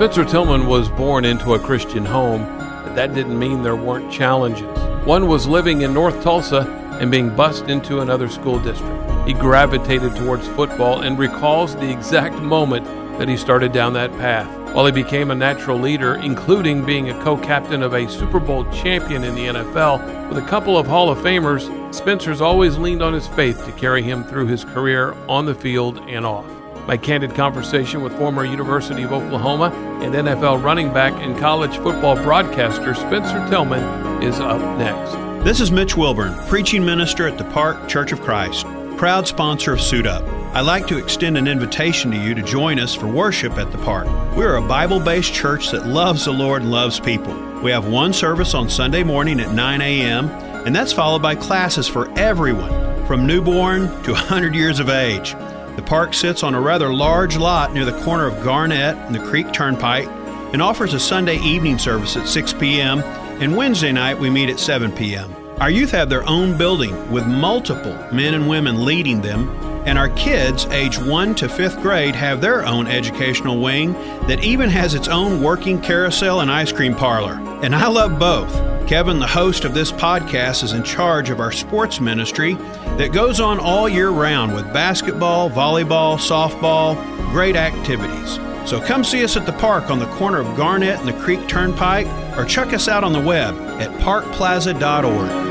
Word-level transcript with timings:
Spencer 0.00 0.24
Tillman 0.24 0.66
was 0.66 0.88
born 0.88 1.26
into 1.26 1.52
a 1.52 1.58
Christian 1.58 2.06
home, 2.06 2.44
but 2.56 2.94
that 2.94 3.12
didn't 3.12 3.38
mean 3.38 3.62
there 3.62 3.76
weren't 3.76 4.10
challenges. 4.10 4.66
One 5.04 5.28
was 5.28 5.46
living 5.46 5.82
in 5.82 5.92
North 5.92 6.22
Tulsa 6.22 6.60
and 6.98 7.10
being 7.10 7.36
bused 7.36 7.68
into 7.68 8.00
another 8.00 8.26
school 8.30 8.58
district. 8.58 9.28
He 9.28 9.34
gravitated 9.34 10.16
towards 10.16 10.48
football 10.48 11.02
and 11.02 11.18
recalls 11.18 11.76
the 11.76 11.90
exact 11.90 12.36
moment 12.36 12.86
that 13.18 13.28
he 13.28 13.36
started 13.36 13.72
down 13.72 13.92
that 13.92 14.10
path. 14.12 14.48
While 14.74 14.86
he 14.86 14.92
became 14.92 15.30
a 15.30 15.34
natural 15.34 15.78
leader, 15.78 16.14
including 16.14 16.86
being 16.86 17.10
a 17.10 17.22
co 17.22 17.36
captain 17.36 17.82
of 17.82 17.92
a 17.92 18.08
Super 18.08 18.40
Bowl 18.40 18.64
champion 18.72 19.22
in 19.22 19.34
the 19.34 19.48
NFL 19.48 20.30
with 20.30 20.38
a 20.38 20.48
couple 20.48 20.78
of 20.78 20.86
Hall 20.86 21.10
of 21.10 21.18
Famers, 21.18 21.94
Spencer's 21.94 22.40
always 22.40 22.78
leaned 22.78 23.02
on 23.02 23.12
his 23.12 23.26
faith 23.26 23.66
to 23.66 23.72
carry 23.72 24.00
him 24.00 24.24
through 24.24 24.46
his 24.46 24.64
career 24.64 25.12
on 25.28 25.44
the 25.44 25.54
field 25.54 25.98
and 26.08 26.24
off. 26.24 26.59
My 26.86 26.96
candid 26.96 27.34
conversation 27.34 28.02
with 28.02 28.16
former 28.16 28.44
University 28.44 29.02
of 29.02 29.12
Oklahoma 29.12 29.72
and 30.02 30.14
NFL 30.14 30.62
running 30.62 30.92
back 30.92 31.12
and 31.22 31.38
college 31.38 31.76
football 31.78 32.16
broadcaster 32.16 32.94
Spencer 32.94 33.46
Tillman 33.48 34.22
is 34.22 34.40
up 34.40 34.60
next. 34.78 35.12
This 35.44 35.60
is 35.60 35.70
Mitch 35.70 35.96
Wilburn, 35.96 36.34
preaching 36.48 36.84
minister 36.84 37.26
at 37.26 37.38
the 37.38 37.44
Park 37.44 37.88
Church 37.88 38.12
of 38.12 38.20
Christ, 38.20 38.66
proud 38.96 39.26
sponsor 39.26 39.72
of 39.72 39.80
Suit 39.80 40.06
Up. 40.06 40.22
I'd 40.54 40.62
like 40.62 40.86
to 40.88 40.98
extend 40.98 41.38
an 41.38 41.46
invitation 41.46 42.10
to 42.10 42.16
you 42.18 42.34
to 42.34 42.42
join 42.42 42.78
us 42.80 42.94
for 42.94 43.06
worship 43.06 43.52
at 43.52 43.70
the 43.70 43.78
park. 43.78 44.06
We're 44.36 44.56
a 44.56 44.62
Bible 44.62 45.00
based 45.00 45.32
church 45.32 45.70
that 45.70 45.86
loves 45.86 46.24
the 46.24 46.32
Lord 46.32 46.62
and 46.62 46.70
loves 46.70 46.98
people. 46.98 47.34
We 47.62 47.70
have 47.70 47.86
one 47.86 48.12
service 48.12 48.52
on 48.52 48.68
Sunday 48.68 49.04
morning 49.04 49.38
at 49.38 49.54
9 49.54 49.80
a.m., 49.80 50.28
and 50.66 50.74
that's 50.74 50.92
followed 50.92 51.22
by 51.22 51.36
classes 51.36 51.86
for 51.86 52.10
everyone 52.18 53.06
from 53.06 53.26
newborn 53.26 53.86
to 54.02 54.12
100 54.12 54.54
years 54.54 54.80
of 54.80 54.88
age. 54.88 55.34
The 55.76 55.82
park 55.82 56.14
sits 56.14 56.42
on 56.42 56.54
a 56.54 56.60
rather 56.60 56.92
large 56.92 57.36
lot 57.36 57.72
near 57.72 57.84
the 57.84 57.98
corner 58.02 58.26
of 58.26 58.42
Garnett 58.42 58.96
and 58.96 59.14
the 59.14 59.24
Creek 59.24 59.52
Turnpike 59.52 60.08
and 60.52 60.60
offers 60.60 60.94
a 60.94 61.00
Sunday 61.00 61.38
evening 61.38 61.78
service 61.78 62.16
at 62.16 62.28
6 62.28 62.52
p.m. 62.54 63.00
and 63.40 63.56
Wednesday 63.56 63.92
night 63.92 64.18
we 64.18 64.30
meet 64.30 64.50
at 64.50 64.58
7 64.60 64.92
p.m. 64.92 65.39
Our 65.60 65.68
youth 65.68 65.90
have 65.90 66.08
their 66.08 66.26
own 66.26 66.56
building 66.56 67.12
with 67.12 67.26
multiple 67.26 67.92
men 68.10 68.32
and 68.32 68.48
women 68.48 68.82
leading 68.82 69.20
them, 69.20 69.50
and 69.84 69.98
our 69.98 70.08
kids, 70.08 70.64
age 70.70 70.98
1 70.98 71.34
to 71.34 71.48
5th 71.48 71.82
grade, 71.82 72.14
have 72.14 72.40
their 72.40 72.64
own 72.64 72.86
educational 72.86 73.60
wing 73.60 73.92
that 74.26 74.42
even 74.42 74.70
has 74.70 74.94
its 74.94 75.06
own 75.06 75.42
working 75.42 75.78
carousel 75.78 76.40
and 76.40 76.50
ice 76.50 76.72
cream 76.72 76.94
parlor. 76.94 77.34
And 77.62 77.74
I 77.74 77.88
love 77.88 78.18
both. 78.18 78.50
Kevin, 78.88 79.18
the 79.18 79.26
host 79.26 79.66
of 79.66 79.74
this 79.74 79.92
podcast, 79.92 80.64
is 80.64 80.72
in 80.72 80.82
charge 80.82 81.28
of 81.28 81.40
our 81.40 81.52
sports 81.52 82.00
ministry 82.00 82.54
that 82.96 83.12
goes 83.12 83.38
on 83.38 83.60
all 83.60 83.86
year 83.86 84.08
round 84.08 84.54
with 84.54 84.72
basketball, 84.72 85.50
volleyball, 85.50 86.16
softball, 86.16 86.96
great 87.32 87.56
activities. 87.56 88.36
So 88.64 88.80
come 88.80 89.04
see 89.04 89.22
us 89.24 89.36
at 89.36 89.44
the 89.44 89.52
park 89.52 89.90
on 89.90 89.98
the 89.98 90.06
corner 90.06 90.40
of 90.40 90.56
Garnett 90.56 90.98
and 91.00 91.08
the 91.08 91.20
Creek 91.20 91.46
Turnpike, 91.48 92.06
or 92.38 92.46
check 92.46 92.72
us 92.72 92.88
out 92.88 93.04
on 93.04 93.12
the 93.12 93.20
web 93.20 93.54
at 93.78 93.90
parkplaza.org. 94.00 95.49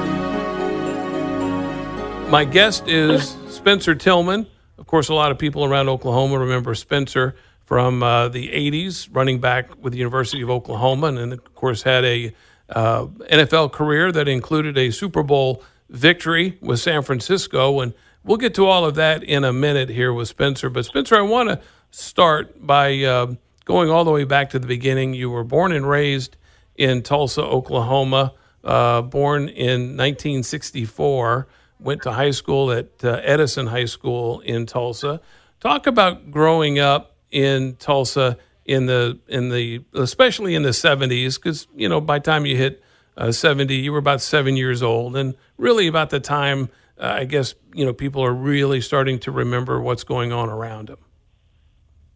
My 2.29 2.45
guest 2.45 2.87
is 2.87 3.35
Spencer 3.49 3.95
Tillman. 3.95 4.45
Of 4.77 4.85
course, 4.85 5.09
a 5.09 5.15
lot 5.15 5.31
of 5.31 5.39
people 5.39 5.65
around 5.65 5.89
Oklahoma 5.89 6.37
remember 6.37 6.75
Spencer 6.75 7.35
from 7.65 8.03
uh, 8.03 8.29
the 8.29 8.49
80s, 8.49 9.09
running 9.11 9.39
back 9.39 9.83
with 9.83 9.93
the 9.93 9.99
University 9.99 10.43
of 10.43 10.49
Oklahoma, 10.51 11.07
and 11.07 11.33
of 11.33 11.55
course 11.55 11.81
had 11.81 12.05
a 12.05 12.31
uh, 12.69 13.07
NFL 13.31 13.71
career 13.71 14.11
that 14.11 14.27
included 14.27 14.77
a 14.77 14.91
Super 14.91 15.23
Bowl 15.23 15.63
victory 15.89 16.59
with 16.61 16.79
San 16.79 17.01
Francisco. 17.01 17.79
And 17.79 17.95
we'll 18.23 18.37
get 18.37 18.53
to 18.55 18.67
all 18.67 18.85
of 18.85 18.93
that 18.93 19.23
in 19.23 19.43
a 19.43 19.51
minute 19.51 19.89
here 19.89 20.13
with 20.13 20.27
Spencer. 20.27 20.69
But, 20.69 20.85
Spencer, 20.85 21.15
I 21.15 21.21
want 21.21 21.49
to 21.49 21.59
start 21.89 22.63
by 22.63 23.01
uh, 23.05 23.33
going 23.65 23.89
all 23.89 24.03
the 24.03 24.11
way 24.11 24.23
back 24.23 24.51
to 24.51 24.59
the 24.59 24.67
beginning. 24.67 25.15
You 25.15 25.31
were 25.31 25.43
born 25.43 25.71
and 25.71 25.89
raised 25.89 26.37
in 26.75 27.01
Tulsa, 27.01 27.41
Oklahoma, 27.41 28.33
uh, 28.63 29.01
born 29.01 29.49
in 29.49 29.97
1964, 29.97 31.47
went 31.79 32.03
to 32.03 32.11
high 32.11 32.31
school 32.31 32.71
at 32.71 32.87
uh, 33.03 33.21
Edison 33.23 33.67
High 33.67 33.85
School 33.85 34.41
in 34.41 34.65
Tulsa. 34.65 35.21
Talk 35.59 35.87
about 35.87 36.31
growing 36.31 36.79
up 36.79 37.15
in 37.31 37.75
Tulsa 37.77 38.37
in 38.69 38.85
the 38.85 39.17
in 39.27 39.49
the 39.49 39.83
especially 39.95 40.53
in 40.53 40.61
the 40.61 40.69
70s 40.69 41.35
because 41.35 41.67
you 41.75 41.89
know 41.89 41.99
by 41.99 42.19
the 42.19 42.23
time 42.23 42.45
you 42.45 42.55
hit 42.55 42.83
uh, 43.17 43.31
70 43.31 43.73
you 43.73 43.91
were 43.91 43.97
about 43.97 44.21
seven 44.21 44.55
years 44.55 44.83
old 44.83 45.15
and 45.17 45.33
really 45.57 45.87
about 45.87 46.11
the 46.11 46.19
time 46.19 46.69
uh, 46.99 47.07
i 47.07 47.25
guess 47.25 47.55
you 47.73 47.83
know 47.83 47.93
people 47.93 48.23
are 48.23 48.33
really 48.33 48.79
starting 48.79 49.17
to 49.17 49.31
remember 49.31 49.81
what's 49.81 50.03
going 50.03 50.31
on 50.31 50.49
around 50.49 50.87
them 50.87 50.99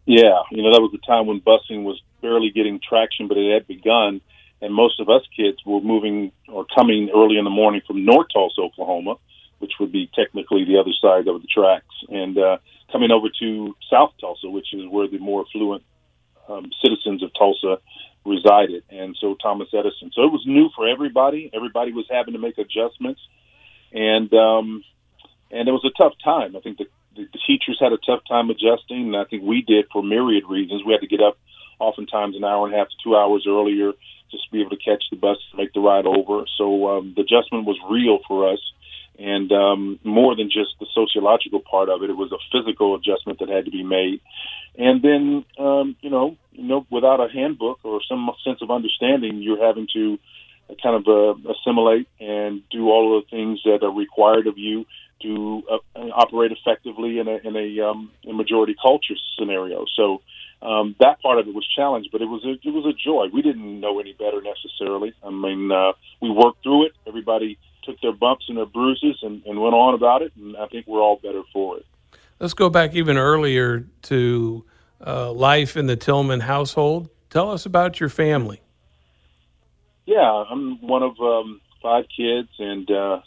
yeah 0.06 0.42
you 0.52 0.62
know 0.62 0.72
that 0.72 0.80
was 0.80 0.92
the 0.92 0.98
time 1.04 1.26
when 1.26 1.40
busing 1.40 1.82
was 1.82 2.00
barely 2.22 2.50
getting 2.50 2.78
traction 2.88 3.26
but 3.26 3.36
it 3.36 3.52
had 3.52 3.66
begun 3.66 4.20
and 4.62 4.72
most 4.72 5.00
of 5.00 5.08
us 5.08 5.22
kids 5.36 5.58
were 5.66 5.80
moving 5.80 6.30
or 6.46 6.64
coming 6.72 7.10
early 7.12 7.36
in 7.36 7.42
the 7.42 7.50
morning 7.50 7.82
from 7.84 8.04
north 8.04 8.28
tulsa 8.32 8.60
oklahoma 8.60 9.16
which 9.58 9.72
would 9.80 9.92
be 9.92 10.10
technically 10.14 10.64
the 10.64 10.78
other 10.78 10.92
side 11.00 11.28
of 11.28 11.40
the 11.40 11.48
tracks 11.48 11.94
and 12.08 12.38
uh, 12.38 12.56
coming 12.92 13.10
over 13.10 13.28
to 13.40 13.74
south 13.90 14.12
tulsa 14.20 14.48
which 14.48 14.72
is 14.72 14.82
where 14.88 15.08
the 15.08 15.18
more 15.18 15.44
affluent 15.48 15.82
um, 16.48 16.70
citizens 16.82 17.22
of 17.22 17.30
Tulsa 17.34 17.78
resided, 18.24 18.84
and 18.90 19.16
so 19.20 19.34
Thomas 19.40 19.68
Edison. 19.72 20.10
So 20.14 20.24
it 20.24 20.32
was 20.32 20.44
new 20.46 20.70
for 20.74 20.88
everybody. 20.88 21.50
Everybody 21.52 21.92
was 21.92 22.06
having 22.10 22.34
to 22.34 22.40
make 22.40 22.58
adjustments, 22.58 23.20
and 23.92 24.32
um, 24.32 24.84
and 25.50 25.68
it 25.68 25.72
was 25.72 25.84
a 25.84 25.96
tough 25.96 26.14
time. 26.22 26.56
I 26.56 26.60
think 26.60 26.78
the, 26.78 26.86
the, 27.16 27.28
the 27.32 27.38
teachers 27.46 27.78
had 27.80 27.92
a 27.92 27.98
tough 27.98 28.22
time 28.28 28.50
adjusting, 28.50 29.14
and 29.14 29.16
I 29.16 29.24
think 29.24 29.42
we 29.42 29.62
did 29.62 29.86
for 29.92 30.02
myriad 30.02 30.44
reasons. 30.48 30.82
We 30.84 30.92
had 30.92 31.02
to 31.02 31.06
get 31.06 31.20
up 31.20 31.38
oftentimes 31.78 32.36
an 32.36 32.44
hour 32.44 32.66
and 32.66 32.74
a 32.74 32.78
half 32.78 32.88
to 32.88 32.96
two 33.02 33.16
hours 33.16 33.46
earlier 33.48 33.92
just 34.30 34.44
to 34.46 34.50
be 34.50 34.60
able 34.60 34.70
to 34.70 34.76
catch 34.76 35.04
the 35.10 35.16
bus 35.16 35.36
to 35.50 35.56
make 35.56 35.72
the 35.72 35.80
ride 35.80 36.06
over. 36.06 36.44
So 36.56 36.88
um, 36.88 37.12
the 37.14 37.22
adjustment 37.22 37.66
was 37.66 37.76
real 37.90 38.20
for 38.26 38.52
us 38.52 38.60
and 39.18 39.50
um, 39.52 39.98
more 40.02 40.34
than 40.34 40.50
just 40.50 40.74
the 40.80 40.86
sociological 40.94 41.60
part 41.60 41.88
of 41.88 42.02
it, 42.02 42.10
it 42.10 42.16
was 42.16 42.32
a 42.32 42.38
physical 42.52 42.94
adjustment 42.94 43.38
that 43.38 43.48
had 43.48 43.66
to 43.66 43.70
be 43.70 43.82
made. 43.82 44.20
And 44.76 45.02
then, 45.02 45.44
um, 45.58 45.96
you 46.00 46.10
know, 46.10 46.36
you 46.52 46.64
know, 46.64 46.86
without 46.90 47.20
a 47.20 47.32
handbook 47.32 47.80
or 47.84 48.00
some 48.08 48.30
sense 48.44 48.60
of 48.60 48.70
understanding, 48.70 49.42
you're 49.42 49.64
having 49.64 49.86
to 49.94 50.18
kind 50.82 50.96
of 50.96 51.06
uh, 51.06 51.50
assimilate 51.50 52.08
and 52.20 52.62
do 52.70 52.88
all 52.88 53.16
of 53.16 53.24
the 53.24 53.30
things 53.30 53.60
that 53.64 53.82
are 53.82 53.92
required 53.92 54.46
of 54.46 54.58
you 54.58 54.86
to 55.22 55.62
uh, 55.70 56.00
operate 56.12 56.52
effectively 56.52 57.18
in 57.18 57.28
a 57.28 57.38
in 57.44 57.56
a, 57.56 57.86
um, 57.88 58.10
a 58.28 58.32
majority 58.32 58.74
culture 58.80 59.14
scenario. 59.38 59.84
So 59.94 60.22
um, 60.62 60.96
that 61.00 61.20
part 61.22 61.38
of 61.38 61.46
it 61.46 61.54
was 61.54 61.66
challenged, 61.76 62.10
but 62.10 62.22
it 62.22 62.26
was 62.26 62.44
a, 62.44 62.52
it 62.52 62.72
was 62.72 62.86
a 62.86 62.92
joy. 62.92 63.28
We 63.32 63.42
didn't 63.42 63.80
know 63.80 64.00
any 64.00 64.12
better 64.12 64.40
necessarily. 64.42 65.12
I 65.22 65.30
mean, 65.30 65.70
uh, 65.70 65.92
we 66.20 66.30
worked 66.30 66.62
through 66.62 66.86
it. 66.86 66.92
Everybody 67.06 67.58
took 67.84 68.00
their 68.00 68.12
bumps 68.12 68.46
and 68.48 68.56
their 68.56 68.66
bruises 68.66 69.16
and, 69.22 69.42
and 69.46 69.60
went 69.60 69.74
on 69.74 69.94
about 69.94 70.22
it, 70.22 70.32
and 70.36 70.56
I 70.56 70.66
think 70.66 70.86
we're 70.86 71.00
all 71.00 71.18
better 71.22 71.42
for 71.52 71.78
it. 71.78 71.86
Let's 72.40 72.54
go 72.54 72.68
back 72.68 72.94
even 72.94 73.16
earlier 73.16 73.86
to 74.02 74.64
uh, 75.06 75.32
life 75.32 75.76
in 75.76 75.86
the 75.86 75.96
Tillman 75.96 76.40
household. 76.40 77.08
Tell 77.30 77.50
us 77.50 77.66
about 77.66 78.00
your 78.00 78.08
family. 78.08 78.60
Yeah, 80.06 80.44
I'm 80.50 80.80
one 80.86 81.02
of 81.02 81.18
um, 81.20 81.60
five 81.82 82.04
kids, 82.14 82.48
and 82.58 82.90
uh, 82.90 83.20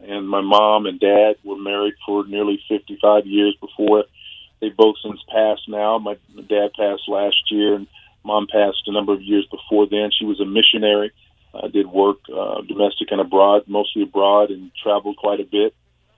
and 0.00 0.28
my 0.28 0.40
mom 0.40 0.86
and 0.86 0.98
dad 0.98 1.36
were 1.44 1.56
married 1.56 1.94
for 2.04 2.26
nearly 2.26 2.60
55 2.68 3.26
years 3.26 3.56
before 3.60 4.04
they 4.60 4.70
both 4.70 4.96
since 5.02 5.20
passed. 5.32 5.68
Now, 5.68 5.98
my, 5.98 6.16
my 6.34 6.42
dad 6.42 6.70
passed 6.78 7.08
last 7.08 7.36
year, 7.50 7.74
and 7.74 7.86
mom 8.24 8.46
passed 8.50 8.82
a 8.86 8.92
number 8.92 9.12
of 9.12 9.22
years 9.22 9.46
before 9.50 9.86
then. 9.88 10.10
She 10.18 10.24
was 10.24 10.40
a 10.40 10.44
missionary 10.44 11.12
I 11.62 11.68
did 11.68 11.86
work 11.86 12.18
uh, 12.34 12.62
domestic 12.62 13.08
and 13.10 13.20
abroad, 13.20 13.62
mostly 13.66 14.02
abroad, 14.02 14.50
and 14.50 14.70
traveled 14.82 15.16
quite 15.16 15.40
a 15.40 15.44
bit. 15.44 15.74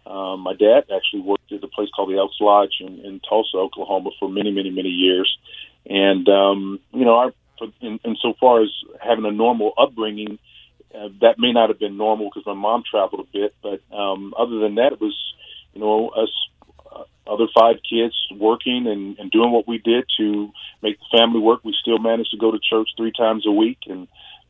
Um, 0.07 0.41
my 0.41 0.55
dad 0.55 0.85
actually 0.95 1.23
worked 1.23 1.51
at 1.51 1.65
a 1.65 1.69
place 1.69 1.89
called 1.95 2.11
the 2.11 2.19
Elks 2.19 2.37
Lodge 2.41 2.77
in, 2.81 3.01
in 3.05 3.21
Tulsa, 3.29 3.57
Oklahoma, 3.57 4.11
for 4.21 4.29
many, 4.29 4.53
many, 4.53 4.71
many 4.71 4.89
years. 4.89 5.37
And 5.85 6.29
um, 6.29 6.81
you 6.93 7.05
know, 7.05 7.17
our 7.17 7.33
in, 7.81 7.99
in 8.05 8.17
so 8.21 8.35
far 8.39 8.63
as 8.63 8.71
having 9.01 9.25
a 9.25 9.33
normal 9.33 9.73
upbringing, 9.79 10.39
uh, 10.95 11.09
that 11.21 11.39
may 11.39 11.53
not 11.53 11.71
have 11.71 11.79
been 11.79 11.97
normal 11.97 12.29
because 12.29 12.47
my 12.47 12.55
mom 12.55 12.83
traveled 12.89 13.27
a 13.27 13.33
bit. 13.33 13.55
But 13.63 13.81
um, 13.95 14.35
other 14.39 14.59
than 14.59 14.77
that, 14.77 14.93
it 14.93 15.01
was 15.01 15.17
you 15.75 15.81
know 15.81 16.09
us 16.11 16.31
uh, 16.95 17.05
other 17.27 17.47
five 17.55 17.77
kids 17.89 18.15
working 18.33 18.87
and, 18.87 19.19
and 19.19 19.31
doing 19.31 19.51
what 19.51 19.67
we 19.67 19.79
did 19.79 20.05
to 20.19 20.51
make 20.83 20.99
the 20.99 21.19
family 21.19 21.41
work. 21.41 21.65
We 21.65 21.75
still 21.81 21.99
managed 21.99 22.31
to 22.31 22.39
go 22.39 22.51
to 22.51 22.59
church 22.59 22.91
three 22.97 23.13
times 23.13 23.45
a 23.47 23.53
week 23.53 23.79
and 23.87 24.07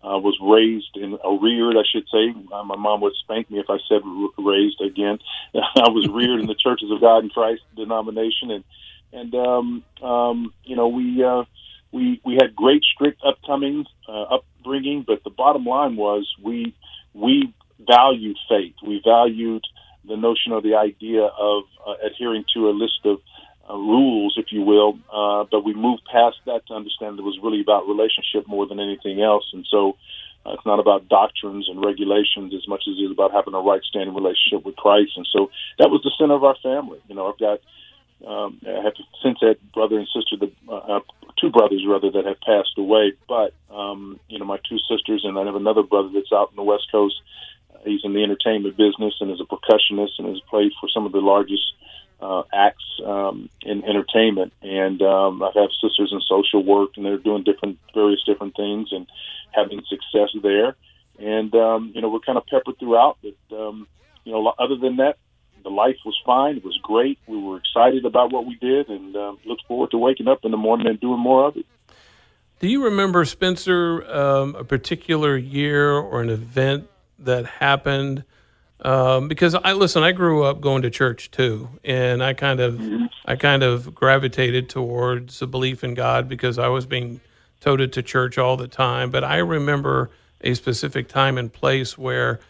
uh, 0.06 0.18
was 0.18 0.38
raised 0.40 0.96
in 0.96 1.14
or 1.24 1.40
reared, 1.40 1.76
I 1.76 1.82
should 1.90 2.06
say. 2.08 2.32
Uh, 2.52 2.62
my 2.62 2.76
mom 2.76 3.00
would 3.00 3.14
spank 3.16 3.50
me 3.50 3.58
if 3.58 3.66
I 3.68 3.78
said 3.88 4.02
raised 4.38 4.80
again. 4.80 5.18
I 5.54 5.90
was 5.90 6.08
reared 6.08 6.40
in 6.40 6.46
the 6.46 6.54
Churches 6.54 6.90
of 6.92 7.00
God 7.00 7.24
in 7.24 7.30
Christ 7.30 7.62
denomination, 7.74 8.50
and 8.50 8.64
and 9.12 9.34
um, 9.34 9.84
um, 10.02 10.54
you 10.64 10.76
know 10.76 10.88
we 10.88 11.24
uh, 11.24 11.44
we 11.90 12.20
we 12.24 12.34
had 12.34 12.54
great 12.54 12.84
strict 12.84 13.20
upcoming 13.26 13.84
uh, 14.08 14.36
upbringing, 14.38 15.04
but 15.06 15.24
the 15.24 15.30
bottom 15.30 15.64
line 15.64 15.96
was 15.96 16.32
we 16.40 16.74
we 17.12 17.52
valued 17.80 18.36
faith. 18.48 18.74
We 18.86 19.02
valued 19.04 19.64
the 20.06 20.16
notion 20.16 20.52
of 20.52 20.62
the 20.62 20.76
idea 20.76 21.22
of 21.22 21.64
uh, 21.86 21.94
adhering 22.06 22.44
to 22.54 22.68
a 22.68 22.70
list 22.70 23.00
of 23.04 23.18
uh, 23.68 23.74
rules, 23.74 24.34
if 24.36 24.46
you 24.50 24.62
will. 24.62 24.98
Uh, 25.12 25.44
but 25.50 25.64
we 25.64 25.74
moved 25.74 26.02
past 26.10 26.36
that 26.46 26.66
to 26.68 26.74
understand 26.74 27.18
it 27.18 27.22
was 27.22 27.38
really 27.42 27.60
about 27.60 27.88
relationship 27.88 28.46
more 28.46 28.66
than 28.66 28.80
anything 28.80 29.22
else. 29.22 29.44
And 29.52 29.66
so 29.70 29.96
uh, 30.44 30.52
it's 30.54 30.66
not 30.66 30.78
about 30.78 31.08
doctrines 31.08 31.68
and 31.68 31.84
regulations 31.84 32.54
as 32.54 32.66
much 32.68 32.84
as 32.88 32.94
it 32.98 33.02
is 33.02 33.10
about 33.10 33.32
having 33.32 33.54
a 33.54 33.60
right 33.60 33.82
standing 33.82 34.14
relationship 34.14 34.64
with 34.64 34.76
Christ. 34.76 35.12
And 35.16 35.26
so 35.32 35.50
that 35.78 35.90
was 35.90 36.02
the 36.04 36.12
center 36.18 36.34
of 36.34 36.44
our 36.44 36.56
family. 36.62 37.00
You 37.08 37.14
know, 37.14 37.32
I've 37.32 37.38
got 37.38 37.60
um, 38.26 38.60
I 38.66 38.82
have 38.82 38.94
since 39.22 39.38
had 39.42 39.58
brother 39.72 39.98
and 39.98 40.08
sister, 40.08 40.36
the, 40.40 40.72
uh, 40.72 41.00
two 41.38 41.50
brothers 41.50 41.84
rather 41.86 42.10
that 42.10 42.24
have 42.24 42.40
passed 42.40 42.78
away. 42.78 43.12
But 43.28 43.52
um, 43.70 44.20
you 44.28 44.38
know, 44.38 44.46
my 44.46 44.58
two 44.68 44.78
sisters, 44.78 45.22
and 45.24 45.38
I 45.38 45.44
have 45.44 45.54
another 45.56 45.82
brother 45.82 46.08
that's 46.14 46.32
out 46.32 46.50
in 46.50 46.56
the 46.56 46.62
West 46.62 46.86
Coast. 46.90 47.16
He's 47.84 48.00
in 48.04 48.14
the 48.14 48.22
entertainment 48.22 48.76
business 48.76 49.14
and 49.20 49.30
is 49.30 49.40
a 49.40 49.44
percussionist 49.44 50.18
and 50.18 50.28
has 50.28 50.40
played 50.48 50.72
for 50.80 50.88
some 50.88 51.06
of 51.06 51.12
the 51.12 51.20
largest 51.20 51.62
uh, 51.82 51.85
acts 52.52 52.84
um, 53.04 53.48
in 53.62 53.84
entertainment. 53.84 54.52
And 54.62 55.00
um, 55.02 55.42
I 55.42 55.50
have 55.54 55.70
sisters 55.80 56.10
in 56.12 56.20
social 56.28 56.64
work, 56.64 56.90
and 56.96 57.04
they're 57.04 57.18
doing 57.18 57.44
different, 57.44 57.78
various 57.94 58.22
different 58.24 58.56
things 58.56 58.88
and 58.92 59.06
having 59.52 59.82
success 59.88 60.30
there. 60.42 60.76
And 61.18 61.54
um, 61.54 61.92
you 61.94 62.00
know, 62.00 62.08
we're 62.08 62.20
kind 62.20 62.38
of 62.38 62.46
peppered 62.46 62.78
throughout. 62.78 63.18
But 63.22 63.56
um, 63.56 63.86
you 64.24 64.32
know, 64.32 64.54
other 64.58 64.76
than 64.76 64.96
that, 64.96 65.16
the 65.62 65.70
life 65.70 65.96
was 66.04 66.18
fine. 66.24 66.56
It 66.56 66.64
was 66.64 66.78
great. 66.82 67.18
We 67.26 67.38
were 67.38 67.56
excited 67.56 68.04
about 68.04 68.32
what 68.32 68.46
we 68.46 68.56
did, 68.56 68.88
and 68.88 69.16
uh, 69.16 69.34
look 69.44 69.58
forward 69.66 69.90
to 69.92 69.98
waking 69.98 70.28
up 70.28 70.44
in 70.44 70.50
the 70.50 70.56
morning 70.56 70.86
and 70.86 71.00
doing 71.00 71.20
more 71.20 71.48
of 71.48 71.56
it. 71.56 71.66
Do 72.58 72.68
you 72.68 72.84
remember 72.84 73.24
Spencer 73.24 74.02
um, 74.04 74.54
a 74.54 74.64
particular 74.64 75.36
year 75.36 75.92
or 75.92 76.22
an 76.22 76.30
event 76.30 76.88
that 77.18 77.46
happened? 77.46 78.24
Um, 78.82 79.28
because 79.28 79.54
I 79.54 79.72
listen, 79.72 80.02
I 80.02 80.12
grew 80.12 80.44
up 80.44 80.60
going 80.60 80.82
to 80.82 80.90
church 80.90 81.30
too, 81.30 81.68
and 81.82 82.22
I 82.22 82.34
kind 82.34 82.60
of, 82.60 82.74
mm-hmm. 82.74 83.06
I 83.24 83.36
kind 83.36 83.62
of 83.62 83.94
gravitated 83.94 84.68
towards 84.68 85.40
a 85.40 85.46
belief 85.46 85.82
in 85.82 85.94
God 85.94 86.28
because 86.28 86.58
I 86.58 86.68
was 86.68 86.84
being 86.84 87.20
toted 87.60 87.92
to 87.94 88.02
church 88.02 88.36
all 88.36 88.56
the 88.56 88.68
time. 88.68 89.10
But 89.10 89.24
I 89.24 89.38
remember 89.38 90.10
a 90.42 90.54
specific 90.54 91.08
time 91.08 91.38
and 91.38 91.52
place 91.52 91.96
where 91.96 92.40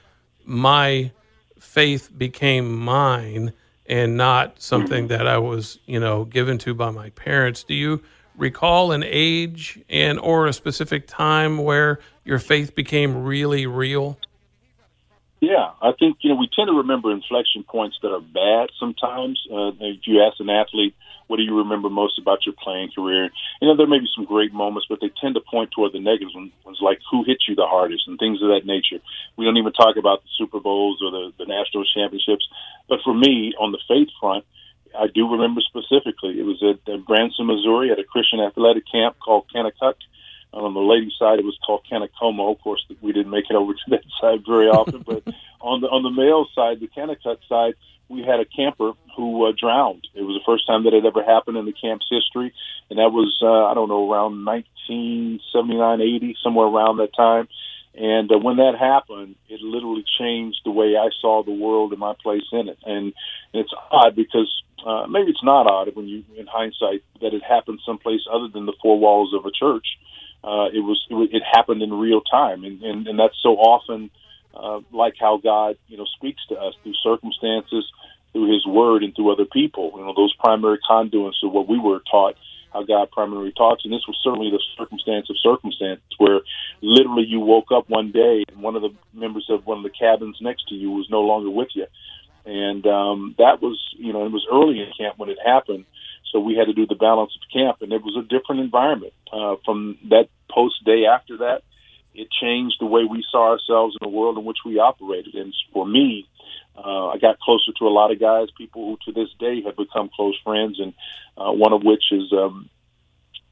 my 0.44 1.12
faith 1.58 2.10
became 2.16 2.76
mine 2.76 3.52
and 3.86 4.16
not 4.16 4.60
something 4.60 5.08
that 5.08 5.26
I 5.28 5.38
was, 5.38 5.78
you 5.86 6.00
know, 6.00 6.24
given 6.24 6.58
to 6.58 6.74
by 6.74 6.90
my 6.90 7.10
parents. 7.10 7.62
Do 7.62 7.74
you 7.74 8.02
recall 8.36 8.92
an 8.92 9.04
age 9.06 9.78
and 9.88 10.18
or 10.18 10.46
a 10.46 10.52
specific 10.52 11.06
time 11.06 11.58
where 11.58 12.00
your 12.24 12.38
faith 12.38 12.74
became 12.74 13.24
really 13.24 13.66
real? 13.66 14.18
Yeah, 15.40 15.68
I 15.82 15.92
think 15.92 16.18
you 16.20 16.30
know 16.30 16.36
we 16.36 16.48
tend 16.48 16.68
to 16.68 16.78
remember 16.80 17.12
inflection 17.12 17.62
points 17.62 17.98
that 18.02 18.08
are 18.08 18.20
bad 18.20 18.70
sometimes. 18.80 19.40
Uh, 19.52 19.72
if 19.80 20.06
you 20.06 20.22
ask 20.22 20.40
an 20.40 20.48
athlete, 20.48 20.94
what 21.26 21.36
do 21.36 21.42
you 21.42 21.58
remember 21.58 21.90
most 21.90 22.18
about 22.18 22.46
your 22.46 22.54
playing 22.56 22.90
career? 22.94 23.28
You 23.60 23.68
know, 23.68 23.76
there 23.76 23.86
may 23.86 23.98
be 23.98 24.08
some 24.14 24.24
great 24.24 24.54
moments, 24.54 24.86
but 24.88 25.00
they 25.00 25.10
tend 25.20 25.34
to 25.34 25.42
point 25.42 25.72
toward 25.72 25.92
the 25.92 26.00
ones, 26.00 26.78
like 26.80 27.00
who 27.10 27.22
hit 27.24 27.38
you 27.48 27.54
the 27.54 27.66
hardest 27.66 28.08
and 28.08 28.18
things 28.18 28.40
of 28.40 28.48
that 28.48 28.64
nature. 28.64 29.02
We 29.36 29.44
don't 29.44 29.58
even 29.58 29.72
talk 29.72 29.96
about 29.96 30.22
the 30.22 30.30
Super 30.38 30.60
Bowls 30.60 31.02
or 31.04 31.10
the, 31.10 31.32
the 31.38 31.44
national 31.44 31.84
championships. 31.84 32.48
But 32.88 33.00
for 33.04 33.12
me, 33.12 33.52
on 33.60 33.72
the 33.72 33.78
faith 33.86 34.08
front, 34.18 34.44
I 34.98 35.08
do 35.12 35.28
remember 35.28 35.60
specifically. 35.60 36.40
It 36.40 36.46
was 36.46 36.62
at, 36.62 36.80
at 36.88 37.04
Branson, 37.04 37.46
Missouri, 37.46 37.90
at 37.92 37.98
a 37.98 38.04
Christian 38.04 38.40
athletic 38.40 38.84
camp 38.90 39.16
called 39.18 39.44
Kanakuk 39.54 40.00
on 40.52 40.74
the 40.74 40.80
ladies' 40.80 41.12
side, 41.18 41.38
it 41.38 41.44
was 41.44 41.58
called 41.64 41.86
Kanakomo. 41.90 42.52
Of 42.52 42.60
course, 42.60 42.84
we 43.00 43.12
didn't 43.12 43.30
make 43.30 43.46
it 43.50 43.56
over 43.56 43.72
to 43.72 43.90
that 43.90 44.04
side 44.20 44.44
very 44.46 44.68
often. 44.68 45.02
but 45.06 45.22
on 45.60 45.80
the 45.80 45.88
on 45.88 46.02
the 46.02 46.10
male 46.10 46.46
side, 46.54 46.80
the 46.80 46.88
Kanakuk 46.88 47.38
side, 47.48 47.74
we 48.08 48.22
had 48.22 48.40
a 48.40 48.44
camper 48.44 48.92
who 49.16 49.46
uh, 49.46 49.52
drowned. 49.58 50.06
It 50.14 50.22
was 50.22 50.36
the 50.36 50.46
first 50.46 50.66
time 50.66 50.84
that 50.84 50.94
it 50.94 51.04
ever 51.04 51.22
happened 51.22 51.56
in 51.56 51.66
the 51.66 51.72
camp's 51.72 52.06
history, 52.10 52.52
and 52.90 52.98
that 52.98 53.12
was 53.12 53.36
uh, 53.42 53.66
I 53.66 53.74
don't 53.74 53.88
know 53.88 54.10
around 54.10 54.44
1979, 54.44 56.00
80, 56.00 56.36
somewhere 56.42 56.66
around 56.66 56.98
that 56.98 57.14
time. 57.16 57.48
And 57.98 58.30
uh, 58.30 58.38
when 58.38 58.56
that 58.56 58.76
happened, 58.78 59.36
it 59.48 59.60
literally 59.62 60.04
changed 60.18 60.60
the 60.64 60.70
way 60.70 60.96
I 60.96 61.08
saw 61.20 61.42
the 61.42 61.52
world 61.52 61.92
and 61.92 62.00
my 62.00 62.14
place 62.22 62.44
in 62.52 62.68
it. 62.68 62.78
And 62.84 63.14
it's 63.54 63.72
odd 63.90 64.14
because 64.14 64.52
uh, 64.84 65.06
maybe 65.06 65.30
it's 65.30 65.42
not 65.42 65.66
odd 65.66 65.94
when 65.94 66.06
you, 66.06 66.22
in 66.36 66.46
hindsight, 66.46 67.02
that 67.22 67.32
it 67.32 67.42
happened 67.42 67.80
someplace 67.86 68.20
other 68.30 68.48
than 68.48 68.66
the 68.66 68.74
four 68.82 68.98
walls 68.98 69.32
of 69.32 69.46
a 69.46 69.50
church 69.50 69.86
uh, 69.96 70.25
it 70.72 70.80
was 70.80 71.04
it, 71.10 71.34
it 71.34 71.42
happened 71.42 71.82
in 71.82 71.92
real 71.92 72.20
time, 72.20 72.64
and, 72.64 72.82
and 72.82 73.06
and 73.08 73.18
that's 73.18 73.36
so 73.42 73.56
often 73.56 74.10
uh, 74.54 74.80
like 74.92 75.14
how 75.18 75.38
God 75.38 75.76
you 75.88 75.96
know 75.96 76.06
speaks 76.16 76.40
to 76.48 76.54
us 76.54 76.74
through 76.82 76.94
circumstances, 77.02 77.84
through 78.32 78.52
His 78.52 78.66
Word, 78.66 79.02
and 79.02 79.14
through 79.14 79.32
other 79.32 79.44
people. 79.44 79.92
You 79.96 80.04
know 80.04 80.14
those 80.16 80.34
primary 80.34 80.78
conduits 80.86 81.38
of 81.42 81.52
what 81.52 81.68
we 81.68 81.78
were 81.78 82.00
taught, 82.10 82.36
how 82.72 82.84
God 82.84 83.10
primarily 83.10 83.52
talks, 83.52 83.84
and 83.84 83.92
this 83.92 84.06
was 84.06 84.16
certainly 84.22 84.50
the 84.50 84.62
circumstance 84.78 85.28
of 85.30 85.36
circumstance 85.42 86.00
where 86.18 86.40
literally 86.80 87.24
you 87.26 87.40
woke 87.40 87.72
up 87.74 87.88
one 87.88 88.12
day 88.12 88.44
and 88.48 88.62
one 88.62 88.76
of 88.76 88.82
the 88.82 88.94
members 89.12 89.46
of 89.50 89.66
one 89.66 89.78
of 89.78 89.84
the 89.84 89.90
cabins 89.90 90.38
next 90.40 90.68
to 90.68 90.74
you 90.74 90.90
was 90.90 91.08
no 91.10 91.22
longer 91.22 91.50
with 91.50 91.68
you, 91.74 91.86
and 92.44 92.86
um, 92.86 93.34
that 93.38 93.60
was 93.60 93.78
you 93.98 94.12
know 94.12 94.24
it 94.24 94.32
was 94.32 94.46
early 94.50 94.80
in 94.80 94.92
camp 94.96 95.18
when 95.18 95.28
it 95.28 95.38
happened. 95.44 95.84
So 96.32 96.40
we 96.40 96.56
had 96.56 96.66
to 96.66 96.72
do 96.72 96.86
the 96.86 96.94
balance 96.94 97.32
of 97.36 97.48
camp, 97.52 97.82
and 97.82 97.92
it 97.92 98.02
was 98.02 98.16
a 98.16 98.26
different 98.26 98.60
environment. 98.60 99.12
Uh, 99.32 99.56
from 99.64 99.98
that 100.10 100.28
post 100.50 100.84
day 100.84 101.04
after 101.06 101.38
that, 101.38 101.62
it 102.14 102.28
changed 102.30 102.76
the 102.80 102.86
way 102.86 103.04
we 103.04 103.24
saw 103.30 103.52
ourselves 103.52 103.96
in 104.00 104.04
the 104.04 104.16
world 104.16 104.38
in 104.38 104.44
which 104.44 104.58
we 104.64 104.78
operated. 104.78 105.34
And 105.34 105.54
for 105.72 105.86
me, 105.86 106.26
uh, 106.76 107.08
I 107.08 107.18
got 107.18 107.38
closer 107.40 107.72
to 107.78 107.86
a 107.86 107.88
lot 107.88 108.10
of 108.10 108.20
guys, 108.20 108.48
people 108.56 108.84
who 108.84 108.98
to 109.04 109.18
this 109.18 109.30
day 109.38 109.62
have 109.62 109.76
become 109.76 110.10
close 110.14 110.36
friends, 110.42 110.80
and 110.80 110.94
uh, 111.36 111.52
one 111.52 111.72
of 111.72 111.82
which 111.82 112.04
is, 112.10 112.32
um, 112.32 112.68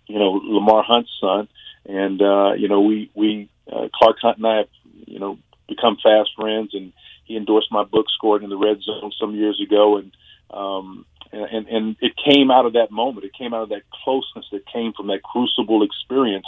you 0.07 0.19
know, 0.19 0.41
Lamar 0.43 0.83
Hunt's 0.83 1.11
son. 1.21 1.49
And 1.87 2.21
uh, 2.21 2.53
you 2.55 2.69
know, 2.69 2.81
we 2.81 3.11
we 3.15 3.49
uh, 3.71 3.89
Clark 3.95 4.17
Hunt 4.23 4.39
and 4.39 4.47
I 4.47 4.57
have, 4.59 4.69
you 5.07 5.19
know, 5.19 5.39
become 5.69 5.97
fast 6.03 6.31
friends, 6.39 6.71
and 6.73 6.93
he 7.25 7.37
endorsed 7.37 7.71
my 7.71 7.85
book, 7.85 8.07
scored 8.15 8.43
in 8.43 8.51
the 8.51 8.57
red 8.57 8.83
zone 8.83 9.13
some 9.21 9.35
years 9.35 9.61
ago, 9.61 9.99
and 9.99 10.13
um, 10.51 11.07
and, 11.37 11.67
and 11.69 11.97
it 12.01 12.13
came 12.17 12.51
out 12.51 12.67
of 12.67 12.75
that 12.75 12.91
moment. 12.91 13.27
It 13.27 13.35
came 13.37 13.55
out 13.55 13.63
of 13.63 13.69
that 13.71 13.83
closeness 14.05 14.47
that 14.53 14.67
came 14.73 14.93
from 14.93 15.09
that 15.09 15.23
crucible 15.23 15.83
experience 15.83 16.47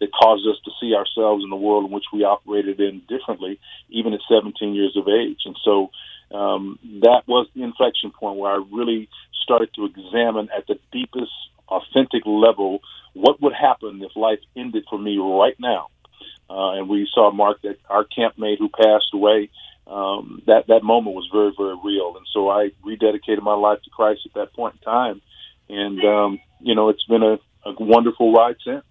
that 0.00 0.12
caused 0.12 0.46
us 0.46 0.56
to 0.64 0.70
see 0.80 0.94
ourselves 0.94 1.44
in 1.44 1.50
the 1.50 1.56
world 1.56 1.86
in 1.86 1.90
which 1.90 2.06
we 2.12 2.24
operated 2.24 2.80
in 2.80 3.02
differently, 3.08 3.58
even 3.88 4.12
at 4.12 4.20
17 4.28 4.74
years 4.74 4.96
of 4.96 5.08
age. 5.08 5.40
And 5.44 5.56
so 5.64 5.90
um, 6.34 6.78
that 7.02 7.22
was 7.26 7.46
the 7.54 7.62
inflection 7.62 8.10
point 8.10 8.38
where 8.38 8.52
I 8.52 8.64
really 8.72 9.08
started 9.42 9.70
to 9.76 9.84
examine 9.84 10.48
at 10.56 10.66
the 10.66 10.78
deepest, 10.92 11.32
authentic 11.68 12.24
level 12.26 12.80
what 13.12 13.40
would 13.40 13.54
happen 13.54 14.02
if 14.02 14.16
life 14.16 14.40
ended 14.56 14.84
for 14.90 14.98
me 14.98 15.18
right 15.18 15.58
now. 15.58 15.88
Uh, 16.50 16.72
and 16.72 16.88
we 16.88 17.08
saw 17.12 17.30
Mark, 17.32 17.62
that 17.62 17.78
our 17.88 18.04
campmate 18.04 18.58
who 18.58 18.68
passed 18.68 19.10
away, 19.14 19.50
um, 19.86 20.42
that 20.46 20.66
that 20.68 20.82
moment 20.82 21.16
was 21.16 21.28
very 21.32 21.52
very 21.56 21.76
real, 21.82 22.16
and 22.16 22.26
so 22.32 22.50
I 22.50 22.70
rededicated 22.84 23.42
my 23.42 23.54
life 23.54 23.82
to 23.82 23.90
Christ 23.90 24.22
at 24.26 24.34
that 24.34 24.52
point 24.52 24.74
in 24.74 24.80
time, 24.80 25.22
and 25.68 26.04
um, 26.04 26.40
you 26.60 26.74
know 26.74 26.88
it's 26.88 27.04
been 27.04 27.22
a, 27.22 27.38
a 27.66 27.74
wonderful 27.78 28.32
ride 28.32 28.56
since. 28.64 28.84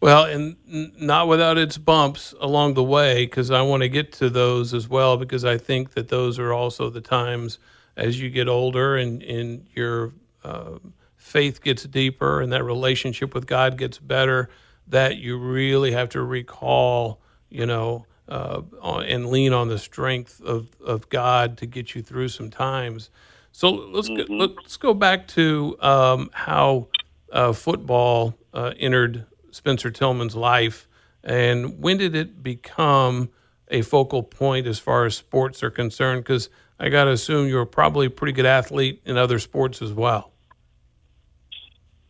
Well, 0.00 0.24
and 0.24 0.56
not 1.00 1.28
without 1.28 1.56
its 1.56 1.78
bumps 1.78 2.34
along 2.38 2.74
the 2.74 2.82
way, 2.82 3.24
because 3.24 3.50
I 3.50 3.62
want 3.62 3.82
to 3.84 3.88
get 3.88 4.12
to 4.14 4.28
those 4.28 4.74
as 4.74 4.86
well, 4.86 5.16
because 5.16 5.46
I 5.46 5.56
think 5.56 5.92
that 5.92 6.08
those 6.08 6.38
are 6.38 6.52
also 6.52 6.90
the 6.90 7.00
times 7.00 7.58
as 7.96 8.20
you 8.20 8.28
get 8.28 8.46
older 8.46 8.96
and, 8.96 9.22
and 9.22 9.66
your 9.74 10.12
uh, 10.42 10.78
faith 11.16 11.62
gets 11.62 11.84
deeper 11.84 12.42
and 12.42 12.52
that 12.52 12.64
relationship 12.64 13.34
with 13.34 13.46
God 13.46 13.78
gets 13.78 13.98
better, 13.98 14.50
that 14.88 15.16
you 15.16 15.38
really 15.38 15.92
have 15.92 16.10
to 16.10 16.22
recall, 16.22 17.18
you 17.48 17.64
know, 17.64 18.04
uh, 18.28 18.62
and 18.82 19.26
lean 19.26 19.52
on 19.52 19.68
the 19.68 19.78
strength 19.78 20.40
of, 20.40 20.68
of 20.84 21.08
God 21.08 21.58
to 21.58 21.66
get 21.66 21.94
you 21.94 22.02
through 22.02 22.28
some 22.28 22.50
times. 22.50 23.10
So 23.52 23.70
let's 23.70 24.08
mm-hmm. 24.08 24.38
go, 24.38 24.54
let's 24.56 24.76
go 24.76 24.94
back 24.94 25.28
to 25.28 25.76
um, 25.80 26.30
how 26.32 26.88
uh, 27.32 27.52
football 27.52 28.34
uh, 28.52 28.72
entered 28.78 29.26
Spencer 29.50 29.90
Tillman's 29.90 30.34
life, 30.34 30.88
and 31.22 31.80
when 31.80 31.98
did 31.98 32.14
it 32.14 32.42
become 32.42 33.30
a 33.68 33.82
focal 33.82 34.22
point 34.22 34.66
as 34.66 34.78
far 34.78 35.04
as 35.04 35.16
sports 35.16 35.62
are 35.62 35.70
concerned? 35.70 36.22
Because 36.22 36.50
I 36.78 36.88
got 36.88 37.04
to 37.04 37.12
assume 37.12 37.48
you're 37.48 37.64
probably 37.64 38.06
a 38.06 38.10
pretty 38.10 38.32
good 38.32 38.46
athlete 38.46 39.00
in 39.04 39.16
other 39.16 39.38
sports 39.38 39.80
as 39.80 39.92
well. 39.92 40.32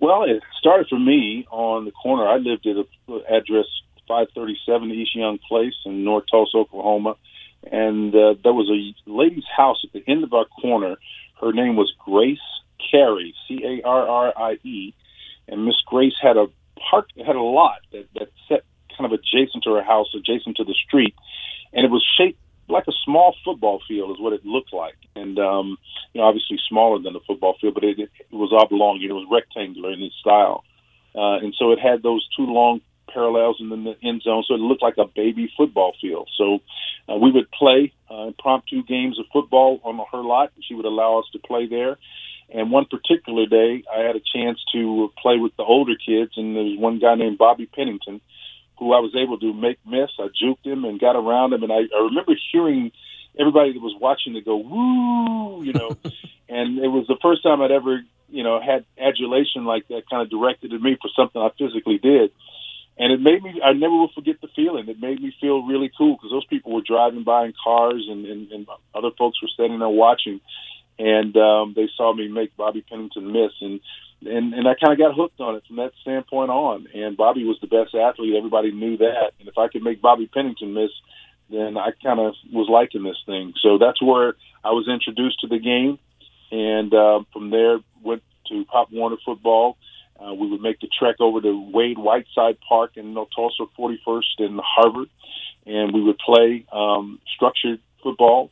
Well, 0.01 0.25
it 0.25 0.43
started 0.59 0.87
for 0.89 0.99
me 0.99 1.47
on 1.51 1.85
the 1.85 1.91
corner. 1.91 2.27
I 2.27 2.37
lived 2.37 2.67
at 2.67 2.77
an 2.77 3.23
address 3.29 3.67
537 4.07 4.91
East 4.91 5.15
Young 5.15 5.39
Place 5.49 5.75
in 5.85 6.05
North 6.05 6.25
Tulsa, 6.31 6.57
Oklahoma. 6.59 7.17
And 7.71 8.15
uh, 8.15 8.35
there 8.43 8.53
was 8.53 8.69
a 8.71 9.11
lady's 9.11 9.45
house 9.57 9.85
at 9.85 9.93
the 9.93 10.05
end 10.07 10.25
of 10.25 10.33
our 10.33 10.45
corner. 10.45 10.97
Her 11.41 11.53
name 11.53 11.77
was 11.77 11.93
Grace 11.99 12.39
Carrie, 12.91 13.35
C 13.49 13.63
A 13.65 13.87
R 13.87 14.09
R 14.09 14.33
I 14.37 14.53
E. 14.63 14.95
And 15.49 15.65
Miss 15.65 15.81
Grace 15.87 16.15
had 16.21 16.37
a 16.37 16.47
park, 16.91 17.09
had 17.25 17.37
a 17.37 17.43
lot 17.43 17.79
that, 17.93 18.07
that 18.15 18.31
set 18.49 18.65
kind 18.97 19.13
of 19.13 19.19
adjacent 19.19 19.65
to 19.65 19.75
her 19.75 19.83
house, 19.83 20.09
adjacent 20.15 20.57
to 20.57 20.65
the 20.65 20.75
street. 20.87 21.15
And 21.73 21.85
it 21.85 21.91
was 21.91 22.05
shaped 22.17 22.39
like 22.69 22.87
a 22.87 22.93
small 23.05 23.35
football 23.45 23.81
field 23.87 24.11
is 24.13 24.21
what 24.21 24.33
it 24.33 24.45
looked 24.45 24.73
like, 24.73 24.97
and 25.15 25.39
um, 25.39 25.77
you 26.13 26.21
know, 26.21 26.27
obviously 26.27 26.59
smaller 26.69 26.99
than 26.99 27.15
a 27.15 27.21
football 27.21 27.57
field, 27.61 27.75
but 27.75 27.85
it, 27.85 27.99
it 27.99 28.11
was 28.31 28.53
oblong. 28.53 29.03
It 29.03 29.13
was 29.13 29.27
rectangular 29.31 29.93
in 29.93 30.03
its 30.03 30.15
style, 30.17 30.65
uh, 31.15 31.45
and 31.45 31.55
so 31.59 31.73
it 31.73 31.79
had 31.79 32.03
those 32.03 32.27
two 32.37 32.47
long 32.47 32.81
parallels 33.15 33.57
in 33.61 33.71
the 33.71 33.97
end 34.03 34.23
zone, 34.23 34.45
so 34.47 34.55
it 34.55 34.59
looked 34.59 34.83
like 34.83 34.99
a 34.99 35.07
baby 35.07 35.51
football 35.57 35.95
field. 36.01 36.29
So 36.37 36.59
uh, 37.09 37.17
we 37.17 37.31
would 37.31 37.51
play 37.51 37.93
uh, 38.11 38.27
impromptu 38.27 38.83
games 38.83 39.19
of 39.19 39.27
football 39.33 39.81
on 39.85 39.99
her 40.13 40.23
lot. 40.23 40.51
And 40.55 40.65
she 40.65 40.75
would 40.75 40.85
allow 40.85 41.21
us 41.21 41.27
to 41.33 41.39
play 41.39 41.67
there. 41.67 41.97
And 42.53 42.71
one 42.71 42.85
particular 42.85 43.47
day, 43.47 43.85
I 43.93 44.01
had 44.01 44.17
a 44.17 44.21
chance 44.35 44.59
to 44.73 45.11
play 45.23 45.39
with 45.39 45.57
the 45.57 45.63
older 45.63 45.95
kids, 45.95 46.33
and 46.37 46.55
there 46.55 46.63
was 46.63 46.79
one 46.79 46.99
guy 46.99 47.15
named 47.15 47.39
Bobby 47.39 47.67
Pennington 47.67 48.21
who 48.79 48.93
I 48.93 49.01
was 49.01 49.15
able 49.15 49.39
to 49.39 49.53
make 49.53 49.79
miss. 49.87 50.11
I 50.19 50.29
juked 50.29 50.67
him 50.67 50.85
and 50.85 51.01
got 51.01 51.17
around 51.17 51.53
him, 51.53 51.63
and 51.63 51.73
I, 51.73 51.87
I 51.95 52.01
remember 52.03 52.35
hearing 52.53 52.93
everybody 53.39 53.73
that 53.73 53.81
was 53.81 53.95
watching 54.01 54.35
to 54.35 54.41
go 54.41 54.57
woo, 54.57 55.65
you 55.65 55.73
know, 55.73 55.97
and 56.49 56.79
it 56.79 56.89
was 56.89 57.07
the 57.07 57.17
first 57.23 57.43
time 57.43 57.63
I'd 57.63 57.71
ever, 57.71 58.03
you 58.29 58.43
know, 58.43 58.61
had 58.61 58.85
adulation 58.99 59.65
like 59.65 59.89
that 59.89 60.09
kind 60.11 60.23
of 60.23 60.31
directed 60.31 60.73
at 60.73 60.81
me 60.81 60.97
for 61.01 61.11
something 61.17 61.41
I 61.41 61.51
physically 61.59 61.99
did. 61.99 62.33
And 62.97 63.13
it 63.13 63.21
made 63.21 63.43
me, 63.43 63.61
I 63.63 63.73
never 63.73 63.95
will 63.95 64.13
forget 64.15 64.41
the 64.41 64.49
feeling. 64.55 64.89
It 64.89 65.01
made 65.01 65.21
me 65.21 65.35
feel 65.41 65.67
really 65.67 65.91
cool 65.99 66.17
because 66.17 66.31
those 66.31 66.47
people 66.47 66.73
were 66.73 66.83
driving 66.87 67.25
by 67.25 67.47
in 67.47 67.55
cars 67.63 68.07
and, 68.09 68.25
and, 68.25 68.53
and 68.53 68.67
other 68.95 69.11
folks 69.19 69.43
were 69.43 69.49
standing 69.49 69.81
there 69.81 69.89
watching. 69.89 70.41
And 70.97 71.37
um, 71.37 71.73
they 71.75 71.89
saw 71.97 72.15
me 72.15 72.29
make 72.29 72.57
Bobby 72.57 72.85
Pennington 72.89 73.33
miss. 73.33 73.51
And 73.61 73.81
and 74.27 74.55
and 74.55 74.67
I 74.67 74.75
kind 74.75 74.93
of 74.93 74.99
got 74.99 75.15
hooked 75.15 75.41
on 75.41 75.57
it 75.57 75.65
from 75.67 75.77
that 75.77 75.93
standpoint 76.03 76.51
on. 76.51 76.87
And 76.95 77.17
Bobby 77.17 77.45
was 77.45 77.59
the 77.61 77.67
best 77.67 77.95
athlete; 77.95 78.35
everybody 78.37 78.73
knew 78.73 78.97
that. 78.99 79.33
And 79.39 79.49
if 79.49 79.59
I 79.59 79.69
could 79.69 79.83
make 79.83 80.01
Bobby 80.01 80.27
Pennington 80.27 80.75
miss, 80.75 80.91
then 81.51 81.77
I 81.77 81.91
kind 82.03 82.21
of 82.21 82.35
was 82.53 82.69
liking 82.71 83.03
this 83.03 83.21
thing. 83.27 83.55
So 83.61 83.79
that's 83.79 84.03
where 84.03 84.35
I 84.63 84.71
was 84.71 84.89
introduced 84.89 85.41
to 85.41 85.47
the 85.47 85.59
game, 85.59 85.99
and 86.51 86.93
uh, 86.93 87.21
from 87.33 87.51
there 87.51 87.79
went 88.03 88.23
to 88.49 88.65
Pop 88.65 88.91
Warner 88.93 89.17
football. 89.25 89.77
Uh, 90.19 90.33
we 90.33 90.49
would 90.49 90.61
make 90.61 90.81
the 90.81 90.89
trek 90.99 91.17
over 91.21 91.41
to 91.41 91.71
Wade 91.73 91.99
Whiteside 91.99 92.59
Park 92.67 92.93
in 92.97 93.15
Tulsa 93.15 93.65
41st 93.79 94.39
in 94.39 94.61
Harvard, 94.63 95.09
and 95.67 95.93
we 95.93 96.03
would 96.03 96.19
play 96.19 96.65
um, 96.73 97.21
structured 97.35 97.81
football 98.03 98.51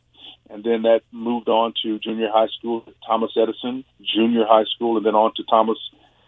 and 0.53 0.63
then 0.63 0.83
that 0.83 1.01
moved 1.11 1.49
on 1.49 1.73
to 1.83 1.99
junior 1.99 2.29
high 2.31 2.47
school 2.57 2.85
Thomas 3.07 3.31
Edison, 3.35 3.83
junior 4.01 4.45
high 4.45 4.65
school, 4.75 4.97
and 4.97 5.05
then 5.05 5.15
on 5.15 5.33
to 5.35 5.43
Thomas 5.43 5.77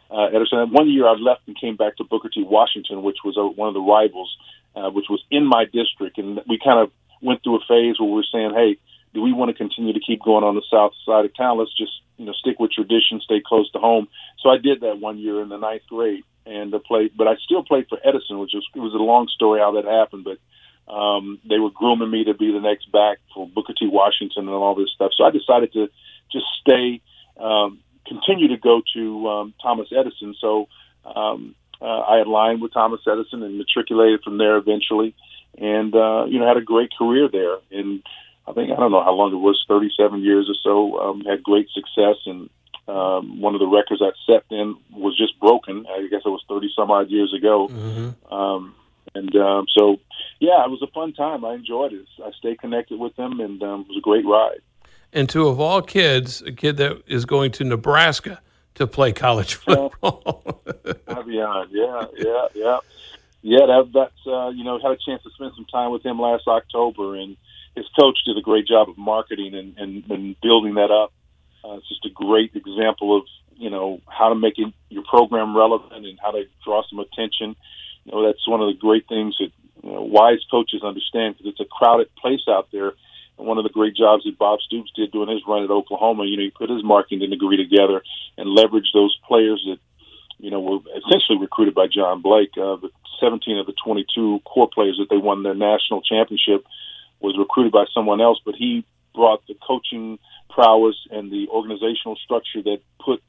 uh, 0.10 0.25
Edison. 0.34 0.60
And 0.60 0.72
one 0.72 0.89
year 0.89 1.08
I 1.08 1.13
left 1.13 1.42
and 1.48 1.60
came 1.60 1.75
back 1.75 1.98
to 1.98 2.04
Booker 2.04 2.30
T. 2.30 2.44
Washington, 2.44 3.04
which 3.04 3.18
was 3.24 3.38
a, 3.38 3.46
one 3.46 3.68
of 3.68 3.75
the 3.75 3.82
rivals, 3.82 4.36
uh, 4.75 4.89
which 4.89 5.06
was 5.10 5.22
in 5.30 5.46
my 5.46 5.65
district, 5.65 6.18
and 6.18 6.42
we 6.48 6.60
kind 6.63 6.80
of 6.80 6.92
went 7.22 7.44
through 7.44 7.58
a 7.58 7.65
phase 7.68 8.00
where 8.00 8.10
we 8.10 8.15
were 8.15 8.32
saying, 8.32 8.51
"Hey, 8.56 8.77
do 9.15 9.22
we 9.22 9.34
want 9.34 9.50
to 9.50 9.57
continue 9.57 9.93
to 9.93 10.00
keep 10.00 10.22
going 10.22 10.43
on 10.43 10.53
the 10.53 10.62
south 10.69 10.91
side 11.05 11.25
of 11.25 11.36
town? 11.36 11.57
Let's 11.57 11.75
just 11.75 11.93
you 12.17 12.25
know 12.25 12.34
stick 12.34 12.60
with 12.60 12.72
tradition, 12.72 13.22
stay 13.22 13.41
close 13.43 13.72
to 13.72 13.79
home." 13.79 14.07
So 14.41 14.50
I 14.50 14.57
did 14.57 14.81
that 14.81 15.00
one 15.00 15.17
year 15.17 15.41
in 15.41 15.50
the 15.50 15.57
ninth 15.57 15.88
grade, 15.89 16.24
and 16.45 16.74
uh, 16.74 16.79
played, 16.79 17.13
but 17.17 17.27
I 17.27 17.36
still 17.43 17.63
played 17.63 17.88
for 17.89 17.98
Edison, 18.03 18.38
which 18.39 18.51
was 18.53 18.65
it 18.75 18.79
was 18.79 18.93
a 18.93 18.98
long 18.98 19.27
story 19.29 19.62
how 19.62 19.72
that 19.72 19.86
happened, 19.86 20.25
but 20.25 20.38
um, 20.93 21.39
they 21.50 21.57
were 21.57 21.72
grooming 21.72 22.12
me 22.12 22.25
to 22.25 22.34
be 22.34 22.51
the 22.51 22.60
next 22.60 22.91
back 22.91 23.17
for 23.34 23.48
Booker 23.48 23.74
T. 23.74 23.88
Washington 23.88 24.43
and 24.43 24.50
all 24.50 24.75
this 24.75 24.91
stuff. 24.93 25.12
So 25.17 25.24
I 25.24 25.31
decided 25.31 25.74
to 25.74 25.89
just 26.31 26.45
stay, 26.62 27.01
um, 27.39 27.79
continue 28.05 28.50
to 28.50 28.57
go 28.57 28.81
to 28.93 29.29
um, 29.29 29.53
Thomas 29.62 29.88
Edison. 29.91 30.36
So 30.39 30.67
um, 31.03 31.55
uh, 31.81 31.86
I 31.86 32.19
aligned 32.19 32.62
with 32.62 32.74
Thomas 32.74 33.01
Edison 33.12 33.41
and 33.43 33.57
matriculated 33.57 34.22
from 34.24 34.38
there 34.38 34.57
eventually, 34.57 35.15
and 35.57 35.95
uh, 35.95 36.25
you 36.27 36.39
know 36.39 36.48
had 36.48 36.57
a 36.57 36.62
great 36.62 36.91
career 36.95 37.29
there. 37.31 37.57
And 37.72 38.03
I 38.48 38.54
think 38.54 38.72
I 38.72 38.75
don't 38.75 38.92
know 38.92 39.04
how 39.04 39.14
long 39.14 39.34
it 39.34 39.38
was, 39.38 39.64
37 39.68 40.22
years 40.22 40.50
or 40.50 40.56
so. 40.64 41.00
Um, 41.00 41.22
had 41.22 41.44
great 41.44 41.68
success, 41.70 42.18
and 42.25 42.50
um, 42.88 43.42
one 43.42 43.56
of 43.56 43.60
the 43.60 43.68
records 43.68 44.02
I 44.02 44.12
set 44.25 44.44
then 44.50 44.75
was 44.92 45.18
just 45.18 45.40
broken. 45.40 45.86
I 45.90 46.08
guess 46.10 46.22
it 46.25 46.30
was 46.30 46.44
30 46.48 46.72
some 46.75 46.92
odd 46.92 47.10
years 47.10 47.34
ago. 47.34 47.68
Mm-hmm. 47.68 48.34
Um, 48.34 48.75
and 49.16 49.36
um, 49.36 49.66
so, 49.75 50.00
yeah, 50.40 50.64
it 50.64 50.70
was 50.70 50.82
a 50.84 50.92
fun 50.92 51.14
time. 51.14 51.44
I 51.46 51.56
enjoyed 51.56 51.94
it. 51.94 52.06
I 52.24 52.32
stayed 52.38 52.60
connected 52.60 53.00
with 53.00 53.16
them, 53.16 53.40
and 53.40 53.62
um, 53.64 53.82
it 53.82 53.88
was 53.88 53.98
a 53.98 54.02
great 54.02 54.25
ride. 54.25 54.62
And 55.12 55.30
to 55.30 55.48
of 55.48 55.60
all 55.60 55.82
kids, 55.82 56.42
a 56.42 56.52
kid 56.52 56.78
that 56.78 57.02
is 57.08 57.25
going 57.25 57.52
to 57.54 57.64
Nebraska 57.64 58.42
to 58.75 58.86
play 58.86 59.14
college 59.14 59.56
football. 59.56 60.62
beyond, 61.25 61.70
yeah, 61.72 62.06
yeah, 62.18 62.48
yeah, 62.54 62.80
yeah. 63.42 63.66
That, 63.66 63.90
that's 63.94 64.28
uh, 64.28 64.50
you 64.50 64.64
know 64.64 64.78
had 64.80 64.92
a 64.92 64.98
chance 64.98 65.24
to 65.24 65.30
spend 65.32 65.54
some 65.56 65.66
time 65.66 65.92
with 65.92 66.06
him 66.06 66.20
last 66.20 66.48
October, 66.48 67.16
and 67.16 67.38
his 67.75 67.86
coach 68.00 68.20
did 68.25 68.38
a 68.38 68.41
great 68.41 68.67
job 68.67 68.89
of 68.89 68.98
marketing 68.98 69.53
and, 69.55 69.77
and, 69.77 70.03
and 70.10 70.36
building 70.41 70.75
that 70.75 70.91
up. 70.91 71.12
Uh, 71.63 71.77
it's 71.77 71.89
just 71.89 72.05
a 72.05 72.10
great 72.10 72.51
example 72.55 73.17
of 73.17 73.24
you 73.58 73.70
know 73.70 74.01
how 74.08 74.29
to 74.29 74.36
make 74.36 74.58
it, 74.58 74.74
your 74.89 75.03
program 75.03 75.55
relevant 75.55 75.94
and 75.94 76.20
how 76.22 76.32
to 76.32 76.44
draw 76.63 76.84
some 76.89 77.00
attention 77.00 77.55
you 78.05 78.12
know, 78.12 78.25
that's 78.25 78.48
one 78.48 78.62
of 78.62 78.67
the 78.67 78.79
great 78.79 79.08
things 79.10 79.36
that 79.39 79.51
you 79.84 79.91
know, 79.91 80.01
wise 80.01 80.44
coaches 80.50 80.84
understand 80.84 81.36
because 81.36 81.51
it's 81.51 81.60
a 81.60 81.65
crowded 81.65 82.13
place 82.15 82.46
out 82.48 82.70
there. 82.72 82.94
And 83.38 83.48
one 83.48 83.58
of 83.58 83.63
the 83.63 83.70
great 83.70 83.96
jobs 83.96 84.24
that 84.24 84.38
Bob 84.38 84.62
Stoops 84.62 84.91
did 84.96 85.12
doing 85.12 85.29
his 85.29 85.41
run 85.48 85.63
at 85.63 85.72
Oklahoma, 85.72 86.25
you 86.25 86.38
know, 86.38 86.44
he 86.44 86.51
put 86.51 86.70
his 86.70 86.84
marketing 86.84 87.29
degree 87.29 87.58
together 87.58 88.01
and 88.38 88.55
leveraged 88.55 88.94
those 88.94 89.17
players 89.27 89.65
that, 89.67 89.79
you 90.38 90.51
know, 90.51 90.62
were 90.62 90.79
essentially 90.96 91.39
recruited 91.39 91.74
by 91.74 91.88
John 91.88 92.22
Blake. 92.22 92.51
Uh, 92.55 92.77
the 92.77 92.89
17 93.20 93.58
of 93.58 93.65
the 93.65 93.74
22 93.84 94.39
core 94.46 94.70
players 94.72 94.98
that 95.00 95.10
they 95.10 95.17
won 95.17 95.44
their 95.44 95.55
national 95.55 96.01
championship 96.01 96.65
was 97.25 97.38
recruited 97.38 97.72
by 97.72 97.86
someone 97.94 98.22
else, 98.22 98.39
but 98.46 98.55
he 98.55 98.86
brought 99.13 99.46
the 99.48 99.55
coaching 99.65 100.20
prowess 100.50 100.96
and 101.12 101.32
the 101.32 101.48
organizational 101.50 102.15
structure 102.17 102.62
that 102.62 102.79
put 103.03 103.22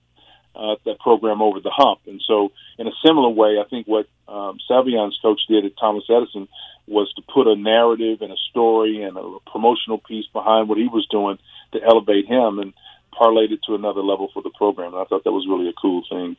uh, 0.54 0.76
that 0.84 0.98
program 1.00 1.42
over 1.42 1.60
the 1.60 1.70
hump. 1.70 2.00
And 2.06 2.20
so, 2.26 2.52
in 2.78 2.86
a 2.86 2.92
similar 3.04 3.28
way, 3.28 3.58
I 3.58 3.68
think 3.68 3.86
what 3.86 4.06
um, 4.28 4.58
Savion's 4.66 5.18
coach 5.20 5.40
did 5.48 5.64
at 5.64 5.76
Thomas 5.78 6.04
Edison 6.08 6.48
was 6.86 7.12
to 7.14 7.22
put 7.22 7.46
a 7.46 7.56
narrative 7.56 8.22
and 8.22 8.32
a 8.32 8.36
story 8.50 9.02
and 9.02 9.16
a 9.16 9.38
promotional 9.50 9.98
piece 9.98 10.26
behind 10.32 10.68
what 10.68 10.78
he 10.78 10.88
was 10.88 11.06
doing 11.10 11.38
to 11.72 11.82
elevate 11.82 12.26
him 12.26 12.58
and 12.58 12.72
parlayed 13.12 13.50
it 13.52 13.60
to 13.66 13.74
another 13.74 14.02
level 14.02 14.30
for 14.32 14.42
the 14.42 14.50
program. 14.50 14.94
And 14.94 15.02
I 15.02 15.04
thought 15.04 15.24
that 15.24 15.32
was 15.32 15.46
really 15.48 15.68
a 15.68 15.72
cool 15.72 16.02
thing. 16.08 16.36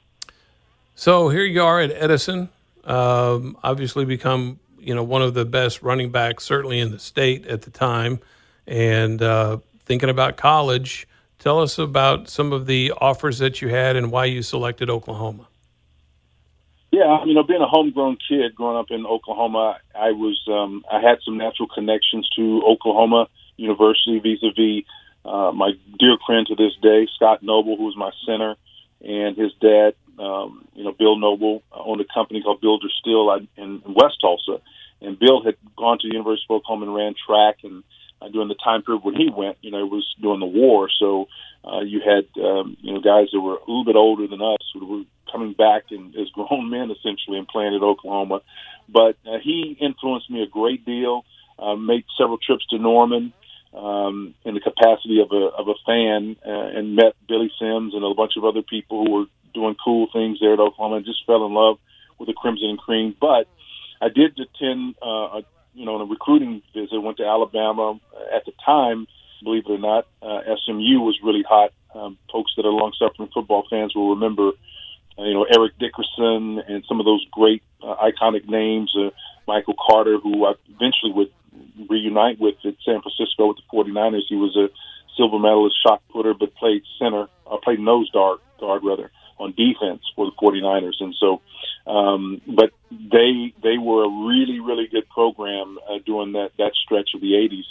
So 0.96 1.30
here 1.30 1.44
you 1.44 1.62
are 1.62 1.80
at 1.80 1.92
Edison, 1.92 2.50
um, 2.86 3.58
obviously 3.64 4.06
become 4.06 4.60
you 4.88 4.96
know 4.96 5.04
one 5.04 5.22
of 5.22 5.34
the 5.34 5.46
best 5.46 5.82
running 5.82 6.12
backs 6.12 6.44
certainly 6.44 6.80
in 6.80 6.92
the 6.92 7.00
state 7.00 7.46
at 7.46 7.64
the 7.64 7.70
time, 7.70 8.20
and 8.66 9.22
uh, 9.22 9.58
thinking 9.86 10.10
about 10.10 10.38
college. 10.38 11.08
Tell 11.40 11.60
us 11.62 11.78
about 11.78 12.30
some 12.30 12.52
of 12.52 12.66
the 12.66 12.94
offers 13.00 13.38
that 13.38 13.62
you 13.62 13.70
had 13.70 13.96
and 13.96 14.12
why 14.12 14.26
you 14.26 14.42
selected 14.42 14.90
Oklahoma. 14.90 15.48
Yeah, 16.92 17.24
you 17.26 17.36
know, 17.36 17.44
being 17.44 17.62
a 17.62 17.68
homegrown 17.68 18.18
kid 18.28 18.56
growing 18.56 18.78
up 18.78 18.88
in 18.90 19.06
Oklahoma, 19.06 19.78
I 19.94 20.12
was 20.12 20.42
um, 20.48 20.84
I 20.92 21.00
had 21.00 21.20
some 21.24 21.38
natural 21.38 21.68
connections 21.68 22.28
to 22.36 22.64
Oklahoma 22.66 23.28
University 23.58 24.20
vis-a-vis 24.20 24.84
uh, 25.28 25.52
my 25.52 25.72
dear 26.00 26.18
friend 26.26 26.48
to 26.48 26.56
this 26.56 26.72
day, 26.82 27.08
Scott 27.16 27.44
Noble, 27.44 27.76
who 27.76 27.86
was 27.86 27.98
my 27.98 28.12
center, 28.26 28.56
and 29.02 29.36
his 29.36 29.52
dad, 29.60 29.94
um, 30.18 30.66
you 30.74 30.86
know, 30.86 30.94
Bill 30.94 31.18
Noble, 31.18 31.64
owned 31.72 32.00
a 32.00 32.06
company 32.14 32.42
called 32.42 32.62
Builder 32.62 32.88
Steel 33.02 33.30
in, 33.34 33.48
in 33.58 33.94
West 33.94 34.22
Tulsa, 34.22 34.62
and 35.02 35.20
Bill 35.20 35.44
had 35.44 35.56
gone 35.78 36.00
to 36.00 36.08
the 36.08 36.14
University 36.14 36.46
of 36.50 36.58
Oklahoma 36.58 36.86
and 36.88 36.96
ran 36.96 37.14
track 37.26 37.58
and 37.64 37.84
uh, 38.22 38.30
during 38.30 38.48
the 38.48 38.56
time 38.56 38.82
period 38.82 39.04
when 39.04 39.16
he 39.16 39.30
went, 39.30 39.58
you 39.62 39.72
know, 39.72 39.80
it 39.80 39.92
was 39.92 40.08
during 40.22 40.40
the 40.40 40.46
war. 40.46 40.90
So 41.00 41.28
uh, 41.64 41.82
you 41.82 42.02
had, 42.02 42.26
um, 42.42 42.78
you 42.82 42.94
know, 42.94 43.00
guys 43.00 43.28
that 43.32 43.40
were 43.40 43.56
a 43.56 43.68
little 43.68 43.86
bit 43.86 43.96
older 43.96 44.28
than 44.28 44.42
us 44.42 44.58
who 44.74 44.86
were 44.86 45.04
coming 45.32 45.54
back 45.54 45.84
and 45.92 46.16
as 46.16 46.30
grown 46.30 46.70
men 46.70 46.92
essentially 46.92 47.38
and 47.38 47.48
playing 47.48 47.76
at 47.76 47.84
Oklahoma. 47.84 48.42
But 48.90 49.18
uh, 49.26 49.38
he 49.44 49.78
influenced 49.80 50.30
me 50.30 50.42
a 50.44 50.48
great 50.48 50.86
deal. 50.86 51.26
Uh, 51.60 51.76
made 51.76 52.06
several 52.18 52.38
trips 52.38 52.66
to 52.68 52.78
Norman 52.78 53.34
um, 53.74 54.36
in 54.46 54.54
the 54.54 54.60
capacity 54.60 55.22
of 55.22 55.32
a 55.32 55.46
of 55.58 55.68
a 55.68 55.74
fan, 55.86 56.36
uh, 56.46 56.78
and 56.78 56.96
met 56.96 57.16
Billy 57.28 57.52
Sims 57.60 57.94
and 57.96 58.04
a 58.04 58.14
bunch 58.14 58.34
of 58.38 58.46
other 58.46 58.62
people 58.62 59.04
who 59.04 59.12
were 59.12 59.26
doing 59.54 59.76
cool 59.84 60.08
things 60.14 60.38
there 60.40 60.54
at 60.54 60.60
Oklahoma, 60.60 60.98
and 60.98 61.06
just 61.06 61.26
fell 61.26 61.46
in 61.46 61.54
love 61.54 61.80
with 62.20 62.28
the 62.28 62.34
Crimson 62.34 62.70
and 62.70 62.78
Cream. 62.78 63.16
But 63.20 63.48
I 64.02 64.10
did 64.10 64.40
attend 64.40 64.96
uh, 65.02 65.40
a 65.40 65.44
you 65.78 65.86
know, 65.86 65.96
on 65.96 66.02
a 66.02 66.06
recruiting 66.06 66.64
visit, 66.74 67.00
went 67.00 67.18
to 67.18 67.26
Alabama. 67.26 68.00
At 68.34 68.46
the 68.46 68.52
time, 68.66 69.08
believe 69.44 69.64
it 69.68 69.72
or 69.72 69.78
not, 69.78 70.08
uh, 70.22 70.42
SMU 70.66 71.00
was 71.00 71.20
really 71.24 71.44
hot. 71.48 71.72
Um, 71.94 72.18
folks 72.32 72.52
that 72.58 72.66
are 72.66 72.72
long-suffering 72.72 73.30
football 73.34 73.66
fans 73.70 73.96
will 73.96 74.10
remember, 74.10 74.52
uh, 75.18 75.24
you 75.24 75.34
know, 75.34 75.46
Eric 75.46 75.78
Dickerson 75.78 76.60
and 76.68 76.84
some 76.88 77.00
of 77.00 77.06
those 77.06 77.26
great 77.32 77.62
uh, 77.82 77.96
iconic 77.96 78.50
names. 78.50 78.94
Uh, 78.98 79.12
Michael 79.48 79.76
Carter, 79.78 80.18
who 80.18 80.46
I 80.46 80.54
eventually 80.68 81.14
would 81.14 81.32
reunite 81.88 82.40
with 82.40 82.56
at 82.66 82.76
San 82.84 83.02
Francisco 83.02 83.48
with 83.48 83.58
the 83.58 83.64
49ers. 83.72 84.24
He 84.28 84.36
was 84.36 84.58
a 84.58 84.70
silver 85.16 85.40
medalist 85.40 85.78
shot 85.86 86.02
putter, 86.12 86.34
but 86.34 86.56
played 86.56 86.82
center, 87.00 87.28
uh, 87.50 87.58
played 87.64 87.80
nose 87.80 88.10
guard, 88.12 88.40
guard 88.60 88.84
rather, 88.84 89.12
on 89.40 89.54
defense 89.54 90.02
for 90.16 90.26
the 90.26 90.32
49ers. 90.42 91.00
And 91.00 91.16
so 91.20 91.42
Um, 91.88 92.42
but 92.46 92.72
they 92.90 93.54
they 93.64 93.78
were 93.78 94.04
a 94.04 94.26
really 94.28 94.60
really 94.60 94.88
good 94.88 95.08
program 95.10 95.80
uh, 95.90 96.00
during 96.06 96.34
that 96.34 96.52
that 96.58 96.74
stretch 96.84 97.12
of 97.16 97.22
the 97.22 97.34
'80s. 97.34 97.64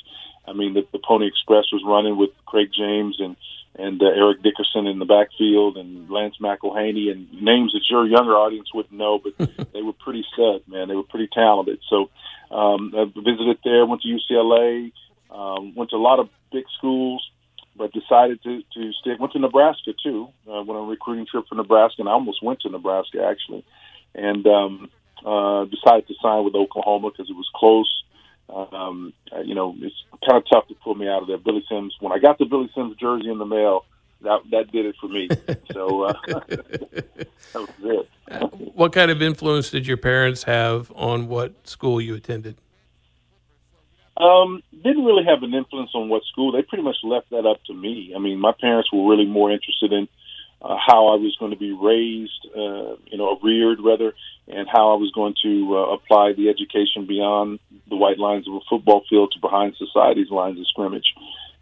I 0.48 0.52
mean, 0.54 0.72
the, 0.74 0.86
the 0.90 0.98
Pony 0.98 1.26
Express 1.26 1.66
was 1.70 1.82
running 1.84 2.16
with 2.16 2.30
Craig 2.46 2.70
James 2.72 3.16
and 3.20 3.36
and 3.78 4.02
uh, 4.02 4.06
Eric 4.06 4.42
Dickerson 4.42 4.86
in 4.86 4.98
the 4.98 5.04
backfield 5.04 5.76
and 5.76 6.08
Lance 6.08 6.36
McIlhenny 6.40 7.10
and 7.10 7.30
names 7.42 7.72
that 7.74 7.82
your 7.90 8.06
younger 8.06 8.32
audience 8.32 8.72
wouldn't 8.72 8.94
know, 8.96 9.18
but 9.18 9.36
they 9.74 9.82
were 9.82 9.92
pretty 9.92 10.24
stud, 10.32 10.62
man. 10.66 10.88
They 10.88 10.94
were 10.94 11.02
pretty 11.02 11.28
talented. 11.28 11.80
So 11.90 12.08
um, 12.50 12.94
I 12.96 13.04
visited 13.04 13.58
there, 13.64 13.84
went 13.84 14.00
to 14.00 14.08
UCLA, 14.08 14.92
um, 15.30 15.74
went 15.74 15.90
to 15.90 15.96
a 15.96 15.98
lot 15.98 16.20
of 16.20 16.30
big 16.50 16.64
schools, 16.78 17.22
but 17.76 17.92
decided 17.92 18.42
to 18.42 18.62
to 18.74 18.92
stick. 19.00 19.18
Went 19.18 19.32
to 19.32 19.38
Nebraska 19.38 19.92
too. 20.02 20.28
Uh, 20.46 20.62
went 20.62 20.78
on 20.78 20.86
a 20.86 20.90
recruiting 20.90 21.26
trip 21.26 21.44
for 21.48 21.54
Nebraska, 21.54 22.00
and 22.00 22.08
I 22.08 22.12
almost 22.12 22.42
went 22.42 22.60
to 22.60 22.68
Nebraska 22.68 23.24
actually, 23.28 23.64
and 24.14 24.46
um, 24.46 24.90
uh, 25.24 25.64
decided 25.64 26.06
to 26.08 26.14
sign 26.22 26.44
with 26.44 26.54
Oklahoma 26.54 27.10
because 27.10 27.30
it 27.30 27.36
was 27.36 27.48
close. 27.54 28.02
Um, 28.48 29.12
uh, 29.32 29.40
you 29.40 29.54
know, 29.54 29.74
it's 29.80 29.94
kind 30.24 30.38
of 30.38 30.44
tough 30.50 30.68
to 30.68 30.74
pull 30.74 30.94
me 30.94 31.08
out 31.08 31.22
of 31.22 31.28
there. 31.28 31.38
Billy 31.38 31.64
Sims. 31.68 31.94
When 32.00 32.12
I 32.12 32.18
got 32.18 32.38
the 32.38 32.44
Billy 32.44 32.70
Sims 32.74 32.96
jersey 32.96 33.28
in 33.28 33.38
the 33.38 33.46
mail, 33.46 33.84
that 34.22 34.40
that 34.50 34.72
did 34.72 34.86
it 34.86 34.96
for 35.00 35.08
me. 35.08 35.28
so 35.72 36.04
uh, 36.04 36.12
that 36.26 37.26
was 37.54 37.68
it. 37.82 38.08
what 38.74 38.92
kind 38.92 39.10
of 39.10 39.20
influence 39.20 39.70
did 39.70 39.86
your 39.86 39.96
parents 39.96 40.44
have 40.44 40.92
on 40.94 41.28
what 41.28 41.66
school 41.66 42.00
you 42.00 42.14
attended? 42.14 42.56
Um, 44.16 44.62
didn't 44.72 45.04
really 45.04 45.24
have 45.24 45.42
an 45.42 45.52
influence 45.52 45.90
on 45.94 46.08
what 46.08 46.22
school. 46.24 46.52
They 46.52 46.62
pretty 46.62 46.84
much 46.84 46.96
left 47.02 47.30
that 47.30 47.44
up 47.46 47.62
to 47.64 47.74
me. 47.74 48.14
I 48.16 48.18
mean, 48.18 48.38
my 48.38 48.52
parents 48.58 48.90
were 48.92 49.08
really 49.08 49.26
more 49.26 49.50
interested 49.50 49.92
in 49.92 50.08
uh, 50.62 50.76
how 50.84 51.08
I 51.08 51.16
was 51.16 51.36
going 51.38 51.50
to 51.50 51.58
be 51.58 51.72
raised, 51.72 52.46
uh, 52.56 52.96
you 53.06 53.18
know, 53.18 53.38
reared 53.42 53.78
rather, 53.80 54.14
and 54.48 54.66
how 54.72 54.92
I 54.92 54.96
was 54.96 55.12
going 55.14 55.34
to 55.42 55.76
uh, 55.76 55.94
apply 55.94 56.32
the 56.32 56.48
education 56.48 57.06
beyond 57.06 57.58
the 57.88 57.96
white 57.96 58.18
lines 58.18 58.48
of 58.48 58.54
a 58.54 58.60
football 58.70 59.04
field 59.08 59.32
to 59.32 59.40
behind 59.40 59.76
society's 59.76 60.30
lines 60.30 60.58
of 60.58 60.66
scrimmage. 60.68 61.12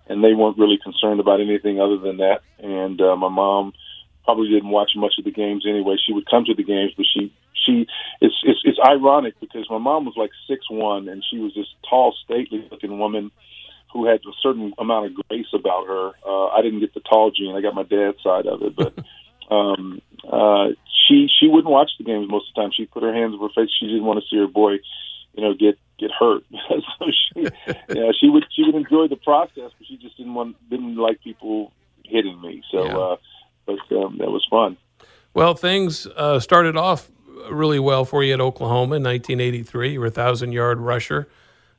And 0.07 0.23
they 0.23 0.35
weren't 0.35 0.59
really 0.59 0.79
concerned 0.83 1.19
about 1.19 1.41
anything 1.41 1.81
other 1.81 1.97
than 1.97 2.19
that. 2.19 2.43
And 2.59 3.01
uh, 3.01 3.17
my 3.17 3.31
mom 3.31 3.73
probably 4.25 4.49
didn't 4.49 4.71
watch 4.71 4.93
much 4.97 5.15
of 5.19 5.25
the 5.25 5.33
games 5.33 5.67
anyway. 5.69 5.97
She 5.99 6.13
would 6.13 6.31
come 6.31 6.45
to 6.45 6.55
the 6.55 6.63
games, 6.63 6.93
but 6.97 7.07
she 7.13 7.33
she 7.65 7.87
it's 8.21 8.35
it's, 8.43 8.61
it's 8.65 8.79
ironic 8.85 9.35
because 9.41 9.67
my 9.71 9.79
mom 9.79 10.05
was 10.05 10.15
like 10.17 10.31
six 10.49 10.69
one, 10.71 11.09
and 11.09 11.23
she 11.29 11.39
was 11.39 11.53
this 11.55 11.67
tall, 11.89 12.15
stately 12.25 12.67
looking 12.71 12.99
woman 12.99 13.31
who 13.93 14.07
had 14.07 14.21
a 14.21 14.33
certain 14.43 14.73
amount 14.79 15.07
of 15.07 15.13
grace 15.29 15.47
about 15.55 15.87
her. 15.87 16.11
Uh, 16.27 16.47
I 16.49 16.63
didn't 16.63 16.81
get 16.81 16.95
the 16.95 17.01
tall 17.01 17.31
gene; 17.31 17.55
I 17.55 17.61
got 17.61 17.75
my 17.75 17.85
dad's 17.85 18.23
side 18.23 18.47
of 18.47 18.63
it, 18.63 18.77
but. 18.77 18.95
um 19.51 20.01
uh 20.33 20.69
she 21.07 21.29
she 21.39 21.47
wouldn't 21.49 21.71
watch 21.71 21.91
the 21.99 22.05
games 22.05 22.27
most 22.31 22.49
of 22.49 22.55
the 22.55 22.63
time 22.63 22.71
she'd 22.75 22.91
put 22.91 23.03
her 23.03 23.13
hands 23.13 23.35
over 23.35 23.49
her 23.49 23.53
face 23.55 23.69
she 23.79 23.85
didn't 23.87 24.05
want 24.07 24.19
to 24.19 24.25
see 24.31 24.39
her 24.39 24.47
boy 24.47 24.73
you 25.35 25.43
know 25.45 25.53
get 25.53 25.79
get 25.99 26.11
hurt 26.19 26.43
so 26.69 27.05
she 27.11 27.43
yeah 27.91 28.11
she 28.19 28.31
would 28.31 28.47
she 28.57 28.63
would 28.63 28.75
enjoy 28.75 29.07
the 29.07 29.17
process 29.23 29.71
but 29.77 29.87
she 29.87 29.99
just 29.99 30.17
didn't 30.17 30.33
want 30.33 30.57
didn't 30.71 30.97
like 30.97 31.21
people 31.21 31.73
hitting 32.07 32.41
me 32.41 32.63
so 32.71 32.87
Yeah. 32.87 32.97
uh 32.97 33.17
but 33.67 33.97
um 33.99 34.17
that 34.19 34.31
was 34.31 34.47
fun 34.49 34.79
Well, 35.35 35.55
things 35.55 36.07
uh, 36.17 36.41
started 36.41 36.77
off 36.77 37.11
really 37.51 37.79
well 37.79 38.05
for 38.05 38.23
you 38.23 38.35
at 38.35 38.41
Oklahoma 38.41 38.97
in 38.97 39.03
1983. 39.03 39.93
You 39.93 40.01
were 40.01 40.07
a 40.07 40.11
thousand 40.11 40.53
yard 40.53 40.79
rusher, 40.79 41.29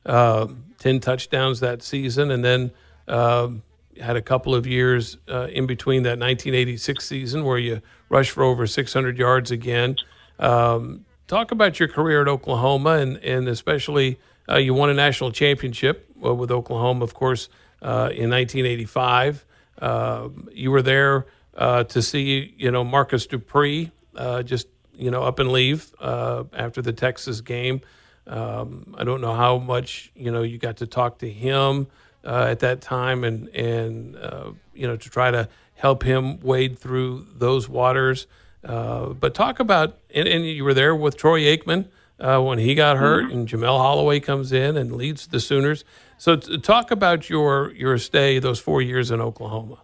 uh, 0.04 0.48
10 0.78 1.00
touchdowns 1.00 1.60
that 1.60 1.82
season, 1.82 2.30
and 2.30 2.44
then 2.44 2.70
um 3.08 3.62
had 4.00 4.16
a 4.16 4.22
couple 4.22 4.54
of 4.54 4.66
years 4.66 5.16
uh, 5.28 5.46
in 5.46 5.66
between 5.66 6.02
that 6.02 6.18
1986 6.18 7.02
season 7.02 7.44
where 7.44 7.56
you 7.56 7.80
rushed 8.10 8.30
for 8.30 8.42
over 8.42 8.66
600 8.66 9.16
yards 9.16 9.50
again. 9.50 9.96
Um, 10.38 11.06
talk 11.26 11.50
about 11.50 11.80
your 11.80 11.88
career 11.88 12.20
at 12.20 12.28
Oklahoma 12.28 12.98
and, 12.98 13.16
and 13.18 13.48
especially 13.48 14.18
uh, 14.48 14.56
you 14.56 14.74
won 14.74 14.90
a 14.90 14.94
national 14.94 15.32
championship 15.32 16.10
uh, 16.22 16.34
with 16.34 16.50
Oklahoma, 16.50 17.04
of 17.04 17.14
course, 17.14 17.48
uh, 17.80 18.10
in 18.12 18.30
1985. 18.30 19.44
Um 19.78 20.48
you 20.52 20.70
were 20.70 20.82
there 20.82 21.26
uh, 21.56 21.84
to 21.84 22.02
see, 22.02 22.54
you 22.56 22.70
know, 22.70 22.84
Marcus 22.84 23.26
Dupree 23.26 23.90
uh, 24.14 24.42
just, 24.42 24.68
you 24.96 25.10
know, 25.10 25.22
up 25.22 25.38
and 25.38 25.52
leave 25.52 25.94
uh, 26.00 26.44
after 26.52 26.82
the 26.82 26.92
Texas 26.92 27.40
game. 27.40 27.80
Um, 28.26 28.94
I 28.98 29.04
don't 29.04 29.20
know 29.20 29.34
how 29.34 29.58
much, 29.58 30.10
you 30.14 30.30
know, 30.30 30.42
you 30.42 30.58
got 30.58 30.78
to 30.78 30.86
talk 30.86 31.18
to 31.18 31.30
him 31.30 31.86
uh, 32.24 32.46
at 32.50 32.60
that 32.60 32.80
time 32.80 33.24
and, 33.24 33.48
and 33.48 34.16
uh, 34.16 34.50
you 34.74 34.86
know, 34.86 34.96
to 34.96 35.10
try 35.10 35.30
to 35.30 35.48
help 35.74 36.02
him 36.02 36.40
wade 36.40 36.78
through 36.78 37.26
those 37.34 37.68
waters. 37.68 38.26
Uh, 38.64 39.10
but 39.10 39.34
talk 39.34 39.60
about, 39.60 39.98
and, 40.12 40.26
and 40.26 40.44
you 40.44 40.64
were 40.64 40.74
there 40.74 40.94
with 40.94 41.16
Troy 41.16 41.42
Aikman 41.42 41.86
uh, 42.18 42.40
when 42.40 42.58
he 42.58 42.74
got 42.74 42.96
hurt, 42.96 43.30
and 43.30 43.46
Jamelle 43.46 43.78
Holieway 43.78 44.22
comes 44.22 44.52
in 44.52 44.76
and 44.76 44.92
leads 44.96 45.28
the 45.28 45.38
Sooners. 45.38 45.84
So, 46.18 46.36
t- 46.36 46.58
talk 46.58 46.90
about 46.90 47.28
your 47.28 47.72
your 47.72 47.98
stay 47.98 48.38
those 48.38 48.58
four 48.58 48.80
years 48.80 49.10
in 49.10 49.20
Oklahoma. 49.20 49.82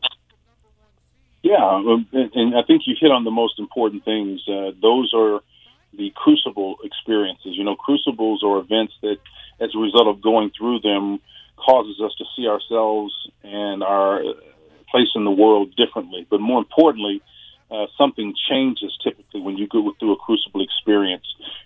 Yeah, 1.42 1.82
and 2.12 2.54
I 2.56 2.62
think 2.62 2.82
you 2.86 2.94
hit 3.00 3.10
on 3.10 3.24
the 3.24 3.30
most 3.30 3.58
important 3.58 4.04
things. 4.04 4.40
Uh, 4.48 4.70
those 4.80 5.12
are 5.12 5.40
the 5.92 6.12
crucible 6.14 6.76
experiences. 6.84 7.56
You 7.56 7.64
know, 7.64 7.74
crucibles 7.74 8.42
are 8.44 8.58
events 8.58 8.94
that, 9.02 9.18
as 9.60 9.70
a 9.74 9.78
result 9.78 10.06
of 10.06 10.22
going 10.22 10.52
through 10.56 10.80
them, 10.80 11.20
causes 11.56 12.00
us 12.00 12.12
to 12.18 12.24
see 12.36 12.46
ourselves 12.46 13.12
and 13.42 13.82
our 13.82 14.22
place 14.90 15.08
in 15.14 15.24
the 15.24 15.30
world 15.30 15.74
differently. 15.76 16.26
But 16.30 16.40
more 16.40 16.58
importantly, 16.58 17.22
uh, 17.70 17.86
something 17.98 18.34
changes 18.48 18.96
typically 19.02 19.40
when 19.40 19.56
you 19.56 19.66
go 19.66 19.92
through 19.98 20.12
a 20.12 20.16
crucible 20.16 20.62
experience. 20.62 21.24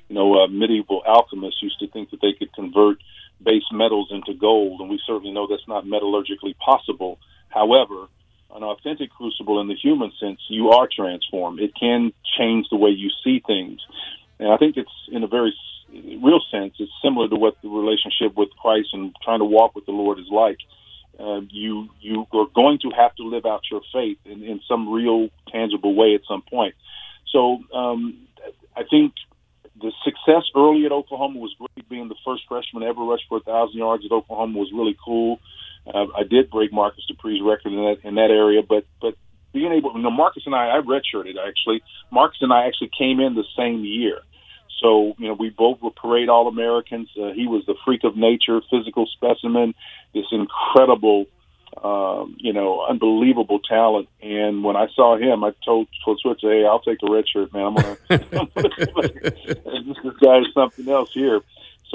You 0.08 0.14
know, 0.14 0.42
uh, 0.42 0.46
medieval 0.46 1.02
alchemists 1.06 1.62
used 1.62 1.80
to 1.80 1.88
think 1.88 2.10
that 2.10 2.20
they 2.22 2.32
could 2.32 2.52
convert 2.54 2.98
base 3.42 3.64
metals 3.72 4.08
into 4.10 4.32
gold, 4.32 4.80
and 4.80 4.88
we 4.88 5.00
certainly 5.06 5.32
know 5.32 5.46
that's 5.46 5.68
not 5.68 5.84
metallurgically 5.84 6.56
possible. 6.58 7.18
However, 7.48 8.06
an 8.56 8.64
authentic 8.64 9.10
crucible 9.10 9.60
in 9.60 9.68
the 9.68 9.74
human 9.74 10.10
sense, 10.18 10.40
you 10.48 10.70
are 10.70 10.88
transformed. 10.90 11.60
It 11.60 11.72
can 11.78 12.12
change 12.38 12.66
the 12.70 12.76
way 12.76 12.90
you 12.90 13.10
see 13.22 13.42
things. 13.46 13.80
And 14.38 14.50
I 14.50 14.56
think 14.56 14.76
it's 14.76 14.90
in 15.12 15.22
a 15.22 15.26
very 15.26 15.54
real 15.92 16.40
sense, 16.50 16.74
it's 16.78 16.90
similar 17.02 17.28
to 17.28 17.36
what 17.36 17.56
the 17.62 17.68
relationship 17.68 18.36
with 18.36 18.48
Christ 18.60 18.88
and 18.92 19.14
trying 19.22 19.40
to 19.40 19.44
walk 19.44 19.74
with 19.74 19.86
the 19.86 19.92
Lord 19.92 20.18
is 20.18 20.28
like. 20.30 20.58
Uh, 21.18 21.40
you 21.50 21.88
you 22.00 22.26
are 22.32 22.46
going 22.54 22.78
to 22.80 22.90
have 22.90 23.14
to 23.16 23.22
live 23.22 23.46
out 23.46 23.62
your 23.70 23.80
faith 23.92 24.18
in, 24.26 24.42
in 24.42 24.60
some 24.68 24.92
real 24.92 25.28
tangible 25.50 25.94
way 25.94 26.14
at 26.14 26.20
some 26.28 26.42
point. 26.42 26.74
So 27.32 27.58
um, 27.72 28.26
I 28.76 28.82
think 28.84 29.14
the 29.80 29.92
success 30.04 30.44
early 30.54 30.84
at 30.84 30.92
Oklahoma 30.92 31.38
was 31.38 31.54
great. 31.58 31.88
Being 31.88 32.08
the 32.08 32.16
first 32.24 32.42
freshman 32.48 32.82
ever 32.82 33.02
rushed 33.02 33.24
for 33.28 33.38
a 33.38 33.40
thousand 33.40 33.78
yards 33.78 34.04
at 34.04 34.12
Oklahoma 34.12 34.58
was 34.58 34.70
really 34.72 34.96
cool. 35.02 35.40
Uh, 35.92 36.06
I 36.16 36.24
did 36.24 36.50
break 36.50 36.72
Marcus 36.72 37.04
Dupree's 37.08 37.42
record 37.42 37.72
in 37.72 37.78
that 37.78 37.96
in 38.02 38.14
that 38.16 38.30
area, 38.30 38.62
but 38.62 38.84
but 39.00 39.14
being 39.52 39.72
able, 39.72 39.92
you 39.94 40.02
know, 40.02 40.10
Marcus 40.10 40.42
and 40.46 40.54
I, 40.54 40.76
I 40.76 40.80
redshirted 40.80 41.36
actually. 41.38 41.82
Marcus 42.10 42.38
and 42.40 42.52
I 42.52 42.66
actually 42.66 42.90
came 42.96 43.20
in 43.20 43.34
the 43.34 43.44
same 43.56 43.84
year, 43.84 44.20
so 44.80 45.14
you 45.18 45.28
know 45.28 45.34
we 45.34 45.50
both 45.50 45.80
were 45.80 45.90
parade 45.90 46.28
All 46.28 46.48
Americans. 46.48 47.08
Uh, 47.16 47.32
he 47.32 47.46
was 47.46 47.64
the 47.66 47.74
freak 47.84 48.04
of 48.04 48.16
nature, 48.16 48.60
physical 48.70 49.06
specimen, 49.06 49.74
this 50.12 50.26
incredible, 50.32 51.26
um, 51.82 52.36
you 52.38 52.52
know, 52.52 52.84
unbelievable 52.84 53.60
talent. 53.60 54.08
And 54.20 54.64
when 54.64 54.76
I 54.76 54.88
saw 54.94 55.16
him, 55.16 55.44
I 55.44 55.52
told 55.64 55.88
told 56.04 56.20
Switzer, 56.20 56.50
"Hey, 56.50 56.66
I'll 56.66 56.80
take 56.80 56.98
the 57.00 57.10
red 57.10 57.28
shirt, 57.28 57.52
man. 57.52 57.66
I'm 57.66 57.74
gonna, 57.74 57.96
I'm 58.10 58.48
gonna 58.54 59.08
this, 59.08 59.96
this 60.04 60.16
guy 60.20 60.38
is 60.38 60.46
something 60.52 60.88
else 60.88 61.12
here." 61.12 61.40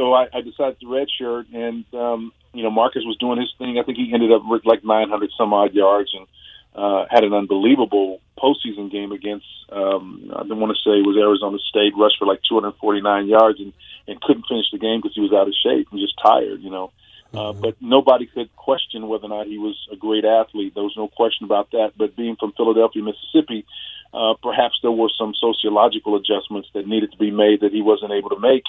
So 0.02 0.14
I, 0.14 0.26
I 0.34 0.42
decided 0.42 0.80
to 0.80 0.92
red 0.92 1.08
shirt, 1.16 1.46
and 1.54 1.86
um, 1.94 2.34
you 2.56 2.64
know, 2.64 2.72
Marcus 2.72 3.04
was 3.06 3.18
doing 3.18 3.40
his 3.40 3.54
thing. 3.60 3.78
I 3.78 3.84
think 3.84 4.00
he 4.00 4.10
ended 4.12 4.32
up 4.32 4.42
with 4.44 4.66
like 4.66 4.84
900 4.84 5.30
some 5.38 5.54
odd 5.54 5.76
yards 5.76 6.10
and 6.18 6.26
uh, 6.74 7.06
had 7.08 7.24
an 7.24 7.36
unbelievable 7.36 8.20
postseason 8.36 8.92
game 8.92 9.12
against. 9.12 9.46
Um, 9.72 10.34
I 10.36 10.42
don't 10.42 10.60
want 10.60 10.76
to 10.76 10.82
say 10.82 10.98
it 10.98 11.06
was 11.06 11.22
Arizona 11.22 11.60
State. 11.70 11.94
Rushed 11.96 12.18
for 12.18 12.26
like 12.26 12.42
249 12.50 13.28
yards 13.28 13.60
and 13.60 13.74
and 14.08 14.20
couldn't 14.22 14.50
finish 14.50 14.72
the 14.72 14.80
game 14.80 15.02
because 15.02 15.14
he 15.14 15.22
was 15.22 15.34
out 15.34 15.48
of 15.48 15.54
shape 15.54 15.90
and 15.92 16.02
just 16.02 16.18
tired. 16.18 16.64
You 16.64 16.72
know. 16.72 16.92
Uh, 17.34 17.54
but 17.54 17.76
nobody 17.80 18.26
could 18.26 18.54
question 18.56 19.08
whether 19.08 19.26
or 19.26 19.30
not 19.30 19.48
he 19.48 19.58
was 19.58 19.78
a 19.92 19.96
great 19.96 20.26
athlete. 20.26 20.74
There 20.74 20.84
was 20.84 20.98
no 20.98 21.08
question 21.08 21.46
about 21.46 21.72
that. 21.72 21.94
But 21.98 22.16
being 22.16 22.36
from 22.36 22.52
Philadelphia, 22.52 23.02
Mississippi, 23.04 23.66
uh, 24.14 24.34
perhaps 24.44 24.80
there 24.82 24.92
were 24.92 25.10
some 25.18 25.34
sociological 25.40 26.18
adjustments 26.18 26.68
that 26.74 26.88
needed 26.88 27.12
to 27.14 27.18
be 27.18 27.32
made 27.32 27.62
that 27.62 27.72
he 27.72 27.82
wasn't 27.82 28.12
able 28.12 28.30
to 28.32 28.40
make, 28.40 28.64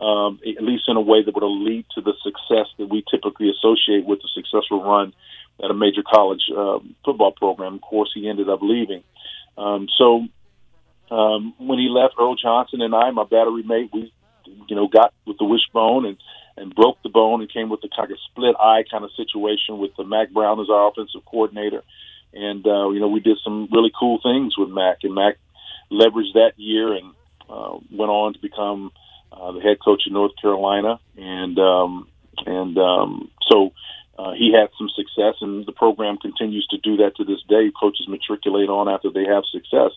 um, 0.00 0.40
at 0.44 0.64
least 0.64 0.84
in 0.88 0.96
a 0.96 1.00
way 1.00 1.22
that 1.22 1.32
would 1.32 1.44
lead 1.44 1.86
to 1.94 2.00
the 2.00 2.14
success 2.24 2.66
that 2.78 2.88
we 2.88 3.04
typically 3.08 3.50
associate 3.50 4.04
with 4.04 4.18
a 4.18 4.28
successful 4.34 4.82
run 4.82 5.14
at 5.62 5.70
a 5.70 5.74
major 5.74 6.02
college 6.02 6.42
uh, 6.50 6.80
football 7.04 7.30
program. 7.30 7.74
Of 7.74 7.82
course, 7.82 8.10
he 8.12 8.28
ended 8.28 8.48
up 8.48 8.60
leaving. 8.62 9.04
Um, 9.56 9.86
so 9.96 10.26
um, 11.14 11.54
when 11.58 11.78
he 11.78 11.88
left, 11.88 12.14
Earl 12.18 12.34
Johnson 12.34 12.80
and 12.80 12.94
I, 12.94 13.10
my 13.12 13.24
battery 13.24 13.62
mate, 13.62 13.90
we, 13.92 14.12
you 14.66 14.74
know, 14.74 14.88
got 14.88 15.14
with 15.24 15.38
the 15.38 15.44
wishbone 15.44 16.06
and 16.06 16.16
and 16.56 16.74
broke 16.74 17.02
the 17.02 17.08
bone 17.08 17.40
and 17.40 17.52
came 17.52 17.68
with 17.68 17.80
the 17.80 17.88
kind 17.94 18.10
of 18.10 18.18
split 18.30 18.54
eye 18.58 18.84
kind 18.90 19.04
of 19.04 19.10
situation 19.16 19.78
with 19.78 19.90
the 19.96 20.04
Mack 20.04 20.30
Brown 20.30 20.60
as 20.60 20.68
our 20.70 20.88
offensive 20.88 21.24
coordinator. 21.24 21.82
And, 22.34 22.66
uh, 22.66 22.90
you 22.90 23.00
know, 23.00 23.08
we 23.08 23.20
did 23.20 23.38
some 23.44 23.68
really 23.72 23.92
cool 23.98 24.18
things 24.22 24.56
with 24.56 24.70
Mack 24.70 24.98
and 25.02 25.14
Mack 25.14 25.36
leveraged 25.90 26.34
that 26.34 26.52
year 26.56 26.94
and 26.94 27.12
uh, 27.48 27.78
went 27.90 28.10
on 28.10 28.32
to 28.32 28.38
become 28.38 28.92
uh, 29.32 29.52
the 29.52 29.60
head 29.60 29.78
coach 29.82 30.02
of 30.06 30.12
North 30.12 30.32
Carolina, 30.40 31.00
and 31.16 31.58
um, 31.58 32.08
and 32.46 32.76
um, 32.78 33.30
so 33.48 33.72
uh, 34.18 34.32
he 34.32 34.52
had 34.52 34.68
some 34.78 34.88
success, 34.94 35.34
and 35.40 35.64
the 35.66 35.72
program 35.72 36.18
continues 36.18 36.66
to 36.68 36.78
do 36.78 36.98
that 36.98 37.16
to 37.16 37.24
this 37.24 37.42
day. 37.48 37.70
Coaches 37.78 38.06
matriculate 38.08 38.68
on 38.68 38.88
after 38.88 39.10
they 39.10 39.24
have 39.24 39.44
success. 39.50 39.92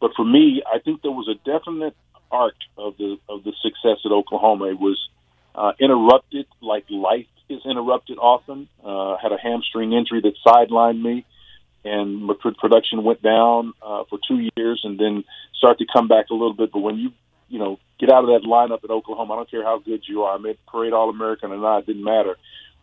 But 0.00 0.12
for 0.16 0.24
me, 0.24 0.62
I 0.66 0.78
think 0.78 1.02
there 1.02 1.10
was 1.10 1.28
a 1.28 1.38
definite 1.48 1.96
arc 2.30 2.54
of 2.76 2.96
the 2.98 3.16
of 3.28 3.44
the 3.44 3.52
success 3.62 3.98
at 4.04 4.12
Oklahoma. 4.12 4.66
It 4.66 4.80
was 4.80 4.98
uh, 5.54 5.72
interrupted, 5.80 6.46
like 6.60 6.84
life 6.90 7.26
is 7.48 7.60
interrupted 7.64 8.18
often. 8.18 8.68
Uh, 8.84 9.16
had 9.16 9.32
a 9.32 9.38
hamstring 9.38 9.92
injury 9.92 10.20
that 10.22 10.34
sidelined 10.46 11.02
me, 11.02 11.24
and 11.84 12.22
my 12.24 12.34
production 12.58 13.02
went 13.02 13.22
down 13.22 13.72
uh, 13.82 14.04
for 14.08 14.18
two 14.26 14.48
years, 14.56 14.80
and 14.84 14.98
then 14.98 15.24
started 15.56 15.84
to 15.84 15.92
come 15.92 16.08
back 16.08 16.26
a 16.30 16.34
little 16.34 16.54
bit. 16.54 16.72
But 16.72 16.80
when 16.80 16.96
you 16.96 17.12
you 17.48 17.58
know 17.58 17.78
get 17.98 18.10
out 18.10 18.24
of 18.24 18.30
that 18.30 18.48
lineup 18.48 18.84
at 18.84 18.90
Oklahoma, 18.90 19.34
I 19.34 19.36
don't 19.36 19.50
care 19.50 19.64
how 19.64 19.78
good 19.78 20.02
you 20.06 20.22
are. 20.22 20.34
I 20.34 20.38
made 20.38 20.58
parade 20.66 20.92
All 20.92 21.10
American 21.10 21.52
or 21.52 21.58
not, 21.58 21.80
it 21.80 21.86
didn't 21.86 22.04
matter. 22.04 22.36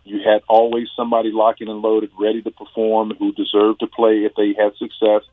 You 0.03 0.19
had 0.23 0.41
always 0.47 0.87
somebody 0.95 1.31
locking 1.33 1.67
and 1.67 1.81
loaded, 1.81 2.11
ready 2.17 2.41
to 2.41 2.51
perform, 2.51 3.11
who 3.19 3.33
deserved 3.33 3.81
to 3.81 3.87
play 3.87 4.23
if 4.23 4.33
they 4.35 4.53
had 4.57 4.73
success. 4.77 5.23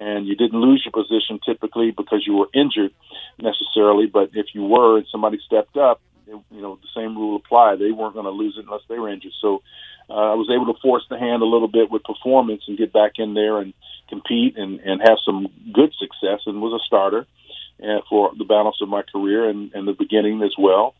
And 0.00 0.26
you 0.26 0.34
didn't 0.36 0.58
lose 0.58 0.82
your 0.86 0.92
position 0.92 1.38
typically 1.44 1.90
because 1.90 2.24
you 2.26 2.34
were 2.34 2.48
injured 2.54 2.92
necessarily, 3.38 4.06
but 4.06 4.30
if 4.32 4.46
you 4.54 4.64
were 4.64 4.96
and 4.96 5.06
somebody 5.12 5.38
stepped 5.44 5.76
up, 5.76 6.00
you 6.26 6.62
know 6.62 6.76
the 6.76 6.88
same 6.94 7.16
rule 7.16 7.36
applied. 7.36 7.78
They 7.78 7.92
weren't 7.92 8.14
going 8.14 8.26
to 8.26 8.30
lose 8.30 8.56
it 8.58 8.64
unless 8.64 8.82
they 8.88 8.98
were 8.98 9.08
injured. 9.08 9.32
So 9.40 9.62
uh, 10.08 10.32
I 10.32 10.34
was 10.34 10.50
able 10.50 10.72
to 10.72 10.80
force 10.80 11.04
the 11.08 11.18
hand 11.18 11.42
a 11.42 11.46
little 11.46 11.68
bit 11.68 11.90
with 11.90 12.04
performance 12.04 12.62
and 12.66 12.78
get 12.78 12.92
back 12.92 13.12
in 13.16 13.34
there 13.34 13.58
and 13.58 13.72
compete 14.08 14.56
and, 14.56 14.80
and 14.80 15.00
have 15.00 15.18
some 15.24 15.48
good 15.72 15.92
success 15.98 16.40
and 16.46 16.60
was 16.60 16.80
a 16.80 16.84
starter 16.86 17.26
uh, 17.82 18.00
for 18.08 18.32
the 18.36 18.44
balance 18.44 18.76
of 18.80 18.88
my 18.88 19.02
career 19.02 19.48
and, 19.48 19.72
and 19.74 19.88
the 19.88 19.92
beginning 19.92 20.42
as 20.42 20.54
well. 20.58 20.94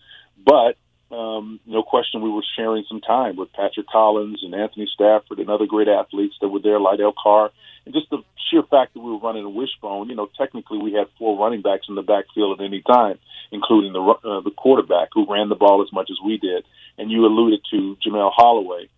But 0.45 0.77
um, 1.13 1.61
no 1.67 1.83
question 1.83 2.23
we 2.23 2.31
were 2.31 2.45
sharing 2.57 2.85
some 2.89 3.01
time 3.01 3.37
with 3.37 3.53
Patrick 3.53 3.87
Collins 3.87 4.41
and 4.43 4.55
Anthony 4.55 4.89
Stafford 4.93 5.39
and 5.39 5.51
other 5.51 5.67
great 5.67 5.89
athletes 5.89 6.35
that 6.41 6.49
were 6.49 6.61
there, 6.61 6.79
Lydell 6.79 7.13
Carr, 7.15 7.51
and 7.85 7.95
just 7.95 8.09
the 8.11 8.23
sheer 8.51 8.63
fact 8.63 8.95
that 8.95 9.01
we 9.01 9.11
were 9.11 9.19
running 9.19 9.45
a 9.45 9.51
wishbone. 9.51 10.09
You 10.09 10.17
know, 10.17 10.29
technically 10.39 10.79
we 10.79 10.93
had 10.93 11.09
four 11.19 11.39
running 11.39 11.61
backs 11.61 11.87
in 11.89 11.97
the 11.97 12.03
backfield 12.03 12.59
at 12.59 12.65
any 12.65 12.81
time, 12.83 13.19
including 13.51 13.93
the 13.93 14.01
uh, 14.01 14.41
the 14.41 14.53
quarterback 14.57 15.09
who 15.13 15.31
ran 15.31 15.49
the 15.49 15.55
ball 15.55 15.83
as 15.83 15.93
much 15.93 16.09
as 16.11 16.17
we 16.25 16.39
did. 16.39 16.65
And 16.97 17.11
you 17.11 17.27
alluded 17.27 17.61
to 17.73 17.97
Jamelle 18.05 18.33
Holieway. 18.33 18.89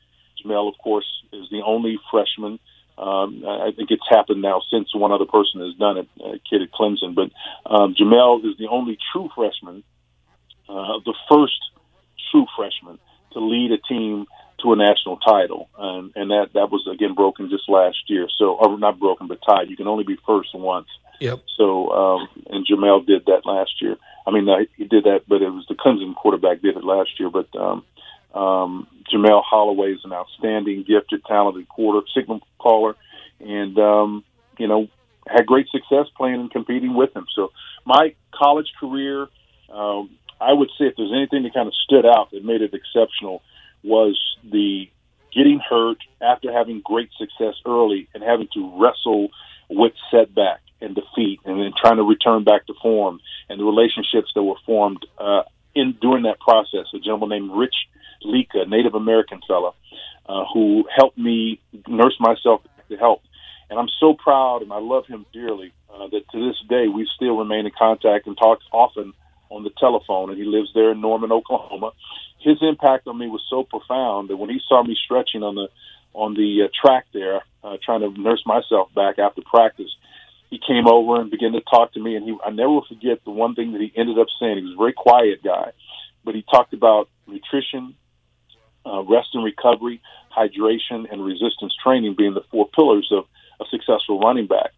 Jamelle, 0.45 0.69
of 0.69 0.79
course, 0.79 1.07
is 1.33 1.49
the 1.51 1.63
only 1.65 1.99
freshman. 2.11 2.59
Um, 2.97 3.43
I 3.45 3.73
think 3.75 3.91
it's 3.91 4.07
happened 4.09 4.41
now 4.41 4.63
since 4.71 4.95
one 4.95 5.11
other 5.11 5.25
person 5.25 5.63
has 5.63 5.75
done 5.75 5.99
it, 5.99 6.09
a 6.21 6.39
kid 6.49 6.63
at 6.63 6.71
Clemson. 6.71 7.17
But 7.17 7.31
um, 7.67 7.95
Jamelle 7.95 8.39
is 8.45 8.57
the 8.57 8.69
only 8.69 8.99
true 9.13 9.29
freshman, 9.35 9.83
uh, 10.69 11.01
the 11.05 11.15
first 11.29 11.59
true 12.35 12.47
freshman 12.57 12.99
to 13.33 13.41
lead 13.41 13.71
a 13.71 13.79
team 13.79 14.27
to 14.63 14.73
a 14.73 14.77
national 14.77 15.19
title, 15.19 15.69
and, 15.79 16.13
and 16.17 16.31
that 16.31 16.51
that 16.55 16.71
was 16.71 16.89
again 16.93 17.15
broken 17.15 17.51
just 17.51 17.69
last 17.69 17.99
year. 18.09 18.27
So, 18.39 18.57
or 18.57 18.79
not 18.79 18.99
broken, 18.99 19.29
but 19.29 19.41
tied. 19.47 19.69
You 19.69 19.77
can 19.77 19.89
only 19.89 20.05
be 20.05 20.17
first 20.27 20.55
once. 20.55 20.89
Yep. 21.21 21.41
So, 21.57 21.91
um, 21.91 22.29
and 22.51 22.67
Jamel 22.67 23.07
did 23.07 23.27
that 23.27 23.43
last 23.45 23.81
year. 23.81 23.97
I 24.27 24.31
mean, 24.31 24.49
uh, 24.49 24.65
he 24.77 24.85
did 24.85 25.05
that, 25.05 25.23
but 25.29 25.43
it 25.43 25.51
was 25.51 25.67
the 25.69 25.75
Clemson 25.75 26.15
quarterback 26.15 26.63
did 26.63 26.77
it 26.77 26.85
last 26.85 27.11
year. 27.21 27.31
But 27.31 27.49
um, 27.57 27.85
um, 28.35 28.89
Jamelle 29.13 29.43
Holieway 29.45 29.95
is 29.95 30.05
an 30.05 30.13
outstanding, 30.13 30.85
gifted, 30.85 31.25
talented 31.25 31.69
quarter 31.69 32.07
signal 32.17 32.41
caller, 32.59 32.97
and 33.41 33.79
um, 33.79 34.25
you 34.59 34.69
know 34.69 34.89
had 35.27 35.47
great 35.47 35.69
success 35.71 36.07
playing 36.17 36.41
and 36.41 36.51
competing 36.51 36.95
with 36.95 37.15
him. 37.15 37.27
So, 37.35 37.53
my 37.85 38.15
college 38.33 38.73
career. 38.81 39.29
Um, 39.73 40.11
I 40.41 40.53
would 40.53 40.69
say 40.79 40.87
if 40.87 40.95
there's 40.97 41.13
anything 41.15 41.43
that 41.45 41.55
kind 41.55 41.69
of 41.69 41.75
stood 41.75 42.07
out 42.07 42.31
that 42.33 42.45
made 42.45 42.63
it 42.63 42.75
exceptional 42.75 43.43
was 43.83 44.19
the 44.43 44.89
getting 45.33 45.59
hurt 45.59 45.99
after 46.21 46.53
having 46.53 46.81
great 46.85 47.11
success 47.19 47.55
early 47.67 48.09
and 48.15 48.23
having 48.23 48.49
to 48.55 48.81
wrestle 48.81 49.29
with 49.69 49.93
setback 50.11 50.61
and 50.81 50.95
defeat 50.95 51.41
and 51.45 51.61
then 51.61 51.73
trying 51.81 51.97
to 51.97 52.03
return 52.03 52.45
back 52.45 52.67
to 52.67 52.75
form 52.81 53.21
and 53.49 53.59
the 53.59 53.65
relationships 53.65 54.31
that 54.35 54.43
were 54.43 54.55
formed 54.65 55.05
uh, 55.19 55.43
in 55.75 55.97
during 56.01 56.23
that 56.25 56.41
process. 56.41 56.87
A 56.95 56.99
gentleman 56.99 57.31
named 57.31 57.51
Rich 57.53 57.75
Lika, 58.23 58.65
Native 58.67 58.95
American 58.95 59.41
fellow, 59.47 59.75
uh, 60.27 60.45
who 60.53 60.85
helped 60.95 61.19
me 61.19 61.61
nurse 61.87 62.17
myself 62.21 62.63
to 62.89 62.97
health. 62.97 63.23
And 63.71 63.79
I'm 63.79 63.89
so 63.99 64.15
proud 64.15 64.63
and 64.63 64.73
I 64.73 64.79
love 64.79 65.07
him 65.07 65.27
dearly 65.33 65.73
uh, 65.93 66.07
that 66.09 66.29
to 66.33 66.49
this 66.49 66.57
day 66.69 66.87
we 66.89 67.09
still 67.17 67.37
remain 67.37 67.67
in 67.67 67.73
contact 67.77 68.27
and 68.27 68.37
talk 68.37 68.61
often 68.73 69.15
on 69.55 69.65
the 69.65 69.71
telephone, 69.79 70.31
and 70.31 70.39
he 70.39 70.45
lives 70.45 70.71
there 70.75 70.93
in 70.93 71.01
Norman, 71.01 71.33
Oklahoma. 71.33 71.93
His 72.41 72.59
impact 72.61 73.07
on 73.07 73.19
me 73.19 73.29
was 73.29 73.43
so 73.49 73.63
profound 73.63 74.29
that 74.29 74.37
when 74.37 74.51
he 74.51 74.61
saw 74.69 74.83
me 74.83 74.97
stretching 75.05 75.43
on 75.43 75.55
the 75.55 75.69
on 76.13 76.35
the 76.35 76.65
uh, 76.65 76.69
track 76.81 77.07
there, 77.13 77.43
uh, 77.65 77.77
trying 77.85 78.01
to 78.01 78.21
nurse 78.21 78.43
myself 78.47 78.93
back 78.95 79.19
after 79.19 79.43
practice, 79.43 79.91
he 80.49 80.61
came 80.65 80.87
over 80.87 81.21
and 81.21 81.31
began 81.31 81.53
to 81.53 81.61
talk 81.61 81.93
to 81.95 82.01
me. 82.01 82.15
And 82.15 82.25
he, 82.25 82.37
I 82.45 82.51
never 82.51 82.71
will 82.71 82.87
forget 82.87 83.25
the 83.25 83.33
one 83.33 83.57
thing 83.57 83.73
that 83.73 83.81
he 83.81 83.93
ended 83.97 84.19
up 84.19 84.29
saying. 84.39 84.59
He 84.59 84.63
was 84.63 84.75
a 84.75 84.79
very 84.79 84.93
quiet 84.93 85.43
guy, 85.43 85.73
but 86.25 86.37
he 86.37 86.43
talked 86.43 86.73
about 86.73 87.09
nutrition, 87.27 87.97
uh, 88.87 89.03
rest 89.03 89.31
and 89.35 89.43
recovery, 89.43 90.01
hydration, 90.37 91.11
and 91.11 91.25
resistance 91.25 91.75
training 91.83 92.15
being 92.17 92.35
the 92.35 92.45
four 92.51 92.69
pillars 92.69 93.11
of 93.11 93.25
a 93.61 93.65
successful 93.71 94.21
running 94.21 94.47
back. 94.47 94.71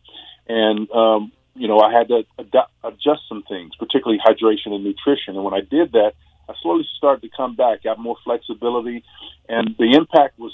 And 0.48 0.90
um, 0.90 1.32
you 1.56 1.68
know, 1.68 1.80
I 1.80 1.92
had 1.92 2.08
to 2.08 2.24
ad- 2.38 2.70
adjust 2.84 3.22
some 3.28 3.42
things, 3.48 3.72
particularly 3.78 4.20
hydration 4.24 4.72
and 4.72 4.84
nutrition. 4.84 5.34
And 5.34 5.44
when 5.44 5.54
I 5.54 5.60
did 5.60 5.92
that, 5.92 6.12
I 6.48 6.54
slowly 6.62 6.86
started 6.96 7.22
to 7.22 7.36
come 7.36 7.56
back, 7.56 7.82
got 7.82 7.98
more 7.98 8.16
flexibility, 8.24 9.04
and 9.48 9.74
the 9.78 9.94
impact 9.96 10.38
was 10.38 10.52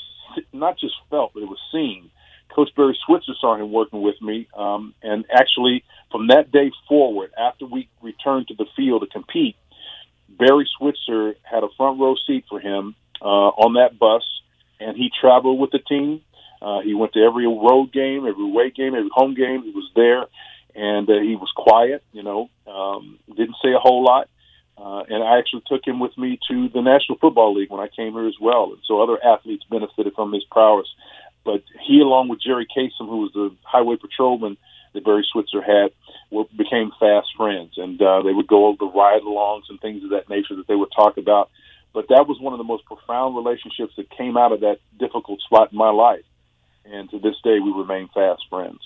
not 0.52 0.78
just 0.78 0.94
felt, 1.10 1.32
but 1.34 1.42
it 1.42 1.48
was 1.48 1.58
seen. 1.70 2.10
Coach 2.54 2.70
Barry 2.76 2.98
Switzer 3.06 3.32
saw 3.40 3.56
him 3.56 3.72
working 3.72 4.02
with 4.02 4.20
me, 4.20 4.46
um, 4.56 4.94
and 5.02 5.24
actually 5.32 5.84
from 6.10 6.28
that 6.28 6.52
day 6.52 6.70
forward, 6.88 7.30
after 7.38 7.66
we 7.66 7.88
returned 8.02 8.48
to 8.48 8.54
the 8.54 8.66
field 8.76 9.02
to 9.02 9.06
compete, 9.06 9.56
Barry 10.28 10.68
Switzer 10.78 11.34
had 11.42 11.64
a 11.64 11.68
front 11.76 12.00
row 12.00 12.14
seat 12.26 12.44
for 12.48 12.60
him 12.60 12.94
uh, 13.20 13.24
on 13.24 13.74
that 13.74 13.98
bus, 13.98 14.22
and 14.80 14.96
he 14.96 15.10
traveled 15.20 15.58
with 15.58 15.70
the 15.70 15.78
team. 15.78 16.20
Uh, 16.60 16.80
he 16.80 16.94
went 16.94 17.12
to 17.14 17.20
every 17.20 17.46
road 17.46 17.92
game, 17.92 18.26
every 18.26 18.44
away 18.44 18.70
game, 18.70 18.94
every 18.94 19.10
home 19.12 19.34
game. 19.34 19.62
He 19.62 19.70
was 19.70 19.90
there, 19.96 20.26
and 20.74 21.08
uh, 21.08 21.20
he 21.20 21.36
was 21.36 21.50
quiet. 21.54 22.02
You 22.12 22.22
know, 22.22 22.50
um, 22.66 23.18
didn't 23.28 23.56
say 23.62 23.72
a 23.72 23.78
whole 23.78 24.02
lot. 24.04 24.28
Uh, 24.76 25.02
and 25.08 25.22
I 25.22 25.38
actually 25.38 25.62
took 25.66 25.86
him 25.86 26.00
with 26.00 26.16
me 26.16 26.38
to 26.48 26.68
the 26.68 26.80
National 26.80 27.18
Football 27.18 27.54
League 27.54 27.70
when 27.70 27.80
I 27.80 27.88
came 27.88 28.14
here 28.14 28.26
as 28.26 28.36
well. 28.40 28.72
And 28.72 28.82
so 28.86 29.00
other 29.00 29.18
athletes 29.22 29.64
benefited 29.70 30.14
from 30.14 30.32
his 30.32 30.44
prowess. 30.50 30.88
But 31.44 31.62
he, 31.86 32.00
along 32.00 32.28
with 32.28 32.40
Jerry 32.40 32.66
Kasem, 32.66 33.08
who 33.08 33.20
was 33.22 33.32
the 33.34 33.54
highway 33.62 33.96
patrolman 33.96 34.56
that 34.94 35.04
Barry 35.04 35.26
Switzer 35.30 35.62
had, 35.62 35.92
were, 36.30 36.44
became 36.56 36.90
fast 36.98 37.28
friends. 37.36 37.74
And 37.76 38.00
uh, 38.00 38.22
they 38.22 38.32
would 38.32 38.46
go 38.46 38.66
over 38.66 38.78
the 38.78 38.86
ride-alongs 38.86 39.64
and 39.68 39.80
things 39.80 40.02
of 40.04 40.10
that 40.10 40.28
nature 40.28 40.56
that 40.56 40.66
they 40.66 40.74
would 40.74 40.92
talk 40.94 41.16
about. 41.16 41.50
But 41.92 42.08
that 42.08 42.26
was 42.26 42.40
one 42.40 42.54
of 42.54 42.58
the 42.58 42.64
most 42.64 42.84
profound 42.86 43.36
relationships 43.36 43.92
that 43.96 44.10
came 44.10 44.36
out 44.36 44.52
of 44.52 44.60
that 44.60 44.78
difficult 44.98 45.40
spot 45.42 45.72
in 45.72 45.78
my 45.78 45.90
life. 45.90 46.24
And 46.84 47.10
to 47.10 47.18
this 47.18 47.36
day, 47.44 47.60
we 47.60 47.70
remain 47.70 48.08
fast 48.12 48.42
friends. 48.48 48.80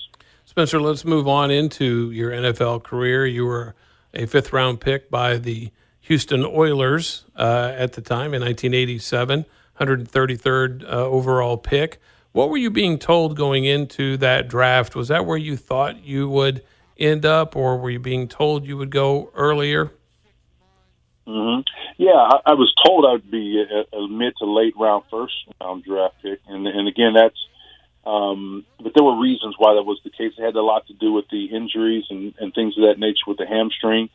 Spencer, 0.47 0.81
let's 0.81 1.05
move 1.05 1.27
on 1.27 1.51
into 1.51 2.11
your 2.13 2.31
NFL 2.31 2.85
career. 2.85 3.27
You 3.27 3.45
were 3.45 3.75
a 4.15 4.27
fifth 4.27 4.53
round 4.53 4.81
pick 4.81 5.11
by 5.11 5.39
the 5.39 5.71
Houston 6.03 6.45
Oilers 6.45 7.25
uh, 7.37 7.73
at 7.77 7.95
the 7.95 8.01
time 8.01 8.33
in 8.33 8.43
1987, 8.43 9.45
133rd 9.81 10.85
uh, 10.85 10.87
overall 10.87 11.57
pick. 11.57 12.01
What 12.31 12.49
were 12.49 12.57
you 12.57 12.71
being 12.71 12.97
told 12.99 13.37
going 13.37 13.65
into 13.65 14.17
that 14.19 14.47
draft? 14.47 14.95
Was 14.95 15.09
that 15.09 15.27
where 15.27 15.37
you 15.37 15.57
thought 15.57 16.05
you 16.05 16.29
would 16.29 16.63
end 16.97 17.27
up, 17.27 17.57
or 17.57 17.77
were 17.77 17.91
you 17.91 17.99
being 17.99 18.29
told 18.29 18.67
you 18.67 18.77
would 18.77 18.91
go 18.91 19.31
earlier? 19.35 19.91
Mm-hmm. 21.27 21.63
Yeah, 21.99 22.13
I, 22.13 22.39
I 22.47 22.55
was 22.55 22.73
told 22.87 23.05
I'd 23.05 23.29
be 23.29 23.65
a, 23.69 23.97
a 23.97 24.09
mid 24.09 24.35
to 24.39 24.45
late 24.45 24.75
round 24.77 25.03
first 25.11 25.35
round 25.61 25.83
draft 25.83 26.15
pick, 26.23 26.39
and 26.47 26.69
and 26.69 26.87
again 26.87 27.15
that's 27.15 27.37
um, 28.07 28.64
but 28.81 28.92
there 28.95 29.03
were 29.03 29.21
reasons 29.21 29.57
why 29.59 29.75
that 29.75 29.83
was 29.83 30.01
the 30.05 30.11
case. 30.11 30.33
It 30.38 30.42
had 30.42 30.55
a 30.55 30.62
lot 30.62 30.87
to 30.87 30.95
do 30.95 31.12
with 31.12 31.25
the 31.29 31.47
injuries 31.47 32.05
and, 32.09 32.35
and 32.38 32.55
things 32.55 32.79
of 32.79 32.85
that 32.85 33.01
nature 33.01 33.27
with 33.27 33.38
the 33.38 33.47
hamstring. 33.47 34.11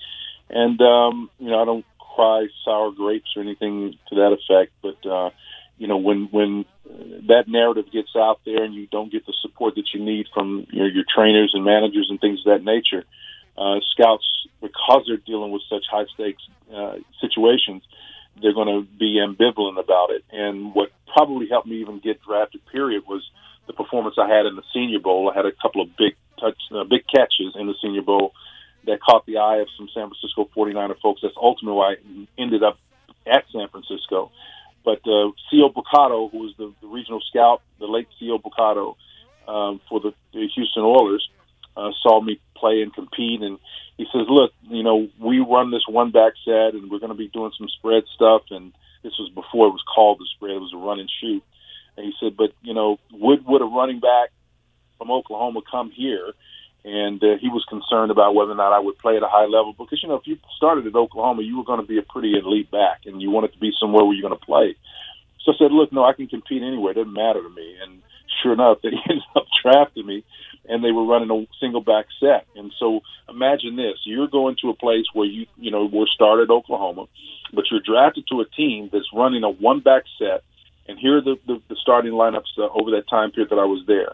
And, 0.49 0.81
um, 0.81 1.29
you 1.39 1.49
know, 1.49 1.61
I 1.61 1.65
don't 1.65 1.85
cry 1.99 2.47
sour 2.63 2.91
grapes 2.91 3.31
or 3.35 3.41
anything 3.41 3.97
to 4.07 4.15
that 4.15 4.31
effect. 4.31 4.71
But, 4.81 5.05
uh, 5.05 5.31
you 5.77 5.87
know, 5.87 5.97
when, 5.97 6.29
when 6.31 6.63
that 7.27 7.49
narrative 7.49 7.91
gets 7.91 8.15
out 8.15 8.39
there 8.45 8.63
and 8.63 8.73
you 8.73 8.87
don't 8.87 9.11
get 9.11 9.25
the 9.25 9.33
support 9.41 9.75
that 9.75 9.93
you 9.93 10.01
need 10.01 10.27
from 10.33 10.67
your, 10.71 10.87
your 10.87 11.03
trainers 11.13 11.51
and 11.53 11.65
managers 11.65 12.07
and 12.09 12.19
things 12.21 12.39
of 12.45 12.53
that 12.53 12.63
nature, 12.63 13.03
uh, 13.57 13.81
scouts, 13.91 14.47
because 14.61 15.03
they're 15.05 15.17
dealing 15.17 15.51
with 15.51 15.63
such 15.69 15.83
high 15.91 16.05
stakes 16.13 16.43
uh, 16.73 16.95
situations, 17.19 17.83
they're 18.41 18.53
going 18.53 18.69
to 18.69 18.87
be 18.97 19.19
ambivalent 19.19 19.77
about 19.77 20.11
it. 20.11 20.23
And 20.31 20.73
what 20.73 20.91
probably 21.13 21.49
helped 21.49 21.67
me 21.67 21.81
even 21.81 21.99
get 21.99 22.21
drafted, 22.23 22.65
period, 22.67 23.03
was– 23.05 23.29
the 23.71 23.83
performance 23.83 24.15
I 24.17 24.27
had 24.27 24.45
in 24.45 24.55
the 24.55 24.63
Senior 24.73 24.99
Bowl. 24.99 25.29
I 25.31 25.35
had 25.35 25.45
a 25.45 25.51
couple 25.51 25.81
of 25.81 25.89
big 25.97 26.15
touch, 26.39 26.57
uh, 26.71 26.83
big 26.83 27.03
catches 27.07 27.55
in 27.55 27.67
the 27.67 27.75
Senior 27.81 28.01
Bowl 28.01 28.33
that 28.85 28.99
caught 29.01 29.25
the 29.25 29.37
eye 29.37 29.57
of 29.57 29.67
some 29.77 29.87
San 29.93 30.09
Francisco 30.09 30.49
49er 30.55 30.99
folks. 30.99 31.21
That's 31.21 31.35
ultimately 31.37 31.77
why 31.77 31.93
I 31.93 31.95
ended 32.37 32.63
up 32.63 32.77
at 33.25 33.45
San 33.51 33.67
Francisco. 33.69 34.31
But 34.83 34.99
uh, 35.05 35.31
C.O. 35.49 35.69
Brocato, 35.69 36.31
who 36.31 36.39
was 36.39 36.53
the, 36.57 36.73
the 36.81 36.87
regional 36.87 37.21
scout, 37.29 37.61
the 37.79 37.85
late 37.85 38.07
C.O. 38.19 38.39
Brocato 38.39 38.95
um, 39.47 39.79
for 39.87 39.99
the, 39.99 40.13
the 40.33 40.47
Houston 40.55 40.83
Oilers, 40.83 41.29
uh, 41.77 41.91
saw 42.01 42.19
me 42.19 42.39
play 42.55 42.81
and 42.81 42.93
compete, 42.93 43.41
and 43.41 43.59
he 43.97 44.05
says, 44.11 44.25
"Look, 44.27 44.51
you 44.63 44.83
know, 44.83 45.07
we 45.19 45.39
run 45.39 45.71
this 45.71 45.87
one 45.87 46.11
back 46.11 46.33
set, 46.43 46.73
and 46.73 46.91
we're 46.91 46.99
going 46.99 47.11
to 47.11 47.17
be 47.17 47.29
doing 47.29 47.51
some 47.57 47.69
spread 47.69 48.03
stuff." 48.13 48.41
And 48.49 48.73
this 49.03 49.13
was 49.17 49.29
before 49.29 49.67
it 49.67 49.71
was 49.71 49.83
called 49.83 50.19
the 50.19 50.27
spread; 50.35 50.55
it 50.55 50.59
was 50.59 50.73
a 50.73 50.77
run 50.77 50.99
and 50.99 51.09
shoot. 51.21 51.43
And 51.97 52.05
he 52.05 52.13
said, 52.19 52.37
"But 52.37 52.51
you 52.61 52.73
know, 52.73 52.97
would 53.11 53.45
would 53.45 53.61
a 53.61 53.65
running 53.65 53.99
back 53.99 54.29
from 54.97 55.11
Oklahoma 55.11 55.61
come 55.69 55.91
here?" 55.91 56.33
And 56.83 57.23
uh, 57.23 57.37
he 57.39 57.49
was 57.49 57.63
concerned 57.69 58.09
about 58.09 58.33
whether 58.33 58.51
or 58.51 58.55
not 58.55 58.73
I 58.73 58.79
would 58.79 58.97
play 58.97 59.15
at 59.15 59.23
a 59.23 59.27
high 59.27 59.45
level 59.45 59.73
because 59.77 60.01
you 60.01 60.09
know 60.09 60.15
if 60.15 60.25
you 60.25 60.37
started 60.57 60.87
at 60.87 60.95
Oklahoma, 60.95 61.43
you 61.43 61.57
were 61.57 61.63
going 61.63 61.81
to 61.81 61.85
be 61.85 61.99
a 61.99 62.01
pretty 62.01 62.33
elite 62.37 62.71
back, 62.71 63.01
and 63.05 63.21
you 63.21 63.29
wanted 63.29 63.53
to 63.53 63.59
be 63.59 63.71
somewhere 63.79 64.03
where 64.03 64.15
you're 64.15 64.27
going 64.27 64.39
to 64.39 64.45
play. 64.45 64.75
So 65.45 65.53
I 65.53 65.57
said, 65.57 65.71
"Look, 65.71 65.91
no, 65.91 66.03
I 66.03 66.13
can 66.13 66.27
compete 66.27 66.63
anywhere; 66.63 66.91
it 66.91 66.95
doesn't 66.95 67.13
matter 67.13 67.41
to 67.41 67.49
me." 67.49 67.77
And 67.83 68.01
sure 68.41 68.53
enough, 68.53 68.79
they 68.83 68.89
ended 68.89 69.23
up 69.35 69.45
drafting 69.63 70.05
me, 70.05 70.23
and 70.67 70.83
they 70.83 70.91
were 70.91 71.05
running 71.05 71.31
a 71.31 71.45
single 71.59 71.81
back 71.81 72.05
set. 72.19 72.45
And 72.55 72.71
so 72.79 73.01
imagine 73.29 73.75
this: 73.75 73.99
you're 74.03 74.27
going 74.27 74.55
to 74.61 74.69
a 74.69 74.75
place 74.75 75.05
where 75.13 75.27
you 75.27 75.45
you 75.57 75.71
know 75.71 75.85
we're 75.85 76.07
started 76.07 76.49
Oklahoma, 76.49 77.05
but 77.53 77.65
you're 77.69 77.81
drafted 77.81 78.25
to 78.29 78.41
a 78.41 78.45
team 78.45 78.89
that's 78.91 79.09
running 79.13 79.43
a 79.43 79.49
one 79.49 79.79
back 79.79 80.03
set. 80.17 80.43
And 80.87 80.97
here 80.99 81.17
are 81.17 81.21
the, 81.21 81.37
the, 81.45 81.61
the 81.69 81.75
starting 81.81 82.13
lineups 82.13 82.57
uh, 82.57 82.67
over 82.73 82.91
that 82.91 83.07
time 83.09 83.31
period 83.31 83.49
that 83.51 83.59
I 83.59 83.65
was 83.65 83.83
there. 83.87 84.13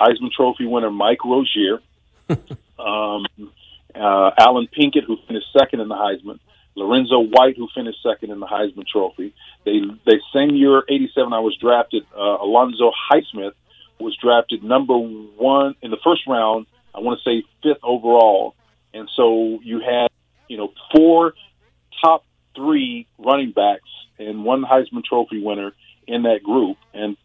Heisman 0.00 0.30
Trophy 0.32 0.66
winner 0.66 0.90
Mike 0.90 1.24
Rozier, 1.24 1.80
um, 2.78 3.26
uh, 3.94 4.30
Allen 4.38 4.68
Pinkett, 4.76 5.04
who 5.06 5.16
finished 5.26 5.46
second 5.58 5.80
in 5.80 5.88
the 5.88 5.94
Heisman, 5.94 6.38
Lorenzo 6.74 7.20
White, 7.20 7.56
who 7.56 7.68
finished 7.74 7.98
second 8.02 8.30
in 8.30 8.40
the 8.40 8.46
Heisman 8.46 8.86
Trophy. 8.86 9.34
They, 9.64 9.80
they 10.04 10.20
same 10.34 10.50
year, 10.50 10.82
'87, 10.88 11.32
I 11.32 11.40
was 11.40 11.56
drafted. 11.56 12.04
Uh, 12.14 12.38
Alonzo 12.42 12.92
Highsmith 13.10 13.54
was 13.98 14.16
drafted 14.22 14.62
number 14.62 14.96
one 14.96 15.74
in 15.80 15.90
the 15.90 15.96
first 16.04 16.22
round. 16.26 16.66
I 16.94 17.00
want 17.00 17.20
to 17.22 17.30
say 17.30 17.46
fifth 17.62 17.82
overall, 17.82 18.54
and 18.92 19.08
so 19.16 19.60
you 19.62 19.80
had, 19.80 20.08
you 20.48 20.58
know, 20.58 20.72
four 20.94 21.34
top 22.02 22.24
three 22.54 23.06
running 23.18 23.52
backs 23.52 23.88
and 24.18 24.44
one 24.44 24.62
Heisman 24.62 25.04
Trophy 25.04 25.42
winner 25.42 25.72
in 26.06 26.22
that 26.22 26.42
group, 26.42 26.76
and 26.94 27.16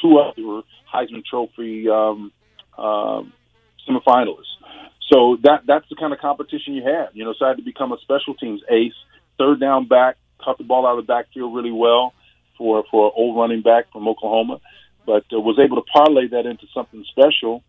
two 0.00 0.18
other 0.18 0.62
Heisman 0.92 1.24
Trophy 1.24 1.88
um, 1.88 2.32
um, 2.76 3.32
semifinalists. 3.88 4.56
So 5.12 5.36
that 5.42 5.62
that's 5.66 5.88
the 5.88 5.96
kind 5.96 6.12
of 6.12 6.20
competition 6.20 6.74
you 6.74 6.84
have. 6.84 7.08
You 7.14 7.24
know, 7.24 7.34
so 7.38 7.44
I 7.44 7.48
had 7.48 7.56
to 7.56 7.62
become 7.62 7.92
a 7.92 7.98
special 8.02 8.34
teams 8.34 8.62
ace, 8.70 8.94
third 9.38 9.60
down 9.60 9.86
back, 9.88 10.16
caught 10.38 10.58
the 10.58 10.64
ball 10.64 10.86
out 10.86 10.98
of 10.98 11.06
the 11.06 11.12
backfield 11.12 11.54
really 11.54 11.72
well 11.72 12.14
for 12.56 12.84
for 12.90 13.06
an 13.06 13.12
old 13.16 13.36
running 13.36 13.62
back 13.62 13.90
from 13.92 14.06
Oklahoma, 14.06 14.60
but 15.06 15.24
uh, 15.32 15.40
was 15.40 15.58
able 15.58 15.76
to 15.76 15.90
parlay 15.92 16.28
that 16.28 16.46
into 16.46 16.66
something 16.72 17.04
special, 17.10 17.64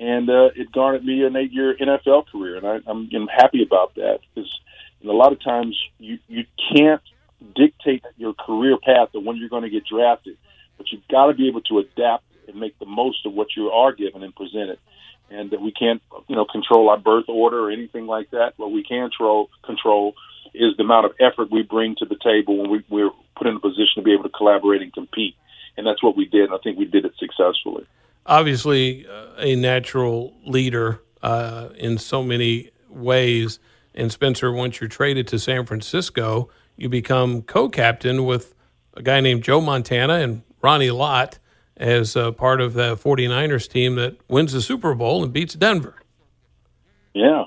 and 0.00 0.30
uh, 0.30 0.50
it 0.54 0.72
garnered 0.72 1.04
me 1.04 1.24
an 1.24 1.36
eight-year 1.36 1.76
NFL 1.76 2.28
career, 2.28 2.56
and 2.56 2.66
I, 2.66 2.76
I'm, 2.90 3.08
I'm 3.14 3.26
happy 3.26 3.62
about 3.62 3.94
that 3.96 4.20
because 4.34 4.50
a 5.04 5.12
lot 5.12 5.32
of 5.32 5.42
times 5.42 5.78
you 5.98 6.18
you 6.28 6.44
can't 6.74 7.02
dictate 7.54 8.04
your 8.16 8.34
career 8.34 8.76
path 8.82 9.08
or 9.14 9.22
when 9.22 9.36
you're 9.36 9.48
going 9.48 9.62
to 9.62 9.70
get 9.70 9.84
drafted, 9.86 10.36
but 10.76 10.90
you've 10.90 11.06
got 11.08 11.26
to 11.26 11.34
be 11.34 11.48
able 11.48 11.62
to 11.62 11.78
adapt 11.78 12.24
and 12.48 12.58
make 12.58 12.78
the 12.78 12.86
most 12.86 13.26
of 13.26 13.32
what 13.32 13.48
you 13.56 13.70
are 13.70 13.92
given 13.92 14.22
and 14.22 14.34
presented 14.34 14.78
and 15.30 15.50
that 15.50 15.60
we 15.60 15.72
can't, 15.72 16.02
you 16.28 16.36
know, 16.36 16.44
control 16.44 16.88
our 16.88 16.98
birth 16.98 17.28
order 17.28 17.58
or 17.58 17.70
anything 17.70 18.06
like 18.06 18.30
that. 18.30 18.52
What 18.56 18.70
we 18.70 18.82
can 18.84 19.10
control, 19.10 19.50
control 19.64 20.14
is 20.54 20.76
the 20.76 20.84
amount 20.84 21.06
of 21.06 21.12
effort 21.20 21.50
we 21.50 21.62
bring 21.62 21.96
to 21.96 22.04
the 22.04 22.16
table 22.22 22.58
when 22.58 22.70
we, 22.70 22.84
we're 22.88 23.10
put 23.36 23.46
in 23.46 23.56
a 23.56 23.60
position 23.60 23.96
to 23.96 24.02
be 24.02 24.12
able 24.12 24.24
to 24.24 24.30
collaborate 24.30 24.82
and 24.82 24.92
compete. 24.92 25.34
And 25.76 25.86
that's 25.86 26.02
what 26.02 26.16
we 26.16 26.26
did. 26.26 26.44
And 26.44 26.54
I 26.54 26.58
think 26.58 26.78
we 26.78 26.84
did 26.84 27.04
it 27.04 27.12
successfully. 27.18 27.86
Obviously, 28.24 29.06
uh, 29.06 29.34
a 29.38 29.56
natural 29.56 30.34
leader 30.44 31.02
uh, 31.22 31.68
in 31.76 31.98
so 31.98 32.22
many 32.22 32.70
ways. 32.88 33.58
And 33.94 34.10
Spencer, 34.12 34.52
once 34.52 34.80
you're 34.80 34.88
traded 34.88 35.26
to 35.28 35.38
San 35.38 35.66
Francisco, 35.66 36.50
you 36.76 36.88
become 36.88 37.42
co-captain 37.42 38.24
with 38.24 38.54
a 38.94 39.02
guy 39.02 39.20
named 39.20 39.42
Joe 39.42 39.60
Montana 39.60 40.14
and 40.14 40.42
Ronnie 40.62 40.90
Lott 40.90 41.38
as 41.76 42.16
part 42.36 42.60
of 42.60 42.74
the 42.74 42.96
49ers 42.96 43.68
team 43.68 43.96
that 43.96 44.16
wins 44.28 44.52
the 44.52 44.62
Super 44.62 44.94
Bowl 44.94 45.22
and 45.22 45.32
beats 45.32 45.54
Denver. 45.54 45.94
Yeah. 47.12 47.44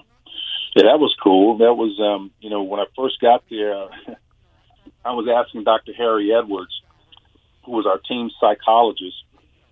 Yeah, 0.76 0.84
that 0.84 1.00
was 1.00 1.16
cool. 1.22 1.58
That 1.58 1.74
was, 1.74 2.00
um, 2.00 2.32
you 2.40 2.50
know, 2.50 2.64
when 2.64 2.80
I 2.80 2.86
first 2.96 3.20
got 3.20 3.44
there, 3.50 3.74
I 5.06 5.14
was 5.14 5.28
asking 5.28 5.64
Dr. 5.64 5.94
Harry 5.94 6.34
Edwards, 6.34 6.82
who 7.66 7.72
was 7.72 7.86
our 7.86 7.98
team 7.98 8.30
psychologist, 8.40 9.18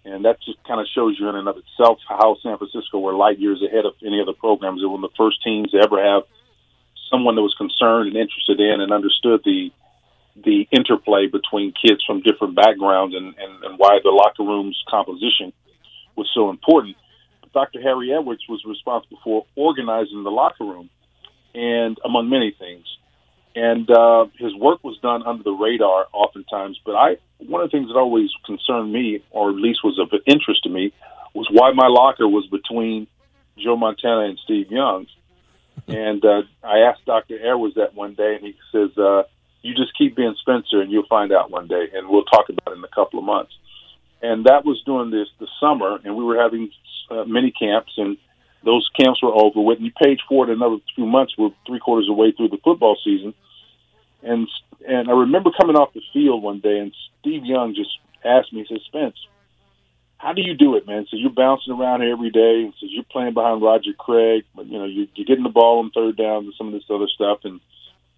and 0.06 0.26
that 0.26 0.42
just 0.42 0.58
kind 0.68 0.82
of 0.82 0.88
shows 0.94 1.18
you 1.20 1.30
in 1.30 1.36
and 1.36 1.48
of 1.48 1.58
itself 1.58 2.00
how 2.08 2.38
San 2.42 2.58
Francisco 2.58 3.00
were 3.00 3.14
light 3.14 3.40
years 3.40 3.62
ahead 3.62 3.86
of 3.86 3.94
any 4.06 4.22
other 4.22 4.34
programs. 4.34 4.82
They 4.82 4.88
were 4.88 4.98
the 4.98 5.14
first 5.18 5.44
teams 5.44 5.72
to 5.72 5.78
ever 5.78 6.02
have 6.04 6.24
someone 7.10 7.36
that 7.36 7.42
was 7.42 7.56
concerned 7.58 8.08
and 8.08 8.18
interested 8.18 8.60
in 8.60 8.82
and 8.82 8.92
understood 8.92 9.42
the 9.44 9.72
the 10.44 10.68
interplay 10.72 11.26
between 11.26 11.74
kids 11.74 12.04
from 12.06 12.22
different 12.22 12.54
backgrounds 12.56 13.16
and, 13.16 13.34
and, 13.40 13.64
and 13.64 13.80
why 13.80 13.98
the 14.04 14.12
locker 14.12 14.44
room's 14.44 14.78
composition 14.88 15.52
was 16.16 16.30
so 16.34 16.52
important. 16.52 16.96
Dr. 17.54 17.82
Harry 17.82 18.14
Edwards 18.14 18.44
was 18.48 18.62
responsible 18.66 19.18
for 19.24 19.46
organizing 19.56 20.24
the 20.24 20.30
locker 20.30 20.64
room, 20.64 20.90
and 21.56 21.98
among 22.06 22.30
many 22.30 22.56
things. 22.58 22.86
And 23.56 23.90
uh, 23.90 24.28
his 24.38 24.54
work 24.54 24.84
was 24.84 25.00
done 25.02 25.24
under 25.26 25.42
the 25.42 25.52
radar 25.52 26.06
oftentimes. 26.14 26.80
But 26.86 26.92
I, 26.92 27.18
one 27.40 27.62
of 27.62 27.72
the 27.72 27.76
things 27.76 27.88
that 27.88 27.98
always 27.98 28.30
concerned 28.46 28.94
me, 28.94 29.24
or 29.32 29.50
at 29.50 29.56
least 29.56 29.80
was 29.84 29.98
of 29.98 30.10
interest 30.28 30.64
to 30.64 30.70
me, 30.70 30.94
was 31.34 31.48
why 31.52 31.72
my 31.72 31.88
locker 31.88 32.28
was 32.28 32.46
between 32.48 33.08
Joe 33.58 33.76
Montana 33.76 34.26
and 34.26 34.38
Steve 34.44 34.72
Young's. 34.72 35.10
And 35.88 36.24
uh, 36.26 36.42
I 36.64 36.80
asked 36.80 37.06
Dr. 37.06 37.36
Edwards 37.36 37.76
that 37.76 37.96
one 37.96 38.14
day, 38.14 38.36
and 38.36 38.44
he 38.44 38.56
says, 38.72 38.98
uh, 38.98 39.24
you 39.62 39.74
just 39.74 39.98
keep 39.98 40.16
being 40.16 40.36
Spencer, 40.40 40.82
and 40.82 40.92
you'll 40.92 41.08
find 41.08 41.32
out 41.32 41.50
one 41.50 41.68
day. 41.68 41.88
And 41.94 42.10
we'll 42.10 42.26
talk 42.26 42.50
about 42.50 42.74
it 42.74 42.78
in 42.78 42.84
a 42.84 42.96
couple 42.96 43.20
of 43.20 43.26
months. 43.26 43.54
And 44.22 44.46
that 44.46 44.66
was 44.66 44.82
during 44.86 45.12
this 45.12 45.28
the 45.40 45.48
summer, 45.60 46.00
and 46.04 46.16
we 46.16 46.24
were 46.24 46.42
having 46.42 46.72
uh, 47.10 47.24
mini 47.26 47.52
camps, 47.52 47.94
and 47.98 48.18
those 48.66 48.90
camps 49.00 49.22
were 49.22 49.34
over 49.34 49.62
with. 49.62 49.78
And 49.78 49.86
you 49.86 49.92
page 49.92 50.20
forward 50.28 50.50
another 50.50 50.78
few 50.96 51.06
months, 51.06 51.36
we're 51.38 51.52
three 51.66 51.80
quarters 51.80 52.10
of 52.10 52.16
the 52.16 52.22
way 52.22 52.32
through 52.32 52.50
the 52.50 52.58
football 52.64 52.98
season, 53.04 53.34
and 54.24 54.48
and 54.88 55.10
I 55.10 55.14
remember 55.14 55.52
coming 55.60 55.76
off 55.76 55.94
the 55.94 56.02
field 56.14 56.42
one 56.42 56.60
day, 56.60 56.80
and 56.80 56.94
Steve 57.20 57.46
Young 57.46 57.76
just 57.76 57.92
asked 58.26 58.52
me, 58.54 58.66
he 58.68 58.76
said, 58.76 58.82
Spence, 58.86 59.16
how 60.18 60.34
do 60.34 60.42
you 60.42 60.56
do 60.56 60.76
it, 60.76 60.88
man? 60.88 61.06
So 61.10 61.18
you're 61.18 61.30
bouncing 61.30 61.74
around 61.74 62.02
every 62.02 62.32
day, 62.32 62.72
says 62.80 62.90
you're 62.92 63.04
playing 63.04 63.34
behind 63.34 63.62
Roger 63.62 63.94
Craig, 63.98 64.46
but 64.56 64.66
you 64.66 64.78
know 64.78 64.86
you, 64.86 65.08
you're 65.16 65.26
getting 65.26 65.44
the 65.44 65.50
ball 65.50 65.80
on 65.80 65.92
third 65.92 66.18
down 66.18 66.46
and 66.46 66.54
some 66.58 66.68
of 66.68 66.74
this 66.74 66.90
other 66.90 67.08
stuff, 67.08 67.40
and 67.44 67.60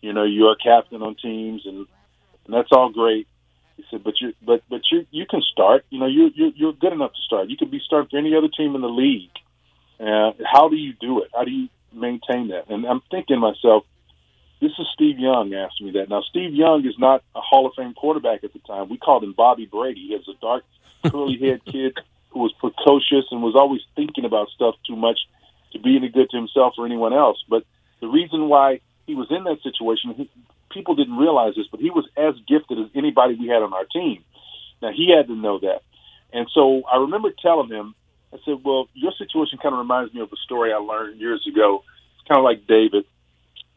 you 0.01 0.13
know, 0.13 0.23
you're 0.23 0.53
a 0.53 0.55
captain 0.55 1.01
on 1.01 1.15
teams, 1.15 1.63
and, 1.65 1.85
and 2.45 2.53
that's 2.53 2.69
all 2.71 2.89
great. 2.89 3.27
He 3.77 3.83
said, 3.89 4.03
but 4.03 4.19
you, 4.19 4.33
but 4.41 4.61
but 4.69 4.81
you, 4.91 5.05
you 5.11 5.25
can 5.25 5.41
start. 5.41 5.85
You 5.89 5.99
know, 5.99 6.07
you 6.07 6.29
you 6.33 6.51
you're 6.55 6.73
good 6.73 6.93
enough 6.93 7.13
to 7.13 7.21
start. 7.21 7.49
You 7.49 7.57
could 7.57 7.71
be 7.71 7.81
starting 7.85 8.09
for 8.09 8.17
any 8.17 8.35
other 8.35 8.49
team 8.49 8.75
in 8.75 8.81
the 8.81 8.89
league. 8.89 9.31
Uh, 9.99 10.31
how 10.45 10.69
do 10.69 10.75
you 10.75 10.93
do 10.99 11.21
it? 11.21 11.29
How 11.33 11.43
do 11.43 11.51
you 11.51 11.69
maintain 11.93 12.49
that? 12.49 12.69
And 12.69 12.85
I'm 12.85 13.01
thinking 13.11 13.35
to 13.35 13.39
myself, 13.39 13.83
this 14.61 14.71
is 14.79 14.87
Steve 14.93 15.19
Young 15.19 15.53
asking 15.53 15.87
me 15.87 15.93
that. 15.93 16.09
Now, 16.09 16.21
Steve 16.21 16.53
Young 16.53 16.85
is 16.85 16.95
not 16.97 17.23
a 17.35 17.41
Hall 17.41 17.67
of 17.67 17.73
Fame 17.75 17.93
quarterback 17.93 18.43
at 18.43 18.53
the 18.53 18.59
time. 18.59 18.89
We 18.89 18.97
called 18.97 19.23
him 19.23 19.33
Bobby 19.33 19.65
Brady. 19.65 20.07
He 20.07 20.15
was 20.15 20.27
a 20.27 20.39
dark, 20.41 20.63
curly-haired 21.07 21.65
kid 21.65 21.97
who 22.29 22.39
was 22.39 22.53
precocious 22.59 23.25
and 23.31 23.41
was 23.41 23.55
always 23.55 23.81
thinking 23.95 24.25
about 24.25 24.49
stuff 24.49 24.75
too 24.85 24.95
much 24.95 25.19
to 25.71 25.79
be 25.79 25.95
any 25.95 26.09
good 26.09 26.29
to 26.29 26.37
himself 26.37 26.73
or 26.77 26.85
anyone 26.85 27.13
else. 27.13 27.43
But 27.47 27.63
the 28.01 28.07
reason 28.07 28.49
why 28.49 28.81
he 29.09 29.15
was 29.15 29.31
in 29.31 29.43
that 29.45 29.57
situation. 29.63 30.13
He, 30.13 30.29
people 30.69 30.93
didn't 30.93 31.17
realize 31.17 31.55
this, 31.55 31.65
but 31.71 31.79
he 31.79 31.89
was 31.89 32.07
as 32.15 32.35
gifted 32.47 32.77
as 32.77 32.85
anybody 32.93 33.33
we 33.33 33.47
had 33.47 33.63
on 33.63 33.73
our 33.73 33.85
team. 33.85 34.23
Now 34.83 34.91
he 34.91 35.09
had 35.09 35.27
to 35.27 35.35
know 35.35 35.57
that, 35.59 35.81
and 36.31 36.47
so 36.53 36.83
I 36.85 36.97
remember 36.97 37.31
telling 37.41 37.69
him, 37.69 37.95
I 38.31 38.37
said, 38.45 38.59
"Well, 38.63 38.87
your 38.93 39.11
situation 39.17 39.57
kind 39.57 39.73
of 39.73 39.79
reminds 39.79 40.13
me 40.13 40.21
of 40.21 40.31
a 40.31 40.37
story 40.37 40.71
I 40.71 40.77
learned 40.77 41.19
years 41.19 41.43
ago. 41.47 41.83
It's 42.19 42.27
kind 42.27 42.37
of 42.37 42.45
like 42.45 42.67
David. 42.67 43.05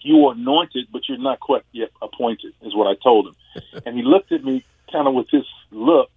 You 0.01 0.19
were 0.19 0.33
anointed, 0.33 0.89
but 0.93 1.09
you're 1.09 1.17
not 1.17 1.41
quite 1.41 1.65
yet 1.73 1.91
appointed," 2.03 2.53
is 2.61 2.77
what 2.77 2.87
I 2.87 2.95
told 3.03 3.29
him. 3.29 3.63
and 3.87 3.97
he 3.97 4.03
looked 4.03 4.33
at 4.33 4.45
me 4.45 4.65
kind 4.93 5.09
of 5.09 5.15
with 5.15 5.31
this 5.31 5.47
look, 5.71 6.11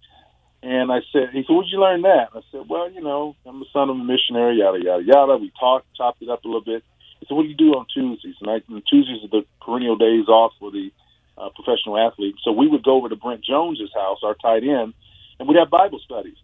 and 0.66 0.90
I 0.90 1.00
said, 1.12 1.30
"He 1.32 1.44
said, 1.46 1.54
where'd 1.54 1.70
you 1.70 1.80
learn 1.80 2.02
that?" 2.02 2.30
I 2.34 2.40
said, 2.50 2.68
"Well, 2.68 2.90
you 2.90 3.00
know, 3.00 3.36
I'm 3.46 3.60
the 3.60 3.66
son 3.72 3.88
of 3.88 3.96
a 3.96 4.04
missionary, 4.04 4.58
yada 4.58 4.78
yada 4.82 5.04
yada." 5.04 5.36
We 5.36 5.52
talked, 5.58 5.86
chopped 5.96 6.22
it 6.22 6.28
up 6.28 6.44
a 6.44 6.48
little 6.48 6.64
bit. 6.64 6.82
So 7.28 7.34
what 7.34 7.42
do 7.42 7.48
you 7.48 7.56
do 7.56 7.74
on 7.74 7.86
Tuesdays? 7.92 8.34
And, 8.40 8.50
I, 8.50 8.60
and 8.68 8.82
Tuesdays 8.88 9.24
are 9.24 9.40
the 9.40 9.46
perennial 9.62 9.96
days 9.96 10.28
off 10.28 10.52
for 10.58 10.70
the 10.70 10.90
uh, 11.38 11.48
professional 11.54 11.98
athletes. 11.98 12.38
So 12.44 12.52
we 12.52 12.68
would 12.68 12.84
go 12.84 12.96
over 12.96 13.08
to 13.08 13.16
Brent 13.16 13.44
Jones's 13.44 13.90
house, 13.94 14.18
our 14.22 14.34
tight 14.34 14.64
end, 14.64 14.94
and 15.38 15.48
we'd 15.48 15.58
have 15.58 15.70
Bible 15.70 16.00
studies. 16.04 16.36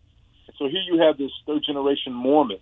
And 0.46 0.56
so 0.58 0.68
here 0.68 0.82
you 0.86 1.02
have 1.02 1.18
this 1.18 1.32
third 1.46 1.62
generation 1.66 2.12
Mormon 2.12 2.58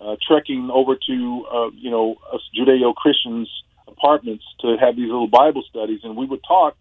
uh, 0.00 0.16
trekking 0.26 0.70
over 0.72 0.96
to 0.96 1.46
uh, 1.52 1.70
you 1.74 1.90
know 1.90 2.16
us 2.32 2.42
Judeo 2.56 2.94
Christians 2.94 3.48
apartments 3.88 4.44
to 4.60 4.76
have 4.80 4.96
these 4.96 5.06
little 5.06 5.28
Bible 5.28 5.62
studies, 5.68 6.00
and 6.02 6.16
we 6.16 6.26
would 6.26 6.42
talk 6.46 6.76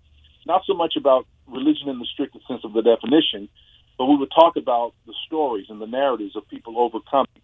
not 0.46 0.64
so 0.66 0.74
much 0.74 0.96
about 0.98 1.26
religion 1.48 1.90
in 1.90 2.00
the 2.00 2.06
strictest 2.06 2.48
sense 2.48 2.62
of 2.64 2.74
the 2.74 2.82
definition, 2.82 3.50
but 3.98 4.06
we 4.06 4.18
would 4.18 4.32
talk 4.32 4.56
about 4.58 4.94
the 5.06 5.14
stories 5.26 5.68
and 5.70 5.82
the 5.82 5.88
narratives 5.88 6.36
of 6.36 6.48
people 6.50 6.80
overcoming, 6.80 7.42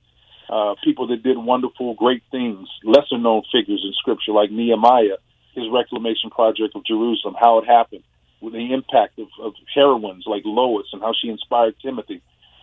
uh, 0.50 0.76
people 0.84 1.08
that 1.08 1.24
did 1.24 1.38
wonderful, 1.38 1.94
great 1.94 2.24
things, 2.32 2.68
lesser 2.84 3.18
known 3.18 3.44
figures 3.52 3.82
in 3.86 3.94
Scripture 3.94 4.32
like 4.32 4.52
Nehemiah, 4.52 5.18
his 5.54 5.66
reclamation 5.72 6.30
project 6.30 6.76
of 6.76 6.86
Jerusalem, 6.86 7.36
how 7.40 7.60
it 7.60 7.66
happened, 7.66 8.04
with 8.42 8.54
the 8.54 8.74
impact 8.74 9.20
of, 9.20 9.28
of 9.42 9.54
heroines 9.74 10.24
like 10.26 10.44
Lois 10.46 10.88
and 10.94 11.02
how 11.02 11.14
she 11.14 11.30
inspired 11.30 11.76
Timothy 11.82 12.22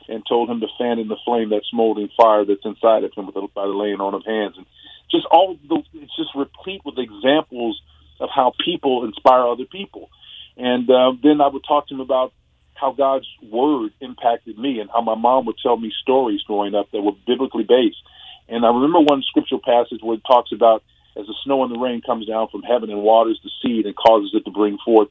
and 0.09 0.24
told 0.27 0.51
him 0.51 0.61
to 0.61 0.66
fan 0.79 0.98
in 0.98 1.09
the 1.09 1.16
flame 1.24 1.51
that 1.51 1.62
smoldering 1.70 2.09
fire 2.16 2.44
that's 2.44 2.64
inside 2.64 3.05
of 3.05 3.12
him 3.14 3.27
with 3.27 3.35
the, 3.35 3.46
by 3.55 3.66
the 3.66 3.72
laying 3.72 4.01
on 4.01 4.14
of 4.14 4.24
hands. 4.24 4.55
And 4.57 4.66
just 5.11 5.27
all 5.31 5.57
the, 5.68 5.83
it's 5.94 6.16
just 6.16 6.31
replete 6.35 6.83
with 6.85 6.98
examples 6.98 7.81
of 8.20 8.29
how 8.35 8.53
people 8.64 9.05
inspire 9.05 9.46
other 9.46 9.66
people. 9.70 10.11
And 10.57 10.90
uh, 10.90 11.12
then 11.22 11.40
I 11.40 11.48
would 11.48 11.64
talk 11.66 11.88
to 11.88 11.94
him 11.94 12.01
about 12.01 12.33
how 12.81 12.93
God's 12.93 13.27
word 13.43 13.93
impacted 14.01 14.59
me 14.59 14.81
and 14.81 14.91
how 14.91 15.01
my 15.01 15.14
mom 15.14 15.47
would 15.47 15.59
tell 15.62 15.77
me 15.77 15.93
stories 16.03 16.43
growing 16.43 16.75
up 16.75 16.91
that 16.93 17.03
were 17.03 17.12
biblically 17.27 17.64
based. 17.64 18.03
And 18.49 18.64
I 18.64 18.69
remember 18.69 19.01
one 19.01 19.23
scriptural 19.23 19.61
passage 19.64 20.01
where 20.03 20.17
it 20.17 20.23
talks 20.27 20.53
about 20.53 20.83
as 21.17 21.27
the 21.27 21.35
snow 21.45 21.64
and 21.64 21.75
the 21.75 21.79
rain 21.79 22.01
comes 22.01 22.27
down 22.27 22.49
from 22.49 22.62
heaven 22.62 22.91
and 22.91 23.03
waters 23.03 23.41
the 23.43 23.51
seed 23.62 23.87
and 23.87 23.97
causes 23.97 24.31
it 24.35 24.45
to 24.45 24.51
bring 24.51 24.79
forth 24.85 25.09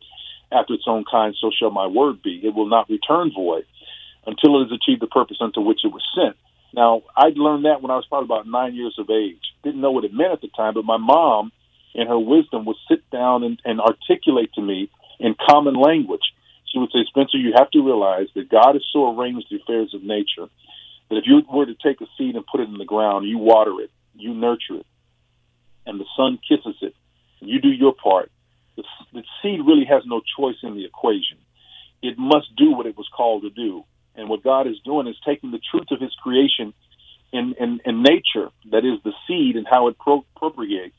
after 0.51 0.73
its 0.73 0.85
own 0.87 1.03
kind, 1.09 1.35
so 1.39 1.51
shall 1.51 1.71
my 1.71 1.87
word 1.87 2.23
be. 2.23 2.39
It 2.43 2.55
will 2.55 2.69
not 2.69 2.89
return 2.89 3.31
void 3.35 3.65
until 4.25 4.61
it 4.61 4.69
has 4.69 4.79
achieved 4.79 5.01
the 5.01 5.07
purpose 5.07 5.37
unto 5.41 5.61
which 5.61 5.81
it 5.83 5.91
was 5.91 6.03
sent. 6.15 6.37
Now, 6.73 7.03
I'd 7.15 7.37
learned 7.37 7.65
that 7.65 7.81
when 7.81 7.91
I 7.91 7.95
was 7.95 8.05
probably 8.07 8.25
about 8.25 8.47
nine 8.47 8.75
years 8.75 8.95
of 8.97 9.09
age. 9.09 9.41
Didn't 9.63 9.81
know 9.81 9.91
what 9.91 10.05
it 10.05 10.13
meant 10.13 10.33
at 10.33 10.41
the 10.41 10.49
time, 10.55 10.73
but 10.73 10.85
my 10.85 10.97
mom, 10.97 11.51
in 11.93 12.07
her 12.07 12.19
wisdom, 12.19 12.65
would 12.65 12.77
sit 12.89 13.09
down 13.09 13.43
and, 13.43 13.61
and 13.65 13.81
articulate 13.81 14.53
to 14.53 14.61
me 14.61 14.89
in 15.19 15.35
common 15.49 15.75
language. 15.75 16.21
She 16.69 16.79
would 16.79 16.91
say, 16.91 17.05
Spencer, 17.07 17.37
you 17.37 17.53
have 17.55 17.71
to 17.71 17.85
realize 17.85 18.27
that 18.35 18.49
God 18.49 18.73
has 18.73 18.83
so 18.91 19.17
arranged 19.17 19.47
the 19.49 19.57
affairs 19.57 19.93
of 19.93 20.03
nature 20.03 20.47
that 21.09 21.17
if 21.17 21.23
you 21.25 21.41
were 21.51 21.65
to 21.65 21.75
take 21.75 22.01
a 22.01 22.07
seed 22.17 22.35
and 22.35 22.45
put 22.45 22.59
it 22.59 22.69
in 22.69 22.77
the 22.77 22.85
ground, 22.85 23.27
you 23.27 23.37
water 23.37 23.79
it, 23.79 23.91
you 24.13 24.33
nurture 24.33 24.75
it, 24.75 24.85
and 25.85 25.99
the 25.99 26.05
sun 26.17 26.39
kisses 26.47 26.75
it, 26.81 26.93
you 27.39 27.61
do 27.61 27.69
your 27.69 27.93
part, 27.93 28.31
the, 28.75 28.83
the 29.13 29.23
seed 29.41 29.61
really 29.65 29.85
has 29.85 30.03
no 30.05 30.21
choice 30.37 30.57
in 30.63 30.75
the 30.75 30.85
equation. 30.85 31.37
It 32.01 32.17
must 32.17 32.55
do 32.55 32.71
what 32.71 32.85
it 32.85 32.97
was 32.97 33.09
called 33.15 33.43
to 33.43 33.49
do. 33.49 33.83
And 34.15 34.29
what 34.29 34.43
God 34.43 34.67
is 34.67 34.79
doing 34.83 35.07
is 35.07 35.15
taking 35.25 35.51
the 35.51 35.61
truth 35.71 35.87
of 35.91 36.01
His 36.01 36.13
creation 36.21 36.73
in, 37.31 37.55
in, 37.59 37.79
in 37.85 38.03
nature, 38.03 38.49
that 38.71 38.85
is 38.85 39.01
the 39.03 39.13
seed 39.27 39.55
and 39.55 39.67
how 39.69 39.87
it 39.87 39.97
pro- 39.99 40.25
propagates, 40.35 40.97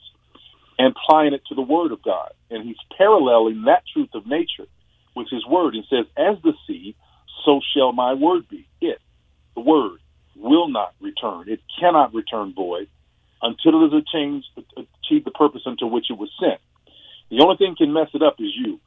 and 0.78 0.94
applying 0.94 1.34
it 1.34 1.42
to 1.48 1.54
the 1.54 1.62
Word 1.62 1.92
of 1.92 2.02
God. 2.02 2.32
And 2.50 2.64
He's 2.64 2.76
paralleling 2.96 3.64
that 3.66 3.82
truth 3.92 4.10
of 4.14 4.26
nature 4.26 4.66
with 5.14 5.28
His 5.30 5.46
Word 5.46 5.74
and 5.74 5.84
says, 5.88 6.06
As 6.16 6.36
the 6.42 6.52
seed, 6.66 6.94
so 7.44 7.60
shall 7.74 7.92
my 7.92 8.14
Word 8.14 8.48
be. 8.48 8.66
It, 8.80 8.98
the 9.54 9.60
Word, 9.60 9.98
will 10.36 10.68
not 10.68 10.94
return. 11.00 11.48
It 11.48 11.60
cannot 11.80 12.14
return 12.14 12.54
void 12.54 12.88
until 13.42 13.84
it 13.84 13.92
has 13.92 14.02
achieved, 14.02 15.24
the 15.24 15.30
purpose 15.30 15.62
unto 15.66 15.86
which 15.86 16.10
it 16.10 16.18
was 16.18 16.30
sent. 16.40 16.60
The 17.30 17.42
only 17.42 17.56
thing 17.56 17.74
can 17.76 17.92
mess 17.92 18.08
it 18.14 18.22
up 18.22 18.36
is 18.38 18.52
you. 18.54 18.80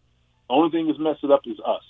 The 0.47 0.53
only 0.55 0.71
thing 0.71 0.87
that's 0.87 0.99
mess 0.99 1.17
it 1.23 1.31
up 1.31 1.41
is 1.45 1.57
us. 1.65 1.83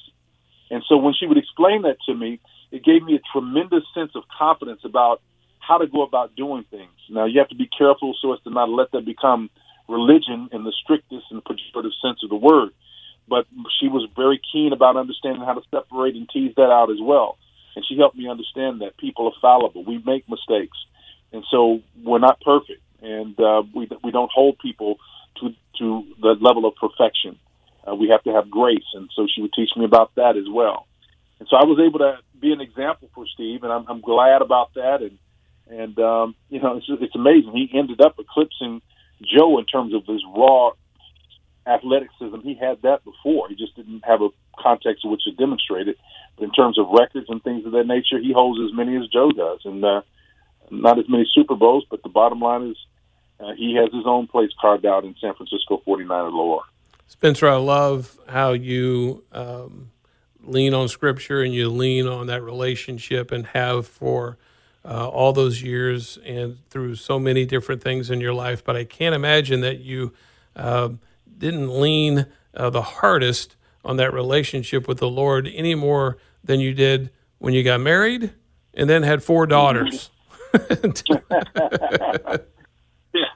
And 0.70 0.84
so 0.88 0.98
when 0.98 1.14
she 1.14 1.26
would 1.26 1.38
explain 1.38 1.84
that 1.84 1.98
to 2.08 2.14
me, 2.14 2.40
it 2.72 2.84
gave 2.84 3.04
me 3.04 3.16
a 3.16 3.22
tremendous 3.34 3.84
sense 3.94 4.12
of 4.16 4.24
confidence 4.38 4.82
about 4.86 5.22
how 5.60 5.78
to 5.78 5.88
go 5.88 6.02
about 6.02 6.36
doing 6.36 6.66
things. 6.72 6.92
Now 7.10 7.26
you 7.26 7.40
have 7.40 7.50
to 7.50 7.56
be 7.56 7.68
careful 7.68 8.16
so 8.22 8.34
as 8.34 8.40
to 8.44 8.50
not 8.50 8.70
let 8.70 8.92
that 8.92 9.06
become 9.06 9.50
religion 9.88 10.50
in 10.52 10.64
the 10.64 10.74
strictest 10.84 11.26
and 11.30 11.44
pejorative 11.44 11.92
sense 12.02 12.24
of 12.24 12.30
the 12.30 12.36
word. 12.36 12.70
But 13.28 13.46
she 13.80 13.88
was 13.88 14.10
very 14.16 14.42
keen 14.52 14.74
about 14.74 14.98
understanding 14.98 15.44
how 15.44 15.54
to 15.54 15.62
separate 15.72 16.16
and 16.16 16.28
tease 16.30 16.54
that 16.56 16.70
out 16.70 16.92
as 16.92 16.98
well. 17.02 17.38
And 17.76 17.86
she 17.88 17.98
helped 17.98 18.18
me 18.18 18.30
understand 18.30 18.82
that 18.82 18.98
people 18.98 19.28
are 19.28 19.40
fallible. 19.42 19.86
We 19.86 20.02
make 20.06 20.28
mistakes. 20.30 20.78
And 21.32 21.46
so 21.50 21.82
we're 22.04 22.20
not 22.20 22.42
perfect. 22.42 22.82
And 23.02 23.40
uh, 23.40 23.64
we, 23.74 23.90
we 24.04 24.12
don't 24.12 24.32
hold 24.34 24.60
people 24.60 24.98
to, 25.40 25.54
to 25.80 26.04
the 26.22 26.36
level 26.42 26.66
of 26.66 26.76
perfection 26.76 27.40
uh, 27.88 27.96
we 27.96 28.10
have 28.10 28.24
to 28.24 28.32
have 28.32 28.50
grace. 28.50 28.86
And 28.94 29.10
so 29.16 29.28
she 29.34 29.42
would 29.42 29.54
teach 29.54 29.72
me 29.76 29.86
about 29.86 30.14
that 30.16 30.38
as 30.38 30.46
well. 30.50 30.88
And 31.40 31.48
so 31.50 31.58
I 31.58 31.66
was 31.66 31.80
able 31.80 32.00
to 32.00 32.20
be 32.40 32.52
an 32.52 32.62
example 32.62 33.10
for 33.14 33.26
Steve, 33.34 33.64
and 33.64 33.72
I'm, 33.72 33.86
I'm 33.88 34.02
glad 34.02 34.42
about 34.42 34.74
that. 34.76 35.02
And 35.02 35.18
and 35.68 35.98
um, 36.00 36.36
you 36.50 36.60
know, 36.60 36.78
it's, 36.78 36.86
it's 36.90 37.16
amazing. 37.16 37.52
He 37.54 37.78
ended 37.78 38.02
up 38.02 38.20
eclipsing 38.20 38.82
Joe 39.24 39.58
in 39.58 39.66
terms 39.66 39.94
of 39.94 40.06
his 40.06 40.22
raw 40.36 40.72
athleticism. 41.68 42.40
He 42.44 42.56
had 42.56 42.82
that 42.82 43.04
before. 43.04 43.50
He 43.50 43.56
just 43.56 43.76
didn't 43.76 44.04
have 44.06 44.22
a 44.22 44.30
context 44.60 45.04
in 45.06 45.12
which 45.12 45.24
to 45.24 45.32
demonstrate 45.32 45.88
it. 45.88 45.98
But 46.38 46.46
in 46.46 46.52
terms 46.52 46.80
of 46.80 46.88
records 46.90 47.28
and 47.30 47.44
things 47.44 47.66
of 47.66 47.72
that 47.74 47.88
nature, 47.88 48.20
he 48.20 48.34
holds 48.34 48.60
as 48.62 48.76
many 48.76 48.96
as 48.98 49.08
Joe 49.08 49.32
does, 49.32 49.60
and 49.66 49.84
uh, 49.84 50.02
not 50.70 51.00
as 51.00 51.06
many 51.08 51.26
Super 51.34 51.56
Bowls. 51.56 51.86
But 51.90 52.04
the 52.04 52.10
bottom 52.10 52.40
line 52.40 52.70
is, 52.70 52.78
uh, 53.40 53.54
he 53.56 53.76
has 53.76 53.94
his 53.94 54.06
own 54.06 54.28
place 54.28 54.50
carved 54.60 54.86
out 54.86 55.04
in 55.04 55.16
San 55.22 55.34
Francisco 55.36 55.82
49er 55.86 56.32
lore. 56.32 56.64
Spencer, 57.08 57.48
I 57.48 57.58
love 57.58 58.18
how 58.28 58.54
you 58.54 59.24
um, 59.34 59.92
lean 60.44 60.74
on 60.74 60.88
Scripture 60.88 61.42
and 61.42 61.54
you 61.54 61.70
lean 61.70 62.08
on 62.08 62.28
that 62.28 62.42
relationship 62.42 63.32
and 63.32 63.46
have 63.48 63.86
for 63.86 64.38
uh, 64.84 65.08
all 65.08 65.34
those 65.34 65.62
years 65.62 66.18
and 66.26 66.58
through 66.70 66.96
so 66.96 67.20
many 67.20 67.46
different 67.46 67.84
things 67.84 68.10
in 68.10 68.22
your 68.22 68.34
life. 68.34 68.64
But 68.64 68.76
I 68.76 68.84
can't 68.84 69.14
imagine 69.14 69.62
that 69.62 69.82
you 69.82 70.14
uh, 70.56 70.90
didn't 71.38 71.80
lean 71.80 72.28
uh, 72.56 72.70
the 72.70 72.82
hardest 72.82 73.56
on 73.84 73.98
that 73.98 74.14
relationship 74.14 74.88
with 74.88 75.00
the 75.00 75.10
Lord 75.10 75.50
any 75.54 75.76
more 75.76 76.18
than 76.44 76.60
you 76.60 76.74
did 76.74 77.10
when 77.40 77.54
you 77.54 77.64
got 77.64 77.82
married 77.82 78.32
and 78.74 78.90
then 78.90 79.04
had 79.04 79.24
four 79.24 79.46
daughters. 79.46 80.10
yeah. 80.54 82.38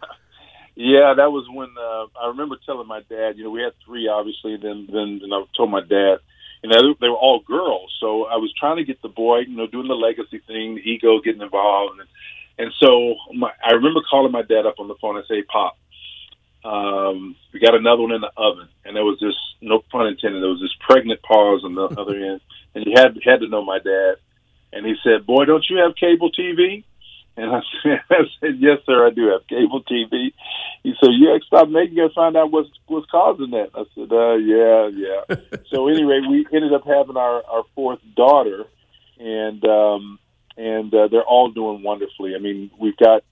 Yeah, 0.77 1.13
that 1.15 1.31
was 1.31 1.47
when 1.49 1.69
uh, 1.79 2.07
I 2.21 2.27
remember 2.27 2.57
telling 2.65 2.85
my 2.85 2.99
dad. 3.07 3.37
You 3.37 3.45
know, 3.45 3.49
we 3.49 3.61
had 3.61 3.71
three, 3.85 4.09
obviously. 4.09 4.57
Then, 4.57 4.89
then, 4.91 5.21
and 5.23 5.33
I 5.33 5.43
told 5.55 5.71
my 5.71 5.79
dad, 5.79 6.17
and 6.63 6.71
they, 6.71 6.79
they 6.99 7.07
were 7.07 7.15
all 7.15 7.39
girls. 7.39 7.95
So 8.01 8.25
I 8.25 8.35
was 8.35 8.53
trying 8.59 8.75
to 8.75 8.83
get 8.83 9.01
the 9.01 9.07
boy, 9.07 9.39
you 9.47 9.55
know, 9.55 9.67
doing 9.67 9.87
the 9.87 9.95
legacy 9.95 10.41
thing, 10.45 10.75
the 10.75 10.81
ego 10.81 11.21
getting 11.21 11.41
involved, 11.41 11.99
and 11.99 12.09
and 12.57 12.73
so 12.79 13.15
my, 13.33 13.51
I 13.65 13.71
remember 13.71 14.01
calling 14.09 14.33
my 14.33 14.41
dad 14.41 14.65
up 14.65 14.75
on 14.79 14.89
the 14.89 14.95
phone 15.01 15.15
and 15.15 15.25
say, 15.27 15.43
"Pop, 15.43 15.77
um, 16.65 17.35
we 17.53 17.59
got 17.59 17.75
another 17.75 18.01
one 18.01 18.11
in 18.11 18.21
the 18.21 18.31
oven," 18.35 18.67
and 18.83 18.95
there 18.95 19.05
was 19.05 19.19
this, 19.19 19.35
no 19.61 19.79
pun 19.91 20.07
intended, 20.07 20.41
there 20.41 20.49
was 20.49 20.61
this 20.61 20.75
pregnant 20.87 21.21
pause 21.21 21.61
on 21.63 21.75
the 21.75 21.83
other 22.01 22.15
end, 22.15 22.41
and 22.73 22.85
you 22.85 22.93
had 22.95 23.17
had 23.23 23.39
to 23.41 23.47
know 23.47 23.63
my 23.63 23.79
dad, 23.79 24.15
and 24.73 24.85
he 24.85 24.95
said, 25.03 25.25
"Boy, 25.25 25.45
don't 25.45 25.65
you 25.69 25.77
have 25.77 25.95
cable 25.95 26.31
TV?" 26.31 26.83
And 27.37 27.51
I 27.51 27.61
said, 27.83 27.99
I 28.09 28.23
said, 28.39 28.55
yes, 28.59 28.79
sir, 28.85 29.05
I 29.05 29.09
do 29.09 29.27
have 29.27 29.47
cable 29.47 29.83
TV. 29.83 30.31
He 30.83 30.93
said, 30.99 31.11
yeah, 31.17 31.37
stop 31.45 31.69
making 31.69 31.99
us 31.99 32.13
find 32.13 32.37
out 32.37 32.51
what's 32.51 32.69
what's 32.87 33.09
causing 33.09 33.51
that. 33.51 33.71
I 33.75 33.83
said, 33.95 34.11
uh, 34.11 34.35
yeah, 34.35 34.87
yeah. 34.87 35.59
so 35.69 35.87
anyway, 35.87 36.21
we 36.29 36.47
ended 36.53 36.73
up 36.73 36.85
having 36.85 37.17
our 37.17 37.43
our 37.45 37.63
fourth 37.73 37.99
daughter, 38.15 38.65
and 39.19 39.63
um, 39.65 40.19
and 40.57 40.93
uh, 40.93 41.07
they're 41.09 41.23
all 41.23 41.49
doing 41.51 41.83
wonderfully. 41.83 42.35
I 42.35 42.39
mean, 42.39 42.71
we've 42.79 42.97
got 42.97 43.23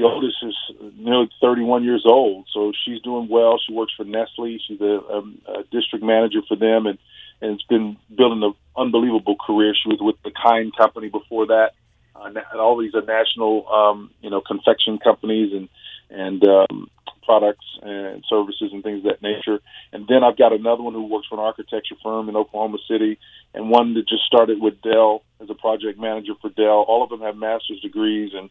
the 0.00 0.06
oldest 0.06 0.36
is 0.42 0.56
nearly 0.96 1.28
31 1.40 1.84
years 1.84 2.04
old, 2.06 2.46
so 2.52 2.72
she's 2.84 3.00
doing 3.02 3.28
well. 3.28 3.58
She 3.66 3.72
works 3.72 3.92
for 3.96 4.04
Nestle. 4.04 4.58
She's 4.66 4.80
a, 4.80 5.00
um, 5.12 5.42
a 5.46 5.62
district 5.70 6.04
manager 6.04 6.40
for 6.48 6.56
them, 6.56 6.86
and 6.86 6.98
and 7.42 7.52
it's 7.52 7.64
been 7.64 7.96
building 8.14 8.42
an 8.42 8.52
unbelievable 8.76 9.36
career. 9.36 9.72
She 9.74 9.88
was 9.88 9.98
with 10.00 10.16
the 10.22 10.30
Kind 10.30 10.76
Company 10.76 11.08
before 11.08 11.46
that 11.46 11.70
uh, 12.14 12.30
all 12.58 12.78
these 12.78 12.94
are 12.94 13.02
national, 13.02 13.68
um, 13.68 14.10
you 14.20 14.30
know, 14.30 14.40
confection 14.40 14.98
companies 14.98 15.52
and 15.52 15.68
and 16.10 16.42
um, 16.44 16.90
products 17.24 17.64
and 17.82 18.24
services 18.28 18.70
and 18.72 18.82
things 18.82 19.04
of 19.04 19.12
that 19.12 19.22
nature. 19.22 19.60
And 19.92 20.06
then 20.08 20.24
I've 20.24 20.36
got 20.36 20.52
another 20.52 20.82
one 20.82 20.94
who 20.94 21.06
works 21.06 21.28
for 21.28 21.36
an 21.36 21.40
architecture 21.44 21.94
firm 22.02 22.28
in 22.28 22.36
Oklahoma 22.36 22.78
City, 22.90 23.18
and 23.54 23.70
one 23.70 23.94
that 23.94 24.08
just 24.08 24.24
started 24.24 24.60
with 24.60 24.82
Dell 24.82 25.22
as 25.40 25.48
a 25.50 25.54
project 25.54 26.00
manager 26.00 26.32
for 26.40 26.50
Dell. 26.50 26.84
All 26.88 27.04
of 27.04 27.10
them 27.10 27.20
have 27.20 27.36
master's 27.36 27.80
degrees, 27.80 28.32
and 28.34 28.50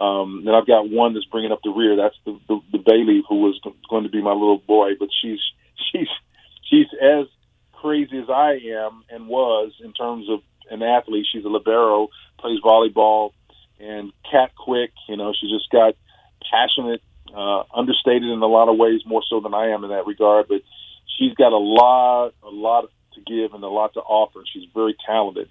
um, 0.00 0.42
then 0.44 0.54
I've 0.54 0.66
got 0.66 0.90
one 0.90 1.14
that's 1.14 1.26
bringing 1.26 1.52
up 1.52 1.60
the 1.64 1.70
rear. 1.70 1.96
That's 1.96 2.16
the, 2.24 2.38
the 2.48 2.60
the 2.72 2.78
Bailey 2.78 3.22
who 3.28 3.40
was 3.40 3.60
going 3.88 4.04
to 4.04 4.10
be 4.10 4.22
my 4.22 4.32
little 4.32 4.58
boy, 4.58 4.90
but 4.98 5.08
she's 5.22 5.40
she's 5.92 6.08
she's 6.68 6.86
as 7.00 7.26
crazy 7.72 8.18
as 8.18 8.28
I 8.28 8.58
am 8.84 9.04
and 9.10 9.28
was 9.28 9.72
in 9.82 9.92
terms 9.92 10.28
of 10.28 10.40
an 10.70 10.82
athlete. 10.82 11.26
She's 11.30 11.44
a 11.44 11.48
libero, 11.48 12.08
plays 12.38 12.60
volleyball, 12.64 13.32
and 13.80 14.12
cat 14.30 14.50
quick. 14.56 14.90
You 15.08 15.16
know, 15.16 15.32
she's 15.38 15.50
just 15.50 15.70
got 15.70 15.94
passionate, 16.50 17.02
uh, 17.34 17.62
understated 17.74 18.24
in 18.28 18.42
a 18.42 18.46
lot 18.46 18.68
of 18.68 18.76
ways, 18.76 19.00
more 19.06 19.22
so 19.28 19.40
than 19.40 19.54
I 19.54 19.68
am 19.68 19.84
in 19.84 19.90
that 19.90 20.06
regard. 20.06 20.48
But 20.48 20.62
she's 21.18 21.34
got 21.34 21.52
a 21.52 21.58
lot, 21.58 22.32
a 22.42 22.50
lot 22.50 22.90
to 23.14 23.20
give 23.20 23.54
and 23.54 23.64
a 23.64 23.68
lot 23.68 23.94
to 23.94 24.00
offer. 24.00 24.40
She's 24.52 24.68
very 24.74 24.96
talented. 25.06 25.48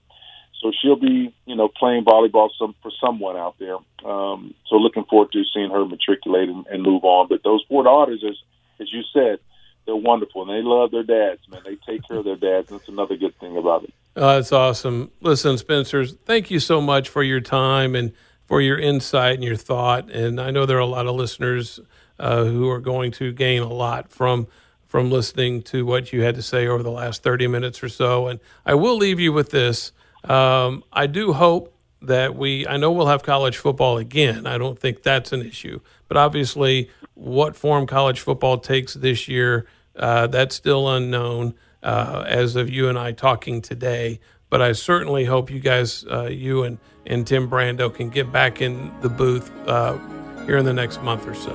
So 0.62 0.72
she'll 0.82 0.95
be, 0.95 1.34
you 1.45 1.56
know, 1.56 1.68
playing 1.68 2.06
volleyball 2.06 2.49
some 2.58 2.76
for 2.82 2.91
someone 3.03 3.38
out 3.38 3.56
there. 3.60 3.78
Um, 4.03 4.53
so 4.68 4.76
looking 4.76 5.03
forward 5.06 5.32
to 5.34 5.43
seeing 5.53 5.70
her 5.70 5.86
matriculate 5.86 6.49
and, 6.49 6.66
and 6.68 6.84
move 6.84 7.03
on. 7.03 7.28
But 7.28 7.43
those 7.43 7.64
four 7.68 7.84
daughters, 7.84 8.24
as 8.28 8.36
as 8.80 8.91
you 8.91 9.01
said, 9.14 9.39
they're 9.86 9.95
wonderful 9.95 10.41
and 10.41 10.51
they 10.51 10.68
love 10.68 10.91
their 10.91 11.03
dads. 11.03 11.41
Man, 11.49 11.62
they 11.64 11.76
take 11.76 12.08
care 12.08 12.18
of 12.18 12.26
their 12.26 12.36
dads. 12.36 12.70
That's 12.70 12.88
another 12.88 13.16
good 13.16 13.38
thing 13.39 13.58
about 13.58 13.84
it. 13.84 13.93
Uh, 14.16 14.36
that's 14.36 14.51
awesome. 14.51 15.12
Listen, 15.22 15.58
Spencer, 15.58 16.06
thank 16.06 16.49
you 16.49 16.60
so 16.60 16.82
much 16.82 17.10
for 17.10 17.24
your 17.24 17.41
time 17.41 17.95
and 17.95 18.14
for 18.45 18.62
your 18.62 18.78
insight 18.78 19.36
and 19.36 19.43
your 19.43 19.56
thought. 19.56 20.10
And 20.10 20.39
I 20.39 20.51
know 20.51 20.66
there 20.66 20.78
are 20.78 20.82
a 20.82 20.86
lot 20.86 21.08
of 21.08 21.16
listeners 21.16 21.80
uh, 22.20 22.45
who 22.45 22.70
are 22.70 22.80
going 22.80 23.12
to 23.14 23.32
gain 23.32 23.62
a 23.62 23.72
lot 23.72 24.10
from 24.10 24.47
from 24.88 25.12
listening 25.12 25.62
to 25.62 25.86
what 25.86 26.14
you 26.14 26.22
had 26.22 26.36
to 26.36 26.41
say 26.41 26.68
over 26.68 26.82
the 26.82 26.91
last 26.91 27.22
30 27.22 27.47
minutes 27.47 27.84
or 27.84 27.89
so. 27.89 28.28
And 28.28 28.39
I 28.66 28.76
will 28.76 28.95
leave 28.95 29.20
you 29.20 29.34
with 29.34 29.51
this. 29.51 29.91
Um, 30.30 30.84
I 30.91 31.07
do 31.07 31.34
hope 31.34 31.73
that 32.01 32.36
we, 32.36 32.67
I 32.67 32.78
know 32.78 32.91
we'll 32.91 33.07
have 33.07 33.23
college 33.23 33.57
football 33.57 33.97
again. 33.97 34.45
I 34.45 34.57
don't 34.57 34.80
think 34.80 35.03
that's 35.03 35.32
an 35.32 35.41
issue. 35.41 35.80
But 36.07 36.17
obviously, 36.17 36.89
what 37.13 37.55
form 37.55 37.88
college 37.88 38.19
football 38.19 38.57
takes 38.57 38.93
this 38.93 39.28
year, 39.28 39.67
uh, 39.95 40.28
that's 40.28 40.55
still 40.55 40.89
unknown 40.89 41.55
uh, 41.82 42.23
as 42.28 42.55
of 42.55 42.69
you 42.69 42.89
and 42.89 42.97
I 42.97 43.11
talking 43.11 43.61
today. 43.61 44.19
But 44.49 44.61
I 44.61 44.73
certainly 44.73 45.26
hope 45.26 45.49
you 45.49 45.59
guys, 45.59 46.05
uh, 46.05 46.26
you 46.26 46.63
and, 46.63 46.78
and 47.05 47.26
Tim 47.26 47.49
Brando, 47.49 47.93
can 47.93 48.09
get 48.09 48.32
back 48.32 48.61
in 48.61 48.91
the 49.01 49.09
booth 49.09 49.51
uh, 49.67 49.97
here 50.45 50.57
in 50.57 50.65
the 50.65 50.73
next 50.73 51.01
month 51.01 51.28
or 51.28 51.36
so. 51.36 51.53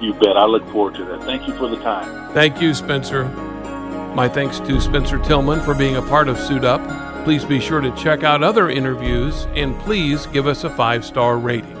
You 0.00 0.14
bet. 0.14 0.36
I 0.36 0.46
look 0.46 0.66
forward 0.70 0.94
to 0.96 1.04
that. 1.04 1.22
Thank 1.22 1.46
you 1.46 1.54
for 1.54 1.68
the 1.68 1.76
time. 1.76 2.32
Thank 2.32 2.60
you, 2.60 2.74
Spencer. 2.74 3.24
My 4.14 4.28
thanks 4.28 4.58
to 4.60 4.80
Spencer 4.80 5.18
Tillman 5.18 5.60
for 5.60 5.74
being 5.74 5.96
a 5.96 6.02
part 6.02 6.28
of 6.28 6.38
Suit 6.38 6.64
Up. 6.64 6.80
Please 7.24 7.44
be 7.44 7.60
sure 7.60 7.80
to 7.80 7.94
check 7.94 8.24
out 8.24 8.42
other 8.42 8.68
interviews 8.68 9.46
and 9.54 9.78
please 9.80 10.26
give 10.26 10.48
us 10.48 10.64
a 10.64 10.70
five 10.70 11.04
star 11.04 11.38
rating. 11.38 11.71